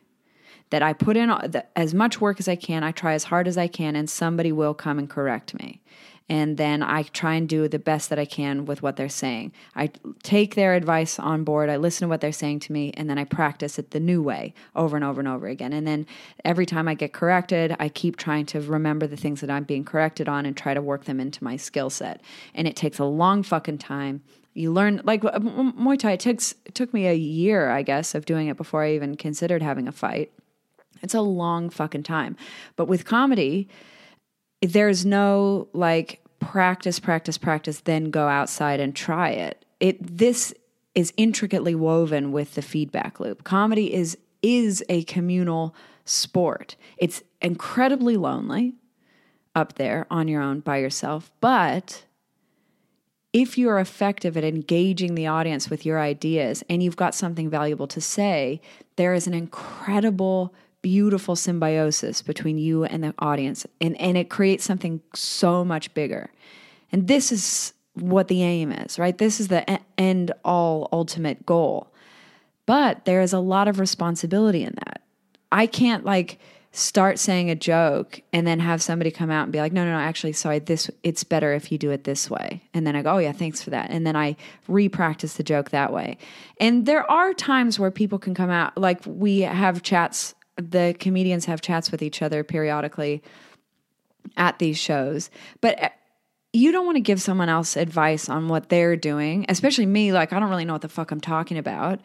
That 0.69 0.81
I 0.81 0.93
put 0.93 1.17
in 1.17 1.29
as 1.75 1.93
much 1.93 2.21
work 2.21 2.39
as 2.39 2.47
I 2.47 2.55
can, 2.55 2.83
I 2.83 2.93
try 2.93 3.13
as 3.13 3.25
hard 3.25 3.49
as 3.49 3.57
I 3.57 3.67
can, 3.67 3.97
and 3.97 4.09
somebody 4.09 4.53
will 4.53 4.73
come 4.73 4.97
and 4.97 5.09
correct 5.09 5.53
me 5.53 5.81
and 6.29 6.57
then 6.57 6.81
I 6.81 7.03
try 7.03 7.35
and 7.35 7.47
do 7.49 7.67
the 7.67 7.79
best 7.79 8.09
that 8.09 8.17
I 8.17 8.25
can 8.25 8.65
with 8.65 8.81
what 8.81 8.95
they're 8.95 9.09
saying. 9.09 9.51
I 9.75 9.91
take 10.23 10.55
their 10.55 10.73
advice 10.73 11.19
on 11.19 11.43
board, 11.43 11.69
I 11.69 11.75
listen 11.75 12.05
to 12.05 12.09
what 12.09 12.21
they're 12.21 12.31
saying 12.31 12.61
to 12.61 12.71
me, 12.71 12.93
and 12.95 13.09
then 13.09 13.17
I 13.17 13.25
practice 13.25 13.77
it 13.77 13.91
the 13.91 13.99
new 13.99 14.21
way 14.21 14.53
over 14.75 14.95
and 14.95 15.03
over 15.03 15.19
and 15.19 15.27
over 15.27 15.47
again. 15.47 15.73
And 15.73 15.85
then 15.85 16.05
every 16.45 16.65
time 16.65 16.87
I 16.87 16.93
get 16.93 17.13
corrected, 17.13 17.75
I 17.79 17.89
keep 17.89 18.15
trying 18.15 18.45
to 18.47 18.61
remember 18.61 19.05
the 19.05 19.17
things 19.17 19.41
that 19.41 19.49
I'm 19.49 19.63
being 19.63 19.83
corrected 19.83 20.29
on 20.29 20.45
and 20.45 20.55
try 20.55 20.73
to 20.73 20.81
work 20.81 21.05
them 21.05 21.19
into 21.19 21.43
my 21.43 21.57
skill 21.57 21.89
set. 21.89 22.21
And 22.55 22.67
it 22.67 22.75
takes 22.75 22.99
a 22.99 23.05
long 23.05 23.43
fucking 23.43 23.79
time. 23.79 24.21
You 24.53 24.71
learn 24.71 25.01
like 25.03 25.25
uh, 25.25 25.39
Muay 25.39 25.97
Thai. 25.97 26.13
It 26.13 26.19
takes 26.19 26.53
it 26.65 26.75
took 26.75 26.93
me 26.93 27.07
a 27.07 27.13
year, 27.13 27.69
I 27.69 27.81
guess, 27.81 28.13
of 28.13 28.25
doing 28.25 28.47
it 28.47 28.57
before 28.57 28.83
I 28.83 28.93
even 28.93 29.17
considered 29.17 29.63
having 29.63 29.87
a 29.87 29.91
fight. 29.91 30.31
It's 31.01 31.15
a 31.15 31.21
long 31.21 31.69
fucking 31.69 32.03
time. 32.03 32.37
But 32.75 32.85
with 32.85 33.03
comedy, 33.03 33.67
there's 34.71 35.05
no 35.05 35.67
like 35.73 36.21
practice, 36.39 36.99
practice, 36.99 37.37
practice, 37.37 37.81
then 37.81 38.09
go 38.09 38.27
outside 38.27 38.79
and 38.79 38.95
try 38.95 39.29
it. 39.29 39.65
It 39.79 40.17
this 40.17 40.53
is 40.95 41.13
intricately 41.17 41.75
woven 41.75 42.31
with 42.31 42.55
the 42.55 42.61
feedback 42.61 43.19
loop. 43.19 43.43
Comedy 43.43 43.93
is 43.93 44.17
is 44.41 44.83
a 44.89 45.03
communal 45.03 45.75
sport. 46.05 46.75
It's 46.97 47.23
incredibly 47.41 48.17
lonely 48.17 48.73
up 49.55 49.73
there 49.75 50.05
on 50.09 50.27
your 50.27 50.41
own 50.41 50.59
by 50.59 50.77
yourself, 50.77 51.31
but 51.39 52.05
if 53.31 53.57
you're 53.57 53.79
effective 53.79 54.37
at 54.37 54.43
engaging 54.43 55.15
the 55.15 55.25
audience 55.25 55.69
with 55.69 55.85
your 55.85 55.99
ideas 55.99 56.63
and 56.69 56.83
you've 56.83 56.95
got 56.95 57.15
something 57.15 57.49
valuable 57.49 57.87
to 57.87 57.99
say, 57.99 58.61
there 58.95 59.15
is 59.15 59.25
an 59.25 59.33
incredible 59.33 60.53
beautiful 60.83 61.35
symbiosis 61.35 62.21
between 62.21 62.59
you 62.59 62.83
and 62.83 63.03
the 63.03 63.15
audience 63.17 63.65
and, 63.81 63.99
and 63.99 64.15
it 64.15 64.29
creates 64.29 64.63
something 64.63 65.01
so 65.15 65.65
much 65.65 65.91
bigger. 65.95 66.29
And 66.91 67.07
this 67.07 67.31
is 67.31 67.73
what 67.95 68.27
the 68.27 68.43
aim 68.43 68.71
is 68.71 68.99
right? 68.99 69.17
This 69.17 69.39
is 69.39 69.47
the 69.47 69.79
end 69.99 70.31
all 70.45 70.89
ultimate 70.91 71.43
goal. 71.47 71.87
But 72.65 73.05
there 73.05 73.21
is 73.21 73.33
a 73.33 73.39
lot 73.39 73.67
of 73.67 73.79
responsibility 73.79 74.63
in 74.63 74.75
that. 74.85 75.01
I 75.51 75.65
can't 75.65 76.05
like 76.05 76.39
start 76.71 77.19
saying 77.19 77.51
a 77.51 77.55
joke 77.55 78.19
and 78.33 78.47
then 78.47 78.59
have 78.59 78.81
somebody 78.81 79.11
come 79.11 79.29
out 79.29 79.43
and 79.43 79.51
be 79.51 79.59
like 79.59 79.71
no 79.71 79.85
no 79.85 79.91
no 79.91 79.97
actually 79.97 80.33
sorry 80.33 80.57
this 80.57 80.89
it's 81.03 81.23
better 81.23 81.53
if 81.53 81.71
you 81.71 81.77
do 81.77 81.91
it 81.91 82.03
this 82.03 82.29
way. 82.29 82.61
And 82.73 82.85
then 82.85 82.95
i 82.95 83.01
go 83.01 83.13
oh 83.13 83.17
yeah 83.19 83.31
thanks 83.31 83.61
for 83.61 83.69
that. 83.69 83.89
And 83.89 84.05
then 84.05 84.17
i 84.17 84.35
re-practice 84.67 85.35
the 85.35 85.43
joke 85.43 85.69
that 85.69 85.93
way. 85.93 86.17
And 86.59 86.85
there 86.85 87.09
are 87.09 87.33
times 87.33 87.79
where 87.79 87.91
people 87.91 88.19
can 88.19 88.33
come 88.33 88.49
out 88.49 88.77
like 88.77 88.99
we 89.05 89.41
have 89.41 89.81
chats 89.81 90.35
the 90.57 90.95
comedians 90.99 91.45
have 91.45 91.61
chats 91.61 91.91
with 91.91 92.01
each 92.01 92.21
other 92.21 92.43
periodically 92.43 93.21
at 94.37 94.59
these 94.59 94.77
shows. 94.77 95.29
But 95.61 95.83
uh, 95.83 95.89
you 96.53 96.71
don't 96.71 96.85
want 96.85 96.97
to 96.97 97.01
give 97.01 97.21
someone 97.21 97.49
else 97.49 97.75
advice 97.75 98.29
on 98.29 98.47
what 98.47 98.69
they're 98.69 98.95
doing, 98.95 99.45
especially 99.49 99.87
me. 99.87 100.13
Like, 100.13 100.31
I 100.31 100.39
don't 100.39 100.49
really 100.49 100.65
know 100.65 100.73
what 100.73 100.83
the 100.83 100.89
fuck 100.89 101.11
I'm 101.11 101.21
talking 101.21 101.57
about. 101.57 101.99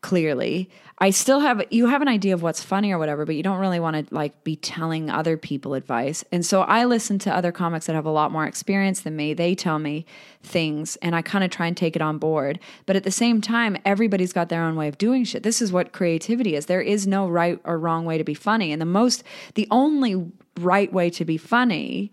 Clearly. 0.00 0.70
I 1.00 1.10
still 1.10 1.40
have 1.40 1.62
you 1.70 1.86
have 1.86 2.02
an 2.02 2.08
idea 2.08 2.34
of 2.34 2.42
what's 2.42 2.62
funny 2.62 2.90
or 2.90 2.98
whatever, 2.98 3.24
but 3.24 3.36
you 3.36 3.42
don't 3.42 3.58
really 3.58 3.78
want 3.78 4.08
to 4.08 4.14
like 4.14 4.42
be 4.42 4.56
telling 4.56 5.10
other 5.10 5.36
people 5.36 5.74
advice. 5.74 6.24
And 6.32 6.44
so 6.44 6.62
I 6.62 6.84
listen 6.86 7.20
to 7.20 7.34
other 7.34 7.52
comics 7.52 7.86
that 7.86 7.94
have 7.94 8.04
a 8.04 8.10
lot 8.10 8.32
more 8.32 8.46
experience 8.46 9.00
than 9.00 9.14
me. 9.14 9.32
They 9.32 9.54
tell 9.54 9.78
me 9.78 10.06
things 10.42 10.96
and 10.96 11.14
I 11.14 11.22
kind 11.22 11.44
of 11.44 11.50
try 11.50 11.66
and 11.66 11.76
take 11.76 11.94
it 11.94 12.02
on 12.02 12.18
board. 12.18 12.58
But 12.84 12.96
at 12.96 13.04
the 13.04 13.12
same 13.12 13.40
time, 13.40 13.76
everybody's 13.84 14.32
got 14.32 14.48
their 14.48 14.64
own 14.64 14.74
way 14.74 14.88
of 14.88 14.98
doing 14.98 15.22
shit. 15.22 15.44
This 15.44 15.62
is 15.62 15.72
what 15.72 15.92
creativity 15.92 16.56
is. 16.56 16.66
There 16.66 16.80
is 16.80 17.06
no 17.06 17.28
right 17.28 17.60
or 17.64 17.78
wrong 17.78 18.04
way 18.04 18.18
to 18.18 18.24
be 18.24 18.34
funny. 18.34 18.72
And 18.72 18.82
the 18.82 18.86
most 18.86 19.22
the 19.54 19.68
only 19.70 20.32
right 20.58 20.92
way 20.92 21.10
to 21.10 21.24
be 21.24 21.36
funny 21.36 22.10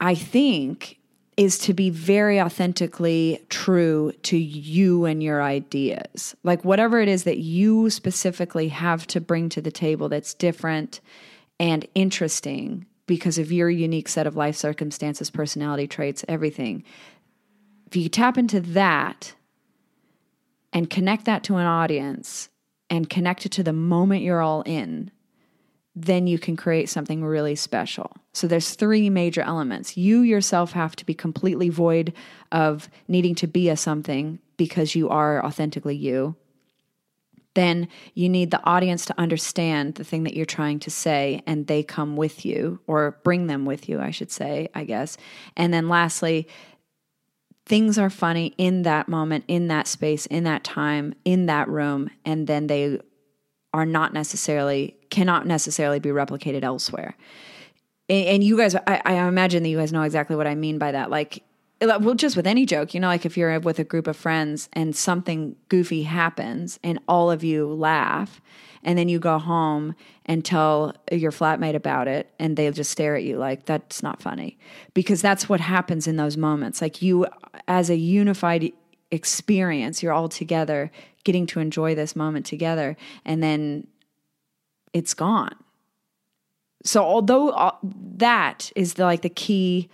I 0.00 0.14
think 0.14 0.99
is 1.40 1.56
to 1.56 1.72
be 1.72 1.88
very 1.88 2.38
authentically 2.38 3.42
true 3.48 4.12
to 4.20 4.36
you 4.36 5.06
and 5.06 5.22
your 5.22 5.42
ideas. 5.42 6.36
Like 6.42 6.66
whatever 6.66 7.00
it 7.00 7.08
is 7.08 7.24
that 7.24 7.38
you 7.38 7.88
specifically 7.88 8.68
have 8.68 9.06
to 9.06 9.22
bring 9.22 9.48
to 9.48 9.62
the 9.62 9.70
table 9.70 10.10
that's 10.10 10.34
different 10.34 11.00
and 11.58 11.86
interesting 11.94 12.84
because 13.06 13.38
of 13.38 13.50
your 13.50 13.70
unique 13.70 14.10
set 14.10 14.26
of 14.26 14.36
life 14.36 14.54
circumstances, 14.54 15.30
personality 15.30 15.86
traits, 15.88 16.26
everything. 16.28 16.84
If 17.86 17.96
you 17.96 18.10
tap 18.10 18.36
into 18.36 18.60
that 18.60 19.32
and 20.74 20.90
connect 20.90 21.24
that 21.24 21.42
to 21.44 21.56
an 21.56 21.64
audience 21.64 22.50
and 22.90 23.08
connect 23.08 23.46
it 23.46 23.52
to 23.52 23.62
the 23.62 23.72
moment 23.72 24.24
you're 24.24 24.42
all 24.42 24.60
in, 24.66 25.10
then 25.96 26.26
you 26.26 26.38
can 26.38 26.56
create 26.56 26.88
something 26.88 27.24
really 27.24 27.54
special. 27.54 28.12
So 28.32 28.46
there's 28.46 28.74
three 28.74 29.10
major 29.10 29.42
elements. 29.42 29.96
You 29.96 30.20
yourself 30.20 30.72
have 30.72 30.94
to 30.96 31.06
be 31.06 31.14
completely 31.14 31.68
void 31.68 32.12
of 32.52 32.88
needing 33.08 33.34
to 33.36 33.46
be 33.46 33.68
a 33.68 33.76
something 33.76 34.38
because 34.56 34.94
you 34.94 35.08
are 35.08 35.44
authentically 35.44 35.96
you. 35.96 36.36
Then 37.54 37.88
you 38.14 38.28
need 38.28 38.52
the 38.52 38.64
audience 38.64 39.04
to 39.06 39.18
understand 39.18 39.96
the 39.96 40.04
thing 40.04 40.22
that 40.22 40.34
you're 40.34 40.46
trying 40.46 40.78
to 40.80 40.90
say 40.90 41.42
and 41.46 41.66
they 41.66 41.82
come 41.82 42.16
with 42.16 42.44
you 42.44 42.78
or 42.86 43.18
bring 43.24 43.48
them 43.48 43.64
with 43.64 43.88
you, 43.88 44.00
I 44.00 44.12
should 44.12 44.30
say, 44.30 44.68
I 44.72 44.84
guess. 44.84 45.16
And 45.56 45.74
then 45.74 45.88
lastly, 45.88 46.46
things 47.66 47.98
are 47.98 48.10
funny 48.10 48.54
in 48.56 48.82
that 48.82 49.08
moment, 49.08 49.44
in 49.48 49.66
that 49.68 49.88
space, 49.88 50.26
in 50.26 50.44
that 50.44 50.62
time, 50.62 51.14
in 51.24 51.46
that 51.46 51.68
room, 51.68 52.10
and 52.24 52.46
then 52.46 52.68
they 52.68 53.00
are 53.72 53.86
not 53.86 54.12
necessarily 54.12 54.96
cannot 55.10 55.46
necessarily 55.46 55.98
be 55.98 56.10
replicated 56.10 56.62
elsewhere. 56.62 57.16
And, 58.08 58.26
and 58.26 58.44
you 58.44 58.56
guys, 58.56 58.74
I, 58.74 59.00
I, 59.04 59.12
imagine 59.28 59.62
that 59.62 59.68
you 59.68 59.78
guys 59.78 59.92
know 59.92 60.02
exactly 60.02 60.36
what 60.36 60.46
I 60.46 60.54
mean 60.54 60.78
by 60.78 60.92
that. 60.92 61.10
Like, 61.10 61.42
well, 61.80 62.14
just 62.14 62.36
with 62.36 62.46
any 62.46 62.66
joke, 62.66 62.92
you 62.92 63.00
know, 63.00 63.06
like 63.06 63.24
if 63.24 63.36
you're 63.36 63.58
with 63.60 63.78
a 63.78 63.84
group 63.84 64.06
of 64.06 64.16
friends 64.16 64.68
and 64.72 64.94
something 64.94 65.56
goofy 65.68 66.02
happens 66.02 66.78
and 66.84 66.98
all 67.08 67.30
of 67.30 67.42
you 67.42 67.66
laugh, 67.72 68.40
and 68.82 68.98
then 68.98 69.08
you 69.08 69.18
go 69.18 69.38
home 69.38 69.94
and 70.26 70.44
tell 70.44 70.94
your 71.12 71.30
flatmate 71.30 71.74
about 71.74 72.08
it, 72.08 72.32
and 72.38 72.56
they 72.56 72.70
just 72.70 72.90
stare 72.90 73.14
at 73.14 73.22
you 73.22 73.36
like 73.36 73.66
that's 73.66 74.02
not 74.02 74.22
funny, 74.22 74.58
because 74.94 75.20
that's 75.20 75.48
what 75.48 75.60
happens 75.60 76.06
in 76.06 76.16
those 76.16 76.36
moments. 76.36 76.80
Like 76.80 77.02
you, 77.02 77.26
as 77.68 77.90
a 77.90 77.96
unified 77.96 78.72
experience, 79.10 80.02
you're 80.02 80.12
all 80.12 80.28
together, 80.28 80.90
getting 81.24 81.46
to 81.46 81.60
enjoy 81.60 81.94
this 81.94 82.14
moment 82.14 82.46
together, 82.46 82.96
and 83.24 83.42
then 83.42 83.86
it's 84.92 85.14
gone. 85.14 85.54
So 86.82 87.02
although 87.02 87.72
that 87.82 88.72
is 88.74 88.94
the, 88.94 89.04
like 89.04 89.22
the 89.22 89.28
key 89.28 89.88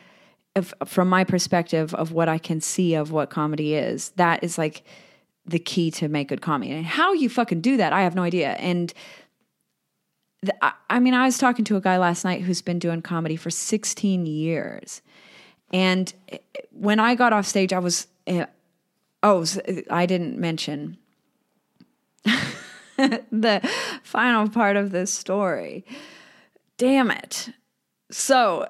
of, 0.55 0.73
from 0.85 1.09
my 1.09 1.25
perspective 1.25 1.95
of 1.95 2.13
what 2.13 2.29
I 2.29 2.39
can 2.39 2.61
see 2.61 2.95
of 2.95 3.11
what 3.11 3.31
comedy 3.31 3.75
is, 3.75 4.11
that 4.11 4.43
is 4.45 4.57
like 4.57 4.85
the 5.45 5.59
key 5.59 5.91
to 5.93 6.09
make 6.09 6.29
good 6.29 6.41
comedy. 6.41 6.73
And 6.73 6.87
how 6.87 7.13
you 7.13 7.29
fucking 7.29 7.61
do 7.61 7.77
that, 7.77 7.93
I 7.93 8.03
have 8.03 8.15
no 8.15 8.23
idea. 8.23 8.51
And 8.53 8.93
I, 10.91 11.01
mean, 11.01 11.15
I 11.15 11.27
was 11.27 11.39
talking 11.39 11.65
to 11.67 11.77
a 11.77 11.81
guy 11.81 11.99
last 11.99 12.25
night 12.25 12.43
who's 12.43 12.63
been 12.63 12.79
doing 12.79 13.03
comedy 13.03 13.37
for 13.37 13.51
16 13.51 14.27
years. 14.27 15.03
And 15.73 16.13
when 16.71 17.01
I 17.01 17.15
got 17.15 17.33
off 17.33 17.47
stage, 17.47 17.73
I 17.73 17.79
was, 17.79 18.07
uh, 18.27 18.47
oh, 19.27 19.45
I 19.91 20.07
didn't 20.07 20.39
mention 20.39 20.97
the 22.25 23.69
final 24.05 24.49
part 24.49 24.77
of 24.77 24.93
this 24.93 25.13
story. 25.13 25.85
Damn 26.79 27.11
it. 27.11 27.51
So, 28.11 28.69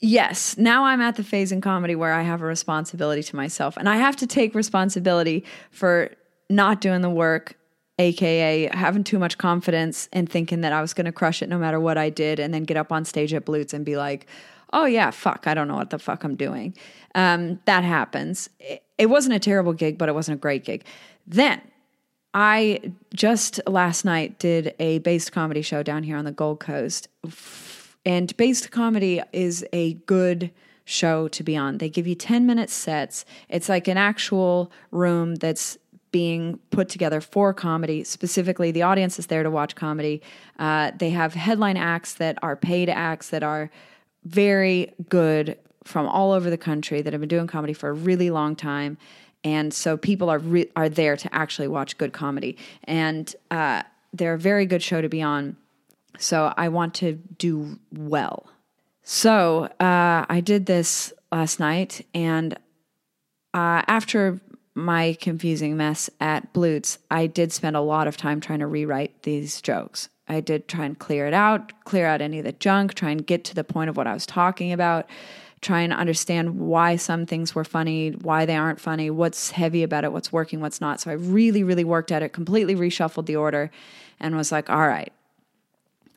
yes, 0.00 0.56
now 0.56 0.84
I'm 0.84 1.02
at 1.02 1.16
the 1.16 1.24
phase 1.24 1.52
in 1.52 1.60
comedy 1.60 1.94
where 1.94 2.14
I 2.14 2.22
have 2.22 2.40
a 2.40 2.46
responsibility 2.46 3.22
to 3.24 3.36
myself 3.36 3.76
and 3.76 3.88
I 3.88 3.96
have 3.96 4.16
to 4.16 4.26
take 4.26 4.54
responsibility 4.54 5.44
for 5.70 6.10
not 6.48 6.80
doing 6.80 7.02
the 7.02 7.10
work, 7.10 7.58
aka 7.98 8.70
having 8.72 9.04
too 9.04 9.18
much 9.18 9.36
confidence 9.36 10.08
and 10.14 10.30
thinking 10.30 10.62
that 10.62 10.72
I 10.72 10.80
was 10.80 10.94
going 10.94 11.04
to 11.04 11.12
crush 11.12 11.42
it 11.42 11.50
no 11.50 11.58
matter 11.58 11.78
what 11.78 11.98
I 11.98 12.08
did 12.08 12.40
and 12.40 12.54
then 12.54 12.64
get 12.64 12.78
up 12.78 12.90
on 12.90 13.04
stage 13.04 13.34
at 13.34 13.44
Blutes 13.44 13.74
and 13.74 13.84
be 13.84 13.98
like, 13.98 14.26
"Oh 14.72 14.84
yeah, 14.84 15.10
fuck, 15.10 15.46
I 15.46 15.54
don't 15.54 15.68
know 15.68 15.76
what 15.76 15.90
the 15.90 15.98
fuck 15.98 16.24
I'm 16.24 16.36
doing." 16.36 16.76
Um, 17.14 17.60
that 17.64 17.84
happens. 17.84 18.50
It, 18.60 18.82
it 18.98 19.06
wasn't 19.06 19.34
a 19.34 19.38
terrible 19.38 19.72
gig, 19.72 19.98
but 19.98 20.08
it 20.08 20.14
wasn't 20.14 20.38
a 20.38 20.40
great 20.40 20.64
gig. 20.64 20.84
Then 21.26 21.60
I 22.34 22.92
just 23.14 23.60
last 23.66 24.04
night 24.04 24.38
did 24.38 24.74
a 24.78 24.98
based 24.98 25.32
comedy 25.32 25.62
show 25.62 25.82
down 25.82 26.02
here 26.02 26.16
on 26.16 26.24
the 26.24 26.32
Gold 26.32 26.60
Coast. 26.60 27.08
And 28.04 28.36
based 28.36 28.70
comedy 28.70 29.22
is 29.32 29.64
a 29.72 29.94
good 29.94 30.50
show 30.84 31.28
to 31.28 31.42
be 31.42 31.56
on. 31.56 31.78
They 31.78 31.90
give 31.90 32.06
you 32.06 32.14
10 32.14 32.46
minute 32.46 32.70
sets. 32.70 33.24
It's 33.48 33.68
like 33.68 33.88
an 33.88 33.98
actual 33.98 34.72
room 34.90 35.34
that's 35.34 35.78
being 36.10 36.58
put 36.70 36.88
together 36.88 37.20
for 37.20 37.52
comedy. 37.52 38.02
Specifically, 38.04 38.70
the 38.70 38.82
audience 38.82 39.18
is 39.18 39.26
there 39.26 39.42
to 39.42 39.50
watch 39.50 39.74
comedy. 39.74 40.22
Uh, 40.58 40.92
they 40.98 41.10
have 41.10 41.34
headline 41.34 41.76
acts 41.76 42.14
that 42.14 42.38
are 42.42 42.56
paid 42.56 42.88
acts 42.88 43.28
that 43.30 43.42
are 43.42 43.70
very 44.28 44.92
good 45.08 45.58
from 45.84 46.06
all 46.06 46.32
over 46.32 46.50
the 46.50 46.58
country 46.58 47.00
that 47.02 47.12
have 47.12 47.20
been 47.20 47.28
doing 47.28 47.46
comedy 47.46 47.72
for 47.72 47.88
a 47.88 47.92
really 47.92 48.30
long 48.30 48.54
time 48.54 48.98
and 49.44 49.72
so 49.72 49.96
people 49.96 50.30
are 50.30 50.38
re- 50.38 50.70
are 50.76 50.88
there 50.88 51.16
to 51.16 51.34
actually 51.34 51.68
watch 51.68 51.96
good 51.98 52.12
comedy, 52.12 52.56
and 52.84 53.34
uh, 53.50 53.82
they're 54.12 54.34
a 54.34 54.38
very 54.38 54.66
good 54.66 54.82
show 54.82 55.00
to 55.00 55.08
be 55.08 55.22
on. 55.22 55.56
So 56.18 56.52
I 56.56 56.68
want 56.68 56.94
to 56.94 57.12
do 57.12 57.78
well. 57.92 58.46
So 59.02 59.64
uh, 59.80 60.26
I 60.28 60.40
did 60.44 60.66
this 60.66 61.12
last 61.30 61.60
night, 61.60 62.04
and 62.14 62.54
uh, 63.54 63.82
after 63.86 64.40
my 64.74 65.16
confusing 65.20 65.76
mess 65.76 66.10
at 66.20 66.52
Blutes, 66.52 66.98
I 67.10 67.26
did 67.26 67.52
spend 67.52 67.76
a 67.76 67.80
lot 67.80 68.08
of 68.08 68.16
time 68.16 68.40
trying 68.40 68.60
to 68.60 68.66
rewrite 68.66 69.22
these 69.22 69.60
jokes. 69.60 70.08
I 70.28 70.40
did 70.40 70.68
try 70.68 70.84
and 70.84 70.98
clear 70.98 71.26
it 71.26 71.34
out, 71.34 71.72
clear 71.84 72.06
out 72.06 72.20
any 72.20 72.38
of 72.38 72.44
the 72.44 72.52
junk, 72.52 72.94
try 72.94 73.10
and 73.10 73.26
get 73.26 73.44
to 73.44 73.54
the 73.54 73.64
point 73.64 73.90
of 73.90 73.96
what 73.96 74.06
I 74.06 74.12
was 74.12 74.26
talking 74.26 74.72
about 74.72 75.08
try 75.60 75.80
and 75.80 75.92
understand 75.92 76.58
why 76.58 76.96
some 76.96 77.26
things 77.26 77.54
were 77.54 77.64
funny, 77.64 78.10
why 78.10 78.46
they 78.46 78.56
aren't 78.56 78.80
funny, 78.80 79.10
what's 79.10 79.50
heavy 79.50 79.82
about 79.82 80.04
it, 80.04 80.12
what's 80.12 80.32
working, 80.32 80.60
what's 80.60 80.80
not. 80.80 81.00
So 81.00 81.10
I 81.10 81.14
really, 81.14 81.62
really 81.62 81.84
worked 81.84 82.12
at 82.12 82.22
it, 82.22 82.32
completely 82.32 82.74
reshuffled 82.74 83.26
the 83.26 83.36
order, 83.36 83.70
and 84.20 84.36
was 84.36 84.52
like, 84.52 84.70
all 84.70 84.86
right, 84.86 85.12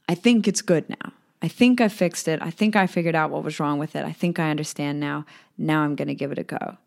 I 0.07 0.15
think 0.15 0.47
it's 0.47 0.61
good 0.61 0.89
now. 0.89 1.13
I 1.41 1.47
think 1.47 1.81
I 1.81 1.87
fixed 1.87 2.27
it. 2.27 2.39
I 2.41 2.51
think 2.51 2.75
I 2.75 2.85
figured 2.85 3.15
out 3.15 3.31
what 3.31 3.43
was 3.43 3.59
wrong 3.59 3.79
with 3.79 3.95
it. 3.95 4.05
I 4.05 4.11
think 4.11 4.37
I 4.37 4.51
understand 4.51 4.99
now. 4.99 5.25
Now 5.57 5.81
I'm 5.81 5.95
going 5.95 6.07
to 6.07 6.15
give 6.15 6.31
it 6.31 6.37
a 6.37 6.43
go. 6.43 6.77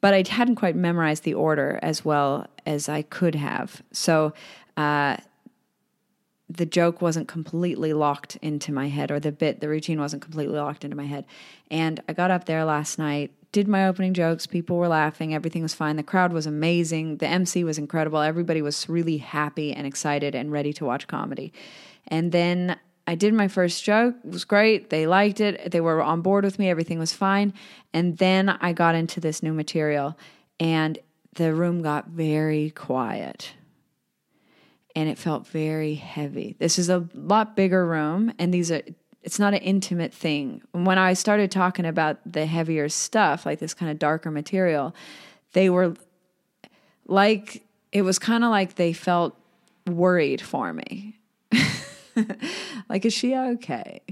But 0.00 0.14
I 0.14 0.22
hadn't 0.28 0.56
quite 0.56 0.76
memorized 0.76 1.24
the 1.24 1.34
order 1.34 1.80
as 1.82 2.04
well 2.04 2.46
as 2.64 2.88
I 2.88 3.02
could 3.02 3.34
have. 3.34 3.82
So 3.90 4.32
uh, 4.76 5.16
the 6.48 6.66
joke 6.66 7.00
wasn't 7.00 7.26
completely 7.26 7.92
locked 7.92 8.36
into 8.36 8.72
my 8.72 8.88
head 8.88 9.10
or 9.10 9.18
the 9.18 9.32
bit 9.32 9.60
the 9.60 9.68
routine 9.68 9.98
wasn't 9.98 10.22
completely 10.22 10.56
locked 10.56 10.84
into 10.84 10.96
my 10.96 11.06
head. 11.06 11.24
And 11.70 12.00
i 12.08 12.12
got 12.12 12.30
up 12.30 12.44
there 12.44 12.64
last 12.64 12.98
night 12.98 13.32
did 13.52 13.68
my 13.68 13.86
opening 13.86 14.14
jokes 14.14 14.46
people 14.46 14.76
were 14.76 14.88
laughing 14.88 15.34
everything 15.34 15.62
was 15.62 15.74
fine 15.74 15.96
the 15.96 16.02
crowd 16.02 16.32
was 16.32 16.46
amazing 16.46 17.16
the 17.18 17.26
mc 17.26 17.64
was 17.64 17.78
incredible 17.78 18.18
everybody 18.18 18.60
was 18.60 18.88
really 18.88 19.18
happy 19.18 19.72
and 19.72 19.86
excited 19.86 20.34
and 20.34 20.52
ready 20.52 20.72
to 20.72 20.84
watch 20.84 21.06
comedy. 21.06 21.52
And 22.08 22.32
then 22.32 22.76
i 23.06 23.14
did 23.14 23.32
my 23.32 23.48
first 23.48 23.82
joke 23.82 24.14
it 24.24 24.30
was 24.30 24.44
great 24.44 24.90
they 24.90 25.06
liked 25.06 25.40
it 25.40 25.70
they 25.70 25.80
were 25.80 26.02
on 26.02 26.20
board 26.20 26.44
with 26.44 26.58
me 26.58 26.68
everything 26.68 26.98
was 26.98 27.12
fine. 27.14 27.54
And 27.94 28.18
then 28.18 28.50
i 28.50 28.72
got 28.72 28.94
into 28.94 29.18
this 29.18 29.42
new 29.42 29.54
material 29.54 30.18
and 30.60 30.98
the 31.34 31.54
room 31.54 31.82
got 31.82 32.08
very 32.08 32.70
quiet 32.70 33.54
and 34.94 35.08
it 35.08 35.18
felt 35.18 35.46
very 35.46 35.94
heavy. 35.94 36.56
This 36.58 36.78
is 36.78 36.88
a 36.88 37.08
lot 37.14 37.56
bigger 37.56 37.86
room, 37.86 38.32
and 38.38 38.52
these 38.52 38.70
are 38.70 38.82
it's 39.22 39.38
not 39.38 39.54
an 39.54 39.60
intimate 39.60 40.12
thing. 40.12 40.62
When 40.72 40.98
I 40.98 41.14
started 41.14 41.50
talking 41.50 41.86
about 41.86 42.18
the 42.30 42.44
heavier 42.44 42.90
stuff, 42.90 43.46
like 43.46 43.58
this 43.58 43.72
kind 43.72 43.90
of 43.90 43.98
darker 43.98 44.30
material, 44.30 44.94
they 45.52 45.70
were 45.70 45.94
like 47.06 47.62
it 47.92 48.02
was 48.02 48.18
kind 48.18 48.44
of 48.44 48.50
like 48.50 48.74
they 48.74 48.92
felt 48.92 49.36
worried 49.86 50.40
for 50.40 50.72
me. 50.72 51.18
like, 52.88 53.04
is 53.04 53.12
she 53.12 53.34
okay? 53.34 54.02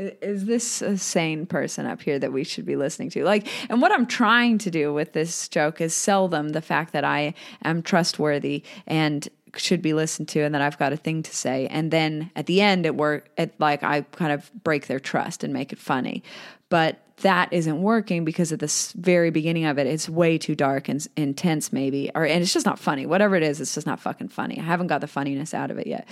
is 0.00 0.46
this 0.46 0.80
a 0.82 0.96
sane 0.96 1.46
person 1.46 1.86
up 1.86 2.00
here 2.00 2.18
that 2.18 2.32
we 2.32 2.44
should 2.44 2.64
be 2.64 2.76
listening 2.76 3.10
to? 3.10 3.24
Like, 3.24 3.46
and 3.68 3.82
what 3.82 3.92
I'm 3.92 4.06
trying 4.06 4.58
to 4.58 4.70
do 4.70 4.92
with 4.92 5.12
this 5.12 5.48
joke 5.48 5.80
is 5.80 5.94
sell 5.94 6.28
them 6.28 6.50
the 6.50 6.62
fact 6.62 6.92
that 6.92 7.04
I 7.04 7.34
am 7.64 7.82
trustworthy 7.82 8.62
and 8.86 9.28
should 9.56 9.82
be 9.82 9.92
listened 9.92 10.28
to 10.28 10.40
and 10.40 10.54
that 10.54 10.62
I've 10.62 10.78
got 10.78 10.92
a 10.92 10.96
thing 10.96 11.22
to 11.22 11.34
say. 11.34 11.66
And 11.68 11.90
then 11.90 12.30
at 12.36 12.46
the 12.46 12.60
end, 12.60 12.86
it 12.86 12.94
work, 12.96 13.28
it 13.36 13.54
like 13.58 13.82
I 13.82 14.02
kind 14.02 14.32
of 14.32 14.50
break 14.62 14.86
their 14.86 15.00
trust 15.00 15.44
and 15.44 15.52
make 15.52 15.72
it 15.72 15.78
funny. 15.78 16.22
But 16.68 17.00
that 17.18 17.52
isn't 17.52 17.82
working 17.82 18.24
because 18.24 18.52
at 18.52 18.60
the 18.60 18.92
very 18.96 19.30
beginning 19.30 19.66
of 19.66 19.78
it, 19.78 19.86
it's 19.86 20.08
way 20.08 20.38
too 20.38 20.54
dark 20.54 20.88
and 20.88 21.06
intense, 21.16 21.72
maybe, 21.72 22.10
or 22.14 22.24
and 22.24 22.42
it's 22.42 22.52
just 22.52 22.66
not 22.66 22.78
funny. 22.78 23.06
Whatever 23.06 23.36
it 23.36 23.42
is, 23.42 23.60
it's 23.60 23.74
just 23.74 23.86
not 23.86 24.00
fucking 24.00 24.28
funny. 24.28 24.58
I 24.58 24.62
haven't 24.62 24.86
got 24.86 25.00
the 25.00 25.06
funniness 25.06 25.52
out 25.52 25.70
of 25.70 25.78
it 25.78 25.86
yet. 25.86 26.08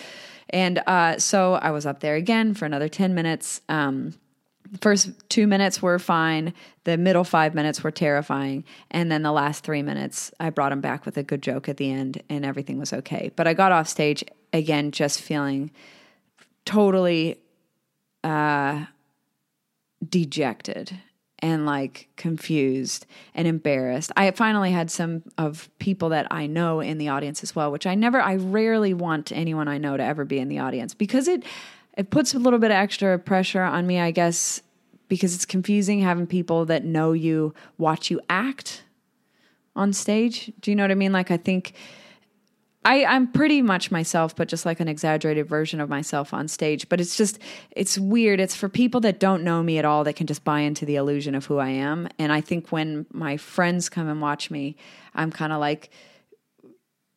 And 0.51 0.79
uh, 0.87 1.19
so 1.19 1.55
I 1.55 1.71
was 1.71 1.87
up 1.87 2.01
there 2.01 2.15
again 2.15 2.55
for 2.55 2.67
another 2.67 2.89
10 2.89 3.15
minutes. 3.15 3.61
Um, 3.69 4.15
first 4.81 5.11
two 5.29 5.47
minutes 5.47 5.83
were 5.83 5.99
fine. 5.99 6.55
The 6.85 6.97
middle 6.97 7.25
five 7.25 7.55
minutes 7.55 7.83
were 7.83 7.91
terrifying. 7.91 8.65
And 8.91 9.11
then 9.11 9.23
the 9.23 9.33
last 9.33 9.65
three 9.65 9.83
minutes, 9.83 10.33
I 10.41 10.51
brought 10.51 10.73
him 10.73 10.81
back 10.81 11.05
with 11.05 11.17
a 11.17 11.23
good 11.23 11.43
joke 11.43 11.69
at 11.69 11.77
the 11.77 11.91
end 11.91 12.23
and 12.29 12.45
everything 12.45 12.79
was 12.79 12.93
okay. 12.93 13.31
But 13.37 13.47
I 13.47 13.55
got 13.55 13.73
off 13.73 13.89
stage 13.89 14.25
again, 14.53 14.91
just 14.91 15.21
feeling 15.21 15.71
totally 16.65 17.41
uh, 18.25 18.85
dejected 20.07 20.99
and 21.41 21.67
like 21.67 22.09
confused 22.17 23.07
and 23.35 23.47
embarrassed. 23.47 24.11
I 24.17 24.31
finally 24.33 24.73
had 24.73 24.91
some 24.91 25.23
of 25.39 25.69
people 25.79 26.09
that 26.11 26.27
I 26.31 26.47
know 26.47 26.81
in 26.81 26.99
the 26.99 27.09
audience 27.09 27.43
as 27.43 27.55
well, 27.55 27.71
which 27.71 27.87
I 27.87 27.95
never 27.95 28.21
I 28.21 28.37
rarely 28.37 28.93
want 28.93 29.31
anyone 29.33 29.69
I 29.69 29.79
know 29.79 29.97
to 29.97 30.03
ever 30.03 30.25
be 30.25 30.39
in 30.39 30.49
the 30.49 30.59
audience 30.59 30.95
because 30.95 31.29
it 31.29 31.45
it 31.99 32.11
puts 32.11 32.33
a 32.33 32.39
little 32.39 32.61
bit 32.61 32.71
of 32.71 32.77
extra 32.77 33.19
pressure 33.19 33.63
on 33.63 33.85
me, 33.85 33.99
I 33.99 34.13
guess, 34.13 34.63
because 35.09 35.35
it's 35.35 35.45
confusing 35.45 36.01
having 36.01 36.29
people 36.29 36.65
that 36.67 36.85
know 36.85 37.13
you 37.13 37.53
watch 37.77 38.09
you 38.09 38.21
act 38.31 38.85
on 39.75 39.93
stage. 39.93 40.53
Do 40.61 40.71
you 40.71 40.77
know 40.77 40.85
what 40.85 40.93
I 40.93 40.95
mean? 40.95 41.11
Like 41.13 41.33
I 41.33 41.37
think 41.37 41.73
I, 42.85 43.05
I'm 43.05 43.27
pretty 43.27 43.63
much 43.63 43.91
myself, 43.91 44.37
but 44.37 44.47
just 44.47 44.65
like 44.65 44.79
an 44.79 44.87
exaggerated 44.87 45.49
version 45.49 45.81
of 45.81 45.89
myself 45.89 46.33
on 46.33 46.47
stage. 46.47 46.89
But 46.89 47.01
it's 47.01 47.17
just, 47.17 47.41
it's 47.73 47.99
weird. 47.99 48.39
It's 48.39 48.55
for 48.55 48.69
people 48.69 49.01
that 49.01 49.19
don't 49.19 49.43
know 49.43 49.61
me 49.61 49.79
at 49.79 49.85
all 49.85 50.05
that 50.05 50.15
can 50.15 50.29
just 50.29 50.45
buy 50.45 50.61
into 50.61 50.87
the 50.87 50.95
illusion 50.95 51.35
of 51.35 51.47
who 51.47 51.59
I 51.59 51.71
am. 51.71 52.09
And 52.21 52.33
I 52.33 52.41
think 52.41 52.71
when 52.71 53.07
my 53.13 53.37
friends 53.37 53.89
come 53.89 54.09
and 54.09 54.23
watch 54.23 54.53
me, 54.53 54.77
I'm 55.17 55.33
kind 55.33 55.53
of 55.53 55.59
like, 55.59 55.91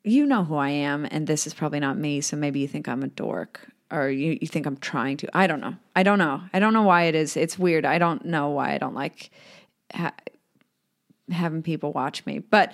you 0.03 0.25
know 0.25 0.43
who 0.43 0.55
I 0.55 0.69
am, 0.69 1.07
and 1.11 1.27
this 1.27 1.45
is 1.45 1.53
probably 1.53 1.79
not 1.79 1.95
me. 1.95 2.21
So 2.21 2.35
maybe 2.35 2.59
you 2.59 2.67
think 2.67 2.87
I'm 2.87 3.03
a 3.03 3.07
dork 3.07 3.67
or 3.91 4.09
you, 4.09 4.37
you 4.41 4.47
think 4.47 4.65
I'm 4.65 4.77
trying 4.77 5.17
to. 5.17 5.37
I 5.37 5.47
don't 5.47 5.59
know. 5.59 5.75
I 5.95 6.03
don't 6.03 6.19
know. 6.19 6.41
I 6.53 6.59
don't 6.59 6.73
know 6.73 6.83
why 6.83 7.03
it 7.03 7.15
is. 7.15 7.35
It's 7.35 7.59
weird. 7.59 7.85
I 7.85 7.97
don't 7.97 8.25
know 8.25 8.49
why 8.49 8.73
I 8.73 8.77
don't 8.77 8.95
like 8.95 9.29
ha- 9.93 10.13
having 11.29 11.63
people 11.63 11.91
watch 11.91 12.25
me. 12.25 12.39
But 12.39 12.73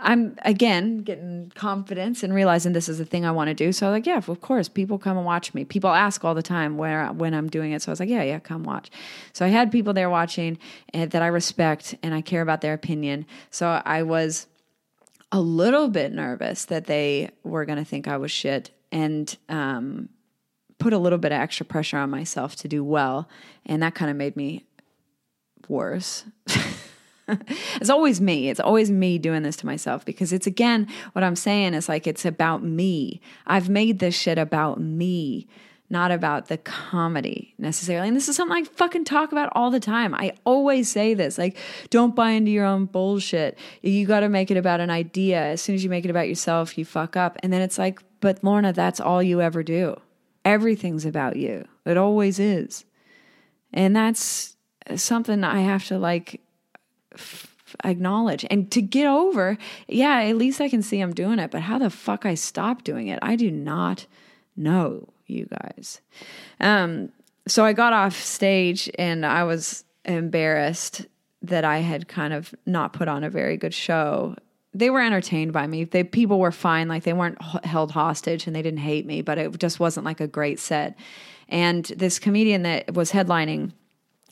I'm 0.00 0.36
again 0.42 0.98
getting 0.98 1.50
confidence 1.54 2.22
and 2.22 2.32
realizing 2.32 2.72
this 2.72 2.88
is 2.88 2.98
the 2.98 3.04
thing 3.04 3.24
I 3.24 3.30
want 3.30 3.48
to 3.48 3.54
do. 3.54 3.72
So 3.72 3.86
I'm 3.86 3.92
like, 3.92 4.06
yeah, 4.06 4.18
of 4.18 4.40
course, 4.40 4.68
people 4.68 4.98
come 4.98 5.16
and 5.16 5.26
watch 5.26 5.54
me. 5.54 5.64
People 5.64 5.90
ask 5.90 6.24
all 6.24 6.34
the 6.34 6.42
time 6.42 6.76
where 6.76 7.06
when 7.08 7.34
I'm 7.34 7.48
doing 7.48 7.72
it. 7.72 7.82
So 7.82 7.90
I 7.90 7.92
was 7.92 8.00
like, 8.00 8.08
yeah, 8.08 8.22
yeah, 8.22 8.38
come 8.38 8.62
watch. 8.62 8.90
So 9.32 9.44
I 9.44 9.48
had 9.48 9.72
people 9.72 9.92
there 9.92 10.10
watching 10.10 10.58
and, 10.94 11.10
that 11.10 11.22
I 11.22 11.26
respect 11.26 11.94
and 12.02 12.14
I 12.14 12.20
care 12.20 12.42
about 12.42 12.60
their 12.60 12.74
opinion. 12.74 13.26
So 13.50 13.82
I 13.84 14.02
was 14.02 14.46
a 15.32 15.40
little 15.40 15.88
bit 15.88 16.12
nervous 16.12 16.64
that 16.66 16.86
they 16.86 17.30
were 17.42 17.64
going 17.64 17.78
to 17.78 17.84
think 17.84 18.08
I 18.08 18.16
was 18.16 18.30
shit 18.30 18.70
and 18.90 19.36
um, 19.48 20.08
put 20.78 20.92
a 20.92 20.98
little 20.98 21.18
bit 21.18 21.32
of 21.32 21.40
extra 21.40 21.66
pressure 21.66 21.98
on 21.98 22.10
myself 22.10 22.56
to 22.56 22.68
do 22.68 22.84
well, 22.84 23.28
and 23.66 23.82
that 23.82 23.94
kind 23.94 24.10
of 24.10 24.16
made 24.16 24.36
me 24.36 24.64
worse. 25.68 26.24
it's 27.28 27.90
always 27.90 28.20
me. 28.20 28.48
It's 28.48 28.60
always 28.60 28.90
me 28.90 29.18
doing 29.18 29.42
this 29.42 29.56
to 29.56 29.66
myself 29.66 30.04
because 30.04 30.32
it's 30.32 30.46
again 30.46 30.88
what 31.12 31.24
I'm 31.24 31.36
saying 31.36 31.74
is 31.74 31.88
like 31.88 32.06
it's 32.06 32.24
about 32.24 32.62
me. 32.62 33.20
I've 33.46 33.68
made 33.68 33.98
this 33.98 34.14
shit 34.14 34.38
about 34.38 34.80
me, 34.80 35.46
not 35.90 36.10
about 36.10 36.48
the 36.48 36.58
comedy 36.58 37.54
necessarily. 37.58 38.08
And 38.08 38.16
this 38.16 38.28
is 38.28 38.36
something 38.36 38.56
I 38.56 38.64
fucking 38.64 39.04
talk 39.04 39.32
about 39.32 39.50
all 39.54 39.70
the 39.70 39.80
time. 39.80 40.14
I 40.14 40.32
always 40.44 40.90
say 40.90 41.14
this 41.14 41.38
like, 41.38 41.56
don't 41.90 42.14
buy 42.14 42.30
into 42.30 42.50
your 42.50 42.64
own 42.64 42.86
bullshit. 42.86 43.58
You 43.82 44.06
got 44.06 44.20
to 44.20 44.28
make 44.28 44.50
it 44.50 44.56
about 44.56 44.80
an 44.80 44.90
idea. 44.90 45.40
As 45.42 45.60
soon 45.60 45.74
as 45.74 45.84
you 45.84 45.90
make 45.90 46.04
it 46.04 46.10
about 46.10 46.28
yourself, 46.28 46.78
you 46.78 46.84
fuck 46.84 47.16
up. 47.16 47.36
And 47.42 47.52
then 47.52 47.60
it's 47.60 47.78
like, 47.78 48.00
but 48.20 48.42
Lorna, 48.42 48.72
that's 48.72 49.00
all 49.00 49.22
you 49.22 49.40
ever 49.40 49.62
do. 49.62 50.00
Everything's 50.48 51.04
about 51.04 51.36
you. 51.36 51.68
It 51.84 51.98
always 51.98 52.38
is. 52.38 52.86
And 53.70 53.94
that's 53.94 54.56
something 54.96 55.44
I 55.44 55.60
have 55.60 55.86
to 55.88 55.98
like 55.98 56.40
acknowledge 57.84 58.46
and 58.50 58.70
to 58.70 58.80
get 58.80 59.06
over. 59.06 59.58
Yeah, 59.88 60.22
at 60.22 60.36
least 60.36 60.62
I 60.62 60.70
can 60.70 60.80
see 60.80 61.00
I'm 61.00 61.12
doing 61.12 61.38
it, 61.38 61.50
but 61.50 61.60
how 61.60 61.78
the 61.78 61.90
fuck 61.90 62.24
I 62.24 62.34
stop 62.34 62.82
doing 62.82 63.08
it, 63.08 63.18
I 63.20 63.36
do 63.36 63.50
not 63.50 64.06
know, 64.56 65.10
you 65.26 65.46
guys. 65.46 66.00
Um, 66.60 67.12
so 67.46 67.66
I 67.66 67.74
got 67.74 67.92
off 67.92 68.16
stage 68.16 68.90
and 68.98 69.26
I 69.26 69.44
was 69.44 69.84
embarrassed 70.06 71.04
that 71.42 71.66
I 71.66 71.80
had 71.80 72.08
kind 72.08 72.32
of 72.32 72.54
not 72.64 72.94
put 72.94 73.06
on 73.06 73.22
a 73.22 73.28
very 73.28 73.58
good 73.58 73.74
show. 73.74 74.34
They 74.74 74.90
were 74.90 75.00
entertained 75.00 75.52
by 75.52 75.66
me. 75.66 75.84
They 75.84 76.04
people 76.04 76.38
were 76.38 76.52
fine, 76.52 76.88
like 76.88 77.04
they 77.04 77.12
weren't 77.12 77.40
held 77.64 77.90
hostage 77.92 78.46
and 78.46 78.54
they 78.54 78.62
didn't 78.62 78.80
hate 78.80 79.06
me, 79.06 79.22
but 79.22 79.38
it 79.38 79.58
just 79.58 79.80
wasn't 79.80 80.06
like 80.06 80.20
a 80.20 80.26
great 80.26 80.60
set. 80.60 80.96
And 81.48 81.84
this 81.86 82.18
comedian 82.18 82.62
that 82.62 82.94
was 82.94 83.12
headlining, 83.12 83.72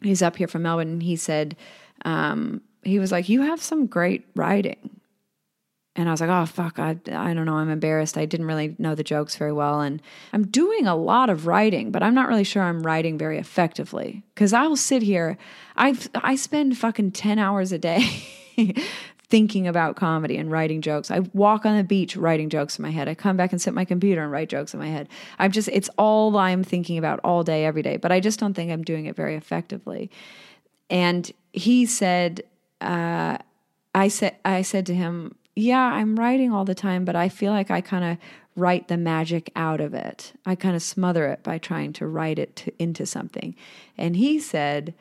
he's 0.02 0.22
up 0.22 0.36
here 0.36 0.48
from 0.48 0.62
Melbourne, 0.62 0.88
and 0.88 1.02
he 1.02 1.16
said, 1.16 1.56
um, 2.04 2.60
he 2.82 2.98
was 2.98 3.12
like, 3.12 3.28
You 3.28 3.42
have 3.42 3.62
some 3.62 3.86
great 3.86 4.26
writing. 4.34 5.00
And 5.96 6.08
I 6.08 6.12
was 6.12 6.20
like, 6.20 6.30
Oh, 6.30 6.46
fuck, 6.46 6.78
I, 6.78 6.90
I 7.10 7.34
don't 7.34 7.46
know. 7.46 7.54
I'm 7.54 7.70
embarrassed. 7.70 8.18
I 8.18 8.26
didn't 8.26 8.46
really 8.46 8.76
know 8.78 8.94
the 8.94 9.02
jokes 9.02 9.36
very 9.36 9.52
well. 9.52 9.80
And 9.80 10.00
I'm 10.32 10.46
doing 10.46 10.86
a 10.86 10.94
lot 10.94 11.30
of 11.30 11.46
writing, 11.46 11.90
but 11.90 12.02
I'm 12.02 12.14
not 12.14 12.28
really 12.28 12.44
sure 12.44 12.62
I'm 12.62 12.82
writing 12.82 13.18
very 13.18 13.38
effectively. 13.38 14.22
Cause 14.34 14.52
I'll 14.52 14.76
sit 14.76 15.02
here, 15.02 15.38
I 15.76 15.96
I 16.14 16.36
spend 16.36 16.78
fucking 16.78 17.12
10 17.12 17.38
hours 17.38 17.72
a 17.72 17.78
day 17.78 18.22
thinking 19.28 19.66
about 19.66 19.96
comedy 19.96 20.36
and 20.36 20.50
writing 20.50 20.80
jokes. 20.80 21.10
I 21.10 21.20
walk 21.32 21.66
on 21.66 21.76
the 21.76 21.84
beach 21.84 22.16
writing 22.16 22.48
jokes 22.48 22.78
in 22.78 22.82
my 22.82 22.90
head. 22.90 23.08
I 23.08 23.14
come 23.14 23.36
back 23.36 23.52
and 23.52 23.60
sit 23.60 23.74
my 23.74 23.84
computer 23.84 24.22
and 24.22 24.30
write 24.30 24.48
jokes 24.48 24.72
in 24.72 24.78
my 24.78 24.88
head. 24.88 25.08
I'm 25.38 25.50
just, 25.50 25.68
it's 25.68 25.90
all 25.98 26.36
I'm 26.36 26.62
thinking 26.62 26.96
about 26.96 27.18
all 27.24 27.42
day, 27.42 27.64
every 27.64 27.82
day. 27.82 27.96
But 27.96 28.12
I 28.12 28.20
just 28.20 28.38
don't 28.38 28.54
think 28.54 28.70
I'm 28.70 28.84
doing 28.84 29.06
it 29.06 29.16
very 29.16 29.34
effectively. 29.34 30.10
And 30.88 31.30
he 31.52 31.86
said, 31.86 32.42
uh, 32.80 33.38
I 33.94 34.08
said, 34.08 34.36
I 34.44 34.62
said 34.62 34.86
to 34.86 34.94
him, 34.94 35.34
"Yeah, 35.54 35.80
I'm 35.80 36.18
writing 36.18 36.52
all 36.52 36.66
the 36.66 36.74
time, 36.74 37.04
but 37.04 37.16
I 37.16 37.28
feel 37.30 37.52
like 37.52 37.70
I 37.70 37.80
kind 37.80 38.04
of 38.04 38.18
write 38.54 38.88
the 38.88 38.96
magic 38.96 39.50
out 39.56 39.80
of 39.80 39.94
it. 39.94 40.34
I 40.44 40.54
kind 40.54 40.76
of 40.76 40.82
smother 40.82 41.26
it 41.26 41.42
by 41.42 41.58
trying 41.58 41.92
to 41.94 42.06
write 42.06 42.38
it 42.38 42.56
to, 42.56 42.72
into 42.78 43.06
something." 43.06 43.56
And 43.96 44.16
he 44.16 44.38
said, 44.38 44.94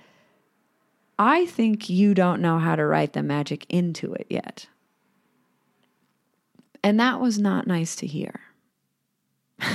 "I 1.18 1.46
think 1.46 1.90
you 1.90 2.14
don't 2.14 2.42
know 2.42 2.60
how 2.60 2.76
to 2.76 2.86
write 2.86 3.14
the 3.14 3.24
magic 3.24 3.66
into 3.70 4.14
it 4.14 4.28
yet." 4.30 4.68
And 6.84 7.00
that 7.00 7.20
was 7.20 7.40
not 7.40 7.66
nice 7.66 7.96
to 7.96 8.06
hear. 8.08 8.42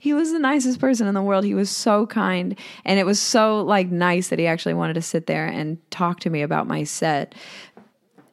he 0.00 0.12
was 0.12 0.32
the 0.32 0.40
nicest 0.40 0.80
person 0.80 1.06
in 1.06 1.14
the 1.14 1.22
world. 1.22 1.44
He 1.44 1.54
was 1.54 1.70
so 1.70 2.04
kind. 2.04 2.58
And 2.84 2.98
it 2.98 3.06
was 3.06 3.20
so 3.20 3.62
like 3.62 3.88
nice 3.88 4.26
that 4.28 4.40
he 4.40 4.46
actually 4.48 4.74
wanted 4.74 4.94
to 4.94 5.02
sit 5.02 5.28
there 5.28 5.46
and 5.46 5.78
talk 5.92 6.18
to 6.20 6.30
me 6.30 6.42
about 6.42 6.66
my 6.66 6.82
set. 6.82 7.36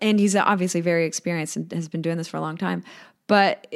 And 0.01 0.19
he's 0.19 0.35
obviously 0.35 0.81
very 0.81 1.05
experienced 1.05 1.55
and 1.55 1.71
has 1.71 1.87
been 1.87 2.01
doing 2.01 2.17
this 2.17 2.27
for 2.27 2.37
a 2.37 2.41
long 2.41 2.57
time. 2.57 2.83
But 3.27 3.71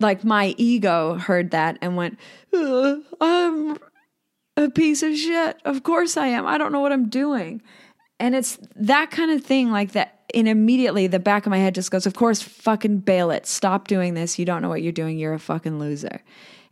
like 0.00 0.24
my 0.24 0.54
ego 0.58 1.14
heard 1.14 1.52
that 1.52 1.78
and 1.80 1.96
went, 1.96 2.18
uh, 2.52 2.96
I'm 3.20 3.78
a 4.56 4.70
piece 4.70 5.02
of 5.02 5.16
shit. 5.16 5.60
Of 5.64 5.82
course 5.82 6.16
I 6.16 6.28
am. 6.28 6.46
I 6.46 6.58
don't 6.58 6.72
know 6.72 6.80
what 6.80 6.92
I'm 6.92 7.08
doing. 7.08 7.62
And 8.20 8.34
it's 8.34 8.58
that 8.76 9.10
kind 9.10 9.30
of 9.30 9.42
thing 9.42 9.70
like 9.70 9.92
that. 9.92 10.20
And 10.34 10.48
immediately 10.48 11.06
the 11.06 11.18
back 11.18 11.44
of 11.44 11.50
my 11.50 11.58
head 11.58 11.74
just 11.74 11.90
goes, 11.90 12.06
Of 12.06 12.14
course, 12.14 12.40
fucking 12.40 12.98
bail 12.98 13.30
it. 13.30 13.46
Stop 13.46 13.88
doing 13.88 14.14
this. 14.14 14.38
You 14.38 14.44
don't 14.44 14.62
know 14.62 14.68
what 14.68 14.82
you're 14.82 14.92
doing. 14.92 15.18
You're 15.18 15.34
a 15.34 15.38
fucking 15.38 15.78
loser. 15.78 16.22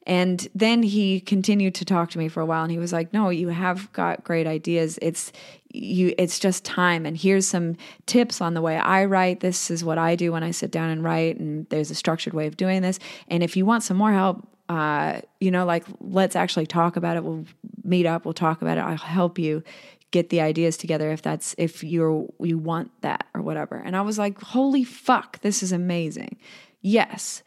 And 0.06 0.48
then 0.54 0.82
he 0.82 1.20
continued 1.20 1.74
to 1.76 1.84
talk 1.84 2.10
to 2.10 2.18
me 2.18 2.28
for 2.28 2.40
a 2.40 2.46
while 2.46 2.62
and 2.62 2.72
he 2.72 2.78
was 2.78 2.92
like, 2.92 3.12
"No, 3.12 3.28
you 3.28 3.48
have 3.48 3.92
got 3.92 4.24
great 4.24 4.46
ideas. 4.46 4.98
It's 5.02 5.30
you 5.72 6.14
it's 6.18 6.38
just 6.38 6.64
time 6.64 7.04
and 7.06 7.16
here's 7.16 7.46
some 7.46 7.76
tips 8.06 8.40
on 8.40 8.54
the 8.54 8.62
way 8.62 8.78
I 8.78 9.04
write. 9.04 9.40
This 9.40 9.70
is 9.70 9.84
what 9.84 9.98
I 9.98 10.16
do 10.16 10.32
when 10.32 10.42
I 10.42 10.52
sit 10.52 10.70
down 10.70 10.90
and 10.90 11.04
write 11.04 11.38
and 11.38 11.68
there's 11.68 11.90
a 11.90 11.94
structured 11.94 12.32
way 12.32 12.46
of 12.46 12.56
doing 12.56 12.82
this. 12.82 12.98
And 13.28 13.42
if 13.42 13.56
you 13.56 13.66
want 13.66 13.82
some 13.82 13.96
more 13.96 14.12
help, 14.12 14.48
uh, 14.70 15.20
you 15.40 15.50
know, 15.50 15.64
like 15.64 15.84
let's 16.00 16.36
actually 16.36 16.66
talk 16.66 16.94
about 16.94 17.16
it. 17.16 17.24
We'll 17.24 17.44
meet 17.82 18.06
up, 18.06 18.24
we'll 18.24 18.34
talk 18.34 18.62
about 18.62 18.78
it. 18.78 18.82
I'll 18.82 18.96
help 18.96 19.36
you 19.36 19.64
get 20.12 20.30
the 20.30 20.40
ideas 20.40 20.76
together 20.76 21.10
if 21.10 21.22
that's 21.22 21.56
if 21.58 21.82
you're 21.82 22.28
you 22.38 22.56
want 22.56 22.92
that 23.00 23.26
or 23.34 23.42
whatever." 23.42 23.82
And 23.84 23.96
I 23.96 24.02
was 24.02 24.16
like, 24.16 24.40
"Holy 24.40 24.84
fuck, 24.84 25.40
this 25.40 25.64
is 25.64 25.72
amazing." 25.72 26.36
Yes. 26.82 27.42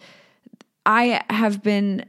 I 0.85 1.23
have 1.29 1.63
been 1.63 2.05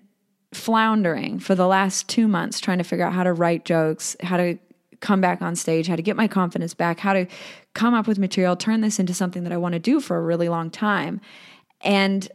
floundering 0.53 1.39
for 1.39 1.55
the 1.55 1.69
last 1.69 2.09
two 2.09 2.27
months 2.27 2.59
trying 2.59 2.79
to 2.79 2.85
figure 2.85 3.07
out 3.07 3.13
how 3.13 3.23
to 3.23 3.33
write 3.33 3.65
jokes, 3.65 4.17
how 4.21 4.37
to 4.37 4.59
come 4.99 5.21
back 5.21 5.41
on 5.43 5.55
stage, 5.55 5.87
how 5.87 5.95
to 5.95 6.03
get 6.03 6.17
my 6.17 6.27
confidence 6.27 6.75
back, 6.75 6.99
how 6.99 7.13
to 7.13 7.27
come 7.75 7.95
up 7.95 8.09
with 8.09 8.19
material, 8.19 8.57
turn 8.57 8.81
this 8.81 8.99
into 8.99 9.15
something 9.15 9.45
that 9.45 9.53
I 9.53 9.59
want 9.59 9.75
to 9.75 9.79
do 9.79 10.01
for 10.01 10.17
a 10.17 10.23
really 10.23 10.49
long 10.49 10.71
time. 10.71 11.21
And 11.83 12.29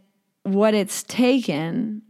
what 0.43 0.73
it's 0.73 1.03
taken 1.03 2.03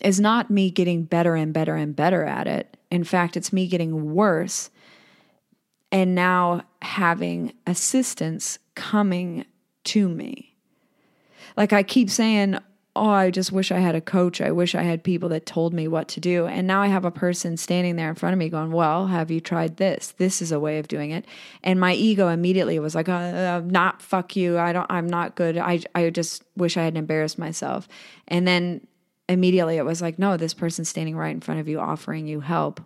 is 0.00 0.20
not 0.20 0.50
me 0.50 0.70
getting 0.70 1.04
better 1.04 1.34
and 1.34 1.52
better 1.52 1.76
and 1.76 1.94
better 1.94 2.24
at 2.24 2.46
it. 2.46 2.76
In 2.90 3.04
fact, 3.04 3.36
it's 3.36 3.52
me 3.52 3.66
getting 3.66 4.14
worse 4.14 4.70
and 5.90 6.14
now 6.14 6.62
having 6.82 7.52
assistance 7.66 8.58
coming 8.74 9.44
to 9.84 10.08
me. 10.08 10.54
Like 11.56 11.72
I 11.72 11.82
keep 11.82 12.10
saying, 12.10 12.58
oh, 12.96 13.10
I 13.10 13.30
just 13.30 13.50
wish 13.50 13.72
I 13.72 13.78
had 13.78 13.94
a 13.94 14.00
coach. 14.00 14.40
I 14.40 14.52
wish 14.52 14.74
I 14.74 14.82
had 14.82 15.02
people 15.02 15.28
that 15.30 15.46
told 15.46 15.74
me 15.74 15.88
what 15.88 16.08
to 16.08 16.20
do. 16.20 16.46
And 16.46 16.66
now 16.66 16.80
I 16.80 16.86
have 16.86 17.04
a 17.04 17.10
person 17.10 17.56
standing 17.56 17.96
there 17.96 18.08
in 18.08 18.14
front 18.14 18.32
of 18.32 18.38
me 18.38 18.48
going, 18.48 18.70
well, 18.70 19.06
have 19.08 19.30
you 19.30 19.40
tried 19.40 19.76
this? 19.76 20.14
This 20.18 20.40
is 20.40 20.52
a 20.52 20.60
way 20.60 20.78
of 20.78 20.86
doing 20.86 21.10
it. 21.10 21.24
And 21.64 21.80
my 21.80 21.94
ego 21.94 22.28
immediately 22.28 22.78
was 22.78 22.94
like, 22.94 23.08
uh, 23.08 23.62
not 23.64 24.00
fuck 24.00 24.36
you. 24.36 24.58
I 24.58 24.72
don't, 24.72 24.86
I'm 24.90 25.08
not 25.08 25.34
good. 25.34 25.58
I, 25.58 25.80
I 25.94 26.10
just 26.10 26.44
wish 26.56 26.76
I 26.76 26.84
hadn't 26.84 26.98
embarrassed 26.98 27.38
myself. 27.38 27.88
And 28.28 28.46
then 28.46 28.86
immediately 29.28 29.76
it 29.76 29.84
was 29.84 30.02
like, 30.02 30.18
no, 30.18 30.36
this 30.36 30.54
person's 30.54 30.88
standing 30.88 31.16
right 31.16 31.34
in 31.34 31.40
front 31.40 31.60
of 31.60 31.68
you, 31.68 31.80
offering 31.80 32.26
you 32.26 32.40
help. 32.40 32.80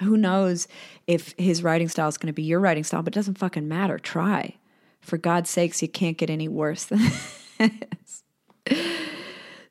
Who 0.00 0.16
knows 0.16 0.68
if 1.06 1.34
his 1.38 1.62
writing 1.62 1.88
style 1.88 2.08
is 2.08 2.18
going 2.18 2.28
to 2.28 2.32
be 2.32 2.42
your 2.42 2.60
writing 2.60 2.84
style, 2.84 3.02
but 3.02 3.14
it 3.14 3.18
doesn't 3.18 3.38
fucking 3.38 3.68
matter. 3.68 3.98
Try. 3.98 4.56
For 5.00 5.18
God's 5.18 5.50
sakes, 5.50 5.82
you 5.82 5.88
can't 5.88 6.18
get 6.18 6.30
any 6.30 6.48
worse 6.48 6.84
than 6.84 7.00
this 7.58 8.22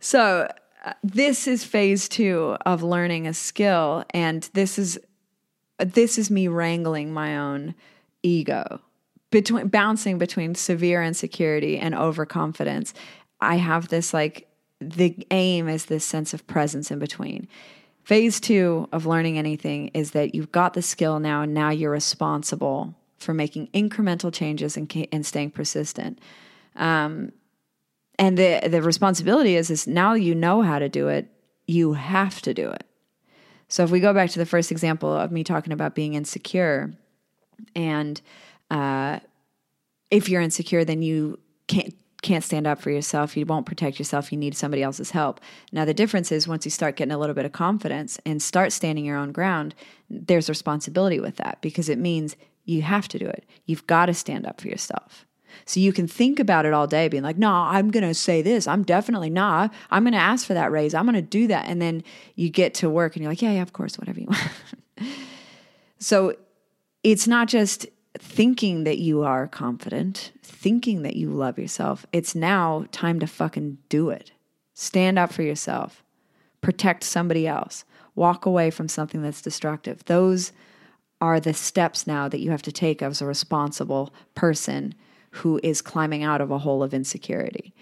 so 0.02 0.52
uh, 0.84 0.94
this 1.04 1.48
is 1.48 1.64
phase 1.64 2.10
two 2.10 2.58
of 2.66 2.84
learning 2.84 3.28
a 3.28 3.34
skill, 3.34 4.04
and 4.14 4.50
this 4.54 4.78
is 4.78 5.00
this 5.78 6.18
is 6.18 6.30
me 6.30 6.48
wrangling 6.48 7.14
my 7.14 7.38
own 7.38 7.74
ego 8.22 8.82
between 9.32 9.68
bouncing 9.68 10.18
between 10.18 10.54
severe 10.56 11.02
insecurity 11.02 11.78
and 11.78 11.96
overconfidence. 11.96 12.94
I 13.40 13.56
have 13.56 13.88
this 13.88 14.14
like 14.14 14.48
the 14.82 15.26
aim 15.32 15.68
is 15.68 15.86
this 15.86 16.04
sense 16.04 16.34
of 16.34 16.46
presence 16.48 16.92
in 16.92 17.00
between. 17.00 17.48
Phase 18.04 18.40
two 18.40 18.90
of 18.92 19.06
learning 19.06 19.38
anything 19.38 19.90
is 19.90 20.12
that 20.12 20.34
you've 20.34 20.52
got 20.52 20.74
the 20.74 20.82
skill 20.82 21.20
now, 21.20 21.44
and 21.44 21.54
now 21.54 21.70
you're 21.70 21.92
responsible 21.92 22.96
for 23.18 23.34
making 23.34 23.68
incremental 23.68 24.34
changes 24.34 24.76
and, 24.76 24.92
and 25.12 25.26
staying 25.26 25.52
persistent. 25.52 26.20
Um, 26.76 27.32
and 28.22 28.38
the 28.38 28.62
the 28.70 28.82
responsibility 28.82 29.56
is 29.56 29.70
is 29.70 29.88
now 29.88 30.14
you 30.14 30.36
know 30.36 30.62
how 30.62 30.80
to 30.80 30.88
do 30.88 31.08
it 31.08 31.28
you 31.68 31.94
have 31.94 32.42
to 32.42 32.54
do 32.54 32.70
it 32.70 32.86
so 33.68 33.84
if 33.84 33.90
we 33.90 34.00
go 34.00 34.14
back 34.14 34.30
to 34.30 34.40
the 34.40 34.46
first 34.46 34.72
example 34.72 35.12
of 35.12 35.32
me 35.32 35.44
talking 35.44 35.74
about 35.74 35.96
being 35.96 36.14
insecure 36.14 36.94
and 37.76 38.22
uh, 38.70 39.20
if 40.12 40.30
you're 40.30 40.42
insecure 40.42 40.86
then 40.86 41.02
you 41.02 41.40
can't 41.68 41.96
can't 42.22 42.44
stand 42.44 42.68
up 42.68 42.80
for 42.80 42.92
yourself 42.92 43.36
you 43.36 43.46
won't 43.46 43.66
protect 43.66 44.00
yourself 44.00 44.32
you 44.32 44.38
need 44.38 44.56
somebody 44.56 44.84
else's 44.84 45.12
help 45.12 45.40
now 45.72 45.86
the 45.86 45.94
difference 45.94 46.32
is 46.32 46.48
once 46.48 46.66
you 46.66 46.72
start 46.72 46.96
getting 46.96 47.12
a 47.12 47.18
little 47.18 47.36
bit 47.36 47.46
of 47.46 47.52
confidence 47.52 48.20
and 48.26 48.42
start 48.42 48.72
standing 48.72 49.06
your 49.06 49.18
own 49.18 49.32
ground 49.32 49.74
there's 50.10 50.50
responsibility 50.50 51.20
with 51.20 51.38
that 51.38 51.58
because 51.62 51.90
it 51.90 51.98
means 51.98 52.36
you 52.66 52.82
have 52.82 53.08
to 53.08 53.20
do 53.20 53.26
it 53.26 53.46
you've 53.66 53.88
got 53.88 54.06
to 54.06 54.14
stand 54.14 54.46
up 54.46 54.62
for 54.62 54.68
yourself 54.68 55.26
so 55.66 55.80
you 55.80 55.94
can 55.94 56.08
think 56.08 56.40
about 56.40 56.66
it 56.66 56.74
all 56.74 56.88
day, 56.88 57.08
being 57.08 57.24
like, 57.24 57.38
no, 57.38 57.52
I'm 57.52 57.92
going 57.92 58.08
to 58.08 58.14
say 58.14 58.42
this. 58.42 58.68
I'm 58.68 58.84
definitely 58.84 59.30
not. 59.30 59.74
I'm 59.90 60.04
going 60.04 60.14
to 60.14 60.20
ask 60.20 60.46
for 60.46 60.54
that 60.54 60.72
raise. 60.72 60.94
I'm 60.94 61.06
going 61.06 61.16
to 61.16 61.22
do 61.22 61.48
that. 61.48 61.66
And 61.68 61.82
then 61.82 62.04
you 62.36 62.50
get 62.50 62.74
to 62.76 62.90
work 62.90 63.16
and 63.16 63.24
you're 63.24 63.32
like, 63.32 63.42
yeah, 63.42 63.52
yeah, 63.52 63.62
of 63.62 63.74
course, 63.74 63.98
whatever 63.98 64.20
you 64.20 64.28
want. 65.00 65.12
so 66.00 66.36
it's 67.04 67.28
not 67.28 67.48
just 67.48 67.88
thinking 68.18 68.84
that 68.84 68.98
you 68.98 69.24
are 69.24 69.48
confident, 69.48 70.32
thinking 70.44 71.02
that 71.04 71.16
you 71.16 71.30
love 71.30 71.58
yourself. 71.58 72.06
It's 72.12 72.36
now 72.36 72.86
time 72.92 73.20
to 73.20 73.28
fucking 73.28 73.78
do 73.90 74.10
it. 74.10 74.32
Stand 74.74 75.18
up 75.18 75.32
for 75.32 75.44
yourself, 75.44 76.04
protect 76.62 77.04
somebody 77.04 77.48
else, 77.48 77.86
walk 78.16 78.46
away 78.46 78.70
from 78.72 78.88
something 78.88 79.22
that's 79.22 79.42
destructive. 79.42 80.04
Those 80.06 80.52
are 81.20 81.40
the 81.40 81.54
steps 81.54 82.08
now 82.08 82.28
that 82.28 82.40
you 82.40 82.52
have 82.52 82.64
to 82.64 82.72
take 82.72 83.02
as 83.02 83.22
a 83.22 83.26
responsible 83.26 84.14
person 84.36 84.96
who 85.32 85.60
is 85.64 85.82
climbing 85.82 86.24
out 86.24 86.42
of 86.42 86.52
a 86.52 86.58
hole 86.58 86.84
of 86.84 86.94
insecurity. 86.94 87.74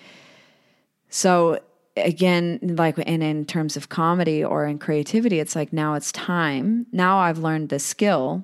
So 1.10 1.60
again, 1.98 2.60
like 2.62 2.98
and 2.98 3.24
in 3.24 3.46
terms 3.46 3.76
of 3.78 3.90
comedy 3.90 4.44
or 4.44 4.66
in 4.66 4.78
creativity, 4.78 5.40
it's 5.40 5.56
like 5.56 5.74
now 5.74 5.96
it's 5.96 6.12
time. 6.12 6.86
Now 6.92 7.20
I've 7.20 7.40
learned 7.40 7.70
the 7.70 7.80
skill 7.80 8.44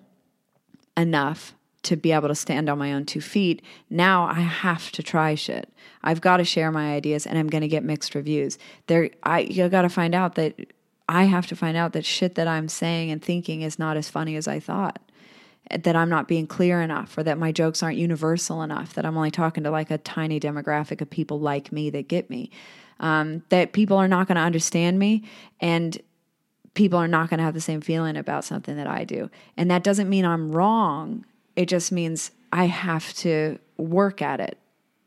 enough 0.98 1.55
to 1.86 1.96
be 1.96 2.12
able 2.12 2.28
to 2.28 2.36
stand 2.36 2.70
on 2.70 2.78
my 2.78 2.94
own 2.94 3.06
two 3.06 3.22
feet. 3.22 3.62
Now 3.90 4.26
I 4.26 4.42
have 4.42 4.92
to 4.92 5.04
try 5.04 5.36
shit. 5.36 5.72
I've 6.04 6.22
got 6.22 6.38
to 6.38 6.44
share 6.44 6.72
my 6.72 6.94
ideas 6.94 7.26
and 7.26 7.38
I'm 7.38 7.48
going 7.48 7.62
to 7.62 7.68
get 7.68 7.84
mixed 7.84 8.16
reviews. 8.16 8.58
There 8.88 9.10
I 9.24 9.42
you 9.42 9.68
got 9.70 9.84
to 9.84 9.90
find 9.90 10.14
out 10.14 10.36
that 10.36 10.74
I 11.08 11.26
have 11.26 11.48
to 11.48 11.56
find 11.56 11.78
out 11.78 11.94
that 11.94 12.06
shit 12.06 12.36
that 12.36 12.48
I'm 12.48 12.68
saying 12.68 13.12
and 13.12 13.22
thinking 13.22 13.62
is 13.62 13.78
not 13.78 13.98
as 13.98 14.10
funny 14.10 14.36
as 14.36 14.48
I 14.48 14.60
thought 14.60 15.00
that 15.70 15.96
I'm 15.96 16.10
not 16.10 16.28
being 16.28 16.46
clear 16.46 16.82
enough 16.82 17.18
or 17.18 17.24
that 17.24 17.38
my 17.38 17.52
jokes 17.52 17.82
aren't 17.82 17.98
universal 17.98 18.62
enough, 18.62 18.94
that 18.94 19.06
I'm 19.06 19.18
only 19.18 19.32
talking 19.32 19.64
to 19.64 19.72
like 19.72 19.90
a 19.90 19.98
tiny 19.98 20.40
demographic 20.40 21.02
of 21.02 21.10
people 21.10 21.40
like 21.40 21.72
me 21.72 21.90
that 21.90 22.08
get 22.08 22.30
me, 22.30 22.52
um, 23.00 23.44
that 23.50 23.74
people 23.74 23.98
are 23.98 24.08
not 24.08 24.28
going 24.28 24.36
to 24.36 24.42
understand 24.42 25.00
me 25.00 25.24
and 25.60 26.00
people 26.76 27.00
are 27.00 27.08
not 27.08 27.30
going 27.30 27.40
to 27.40 27.44
have 27.44 27.56
the 27.56 27.62
same 27.62 27.82
feeling 27.82 28.16
about 28.16 28.44
something 28.44 28.76
that 28.78 28.88
I 28.88 29.06
do. 29.06 29.30
And 29.58 29.72
that 29.72 29.84
doesn't 29.84 30.10
mean 30.10 30.26
I'm 30.26 30.52
wrong, 30.52 31.26
it 31.56 31.68
just 31.68 31.92
means 31.92 32.32
I 32.52 32.66
have 32.66 33.14
to 33.16 33.60
work 33.78 34.22
at 34.22 34.40
it 34.40 34.58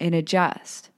and 0.00 0.14
adjust. 0.14 0.90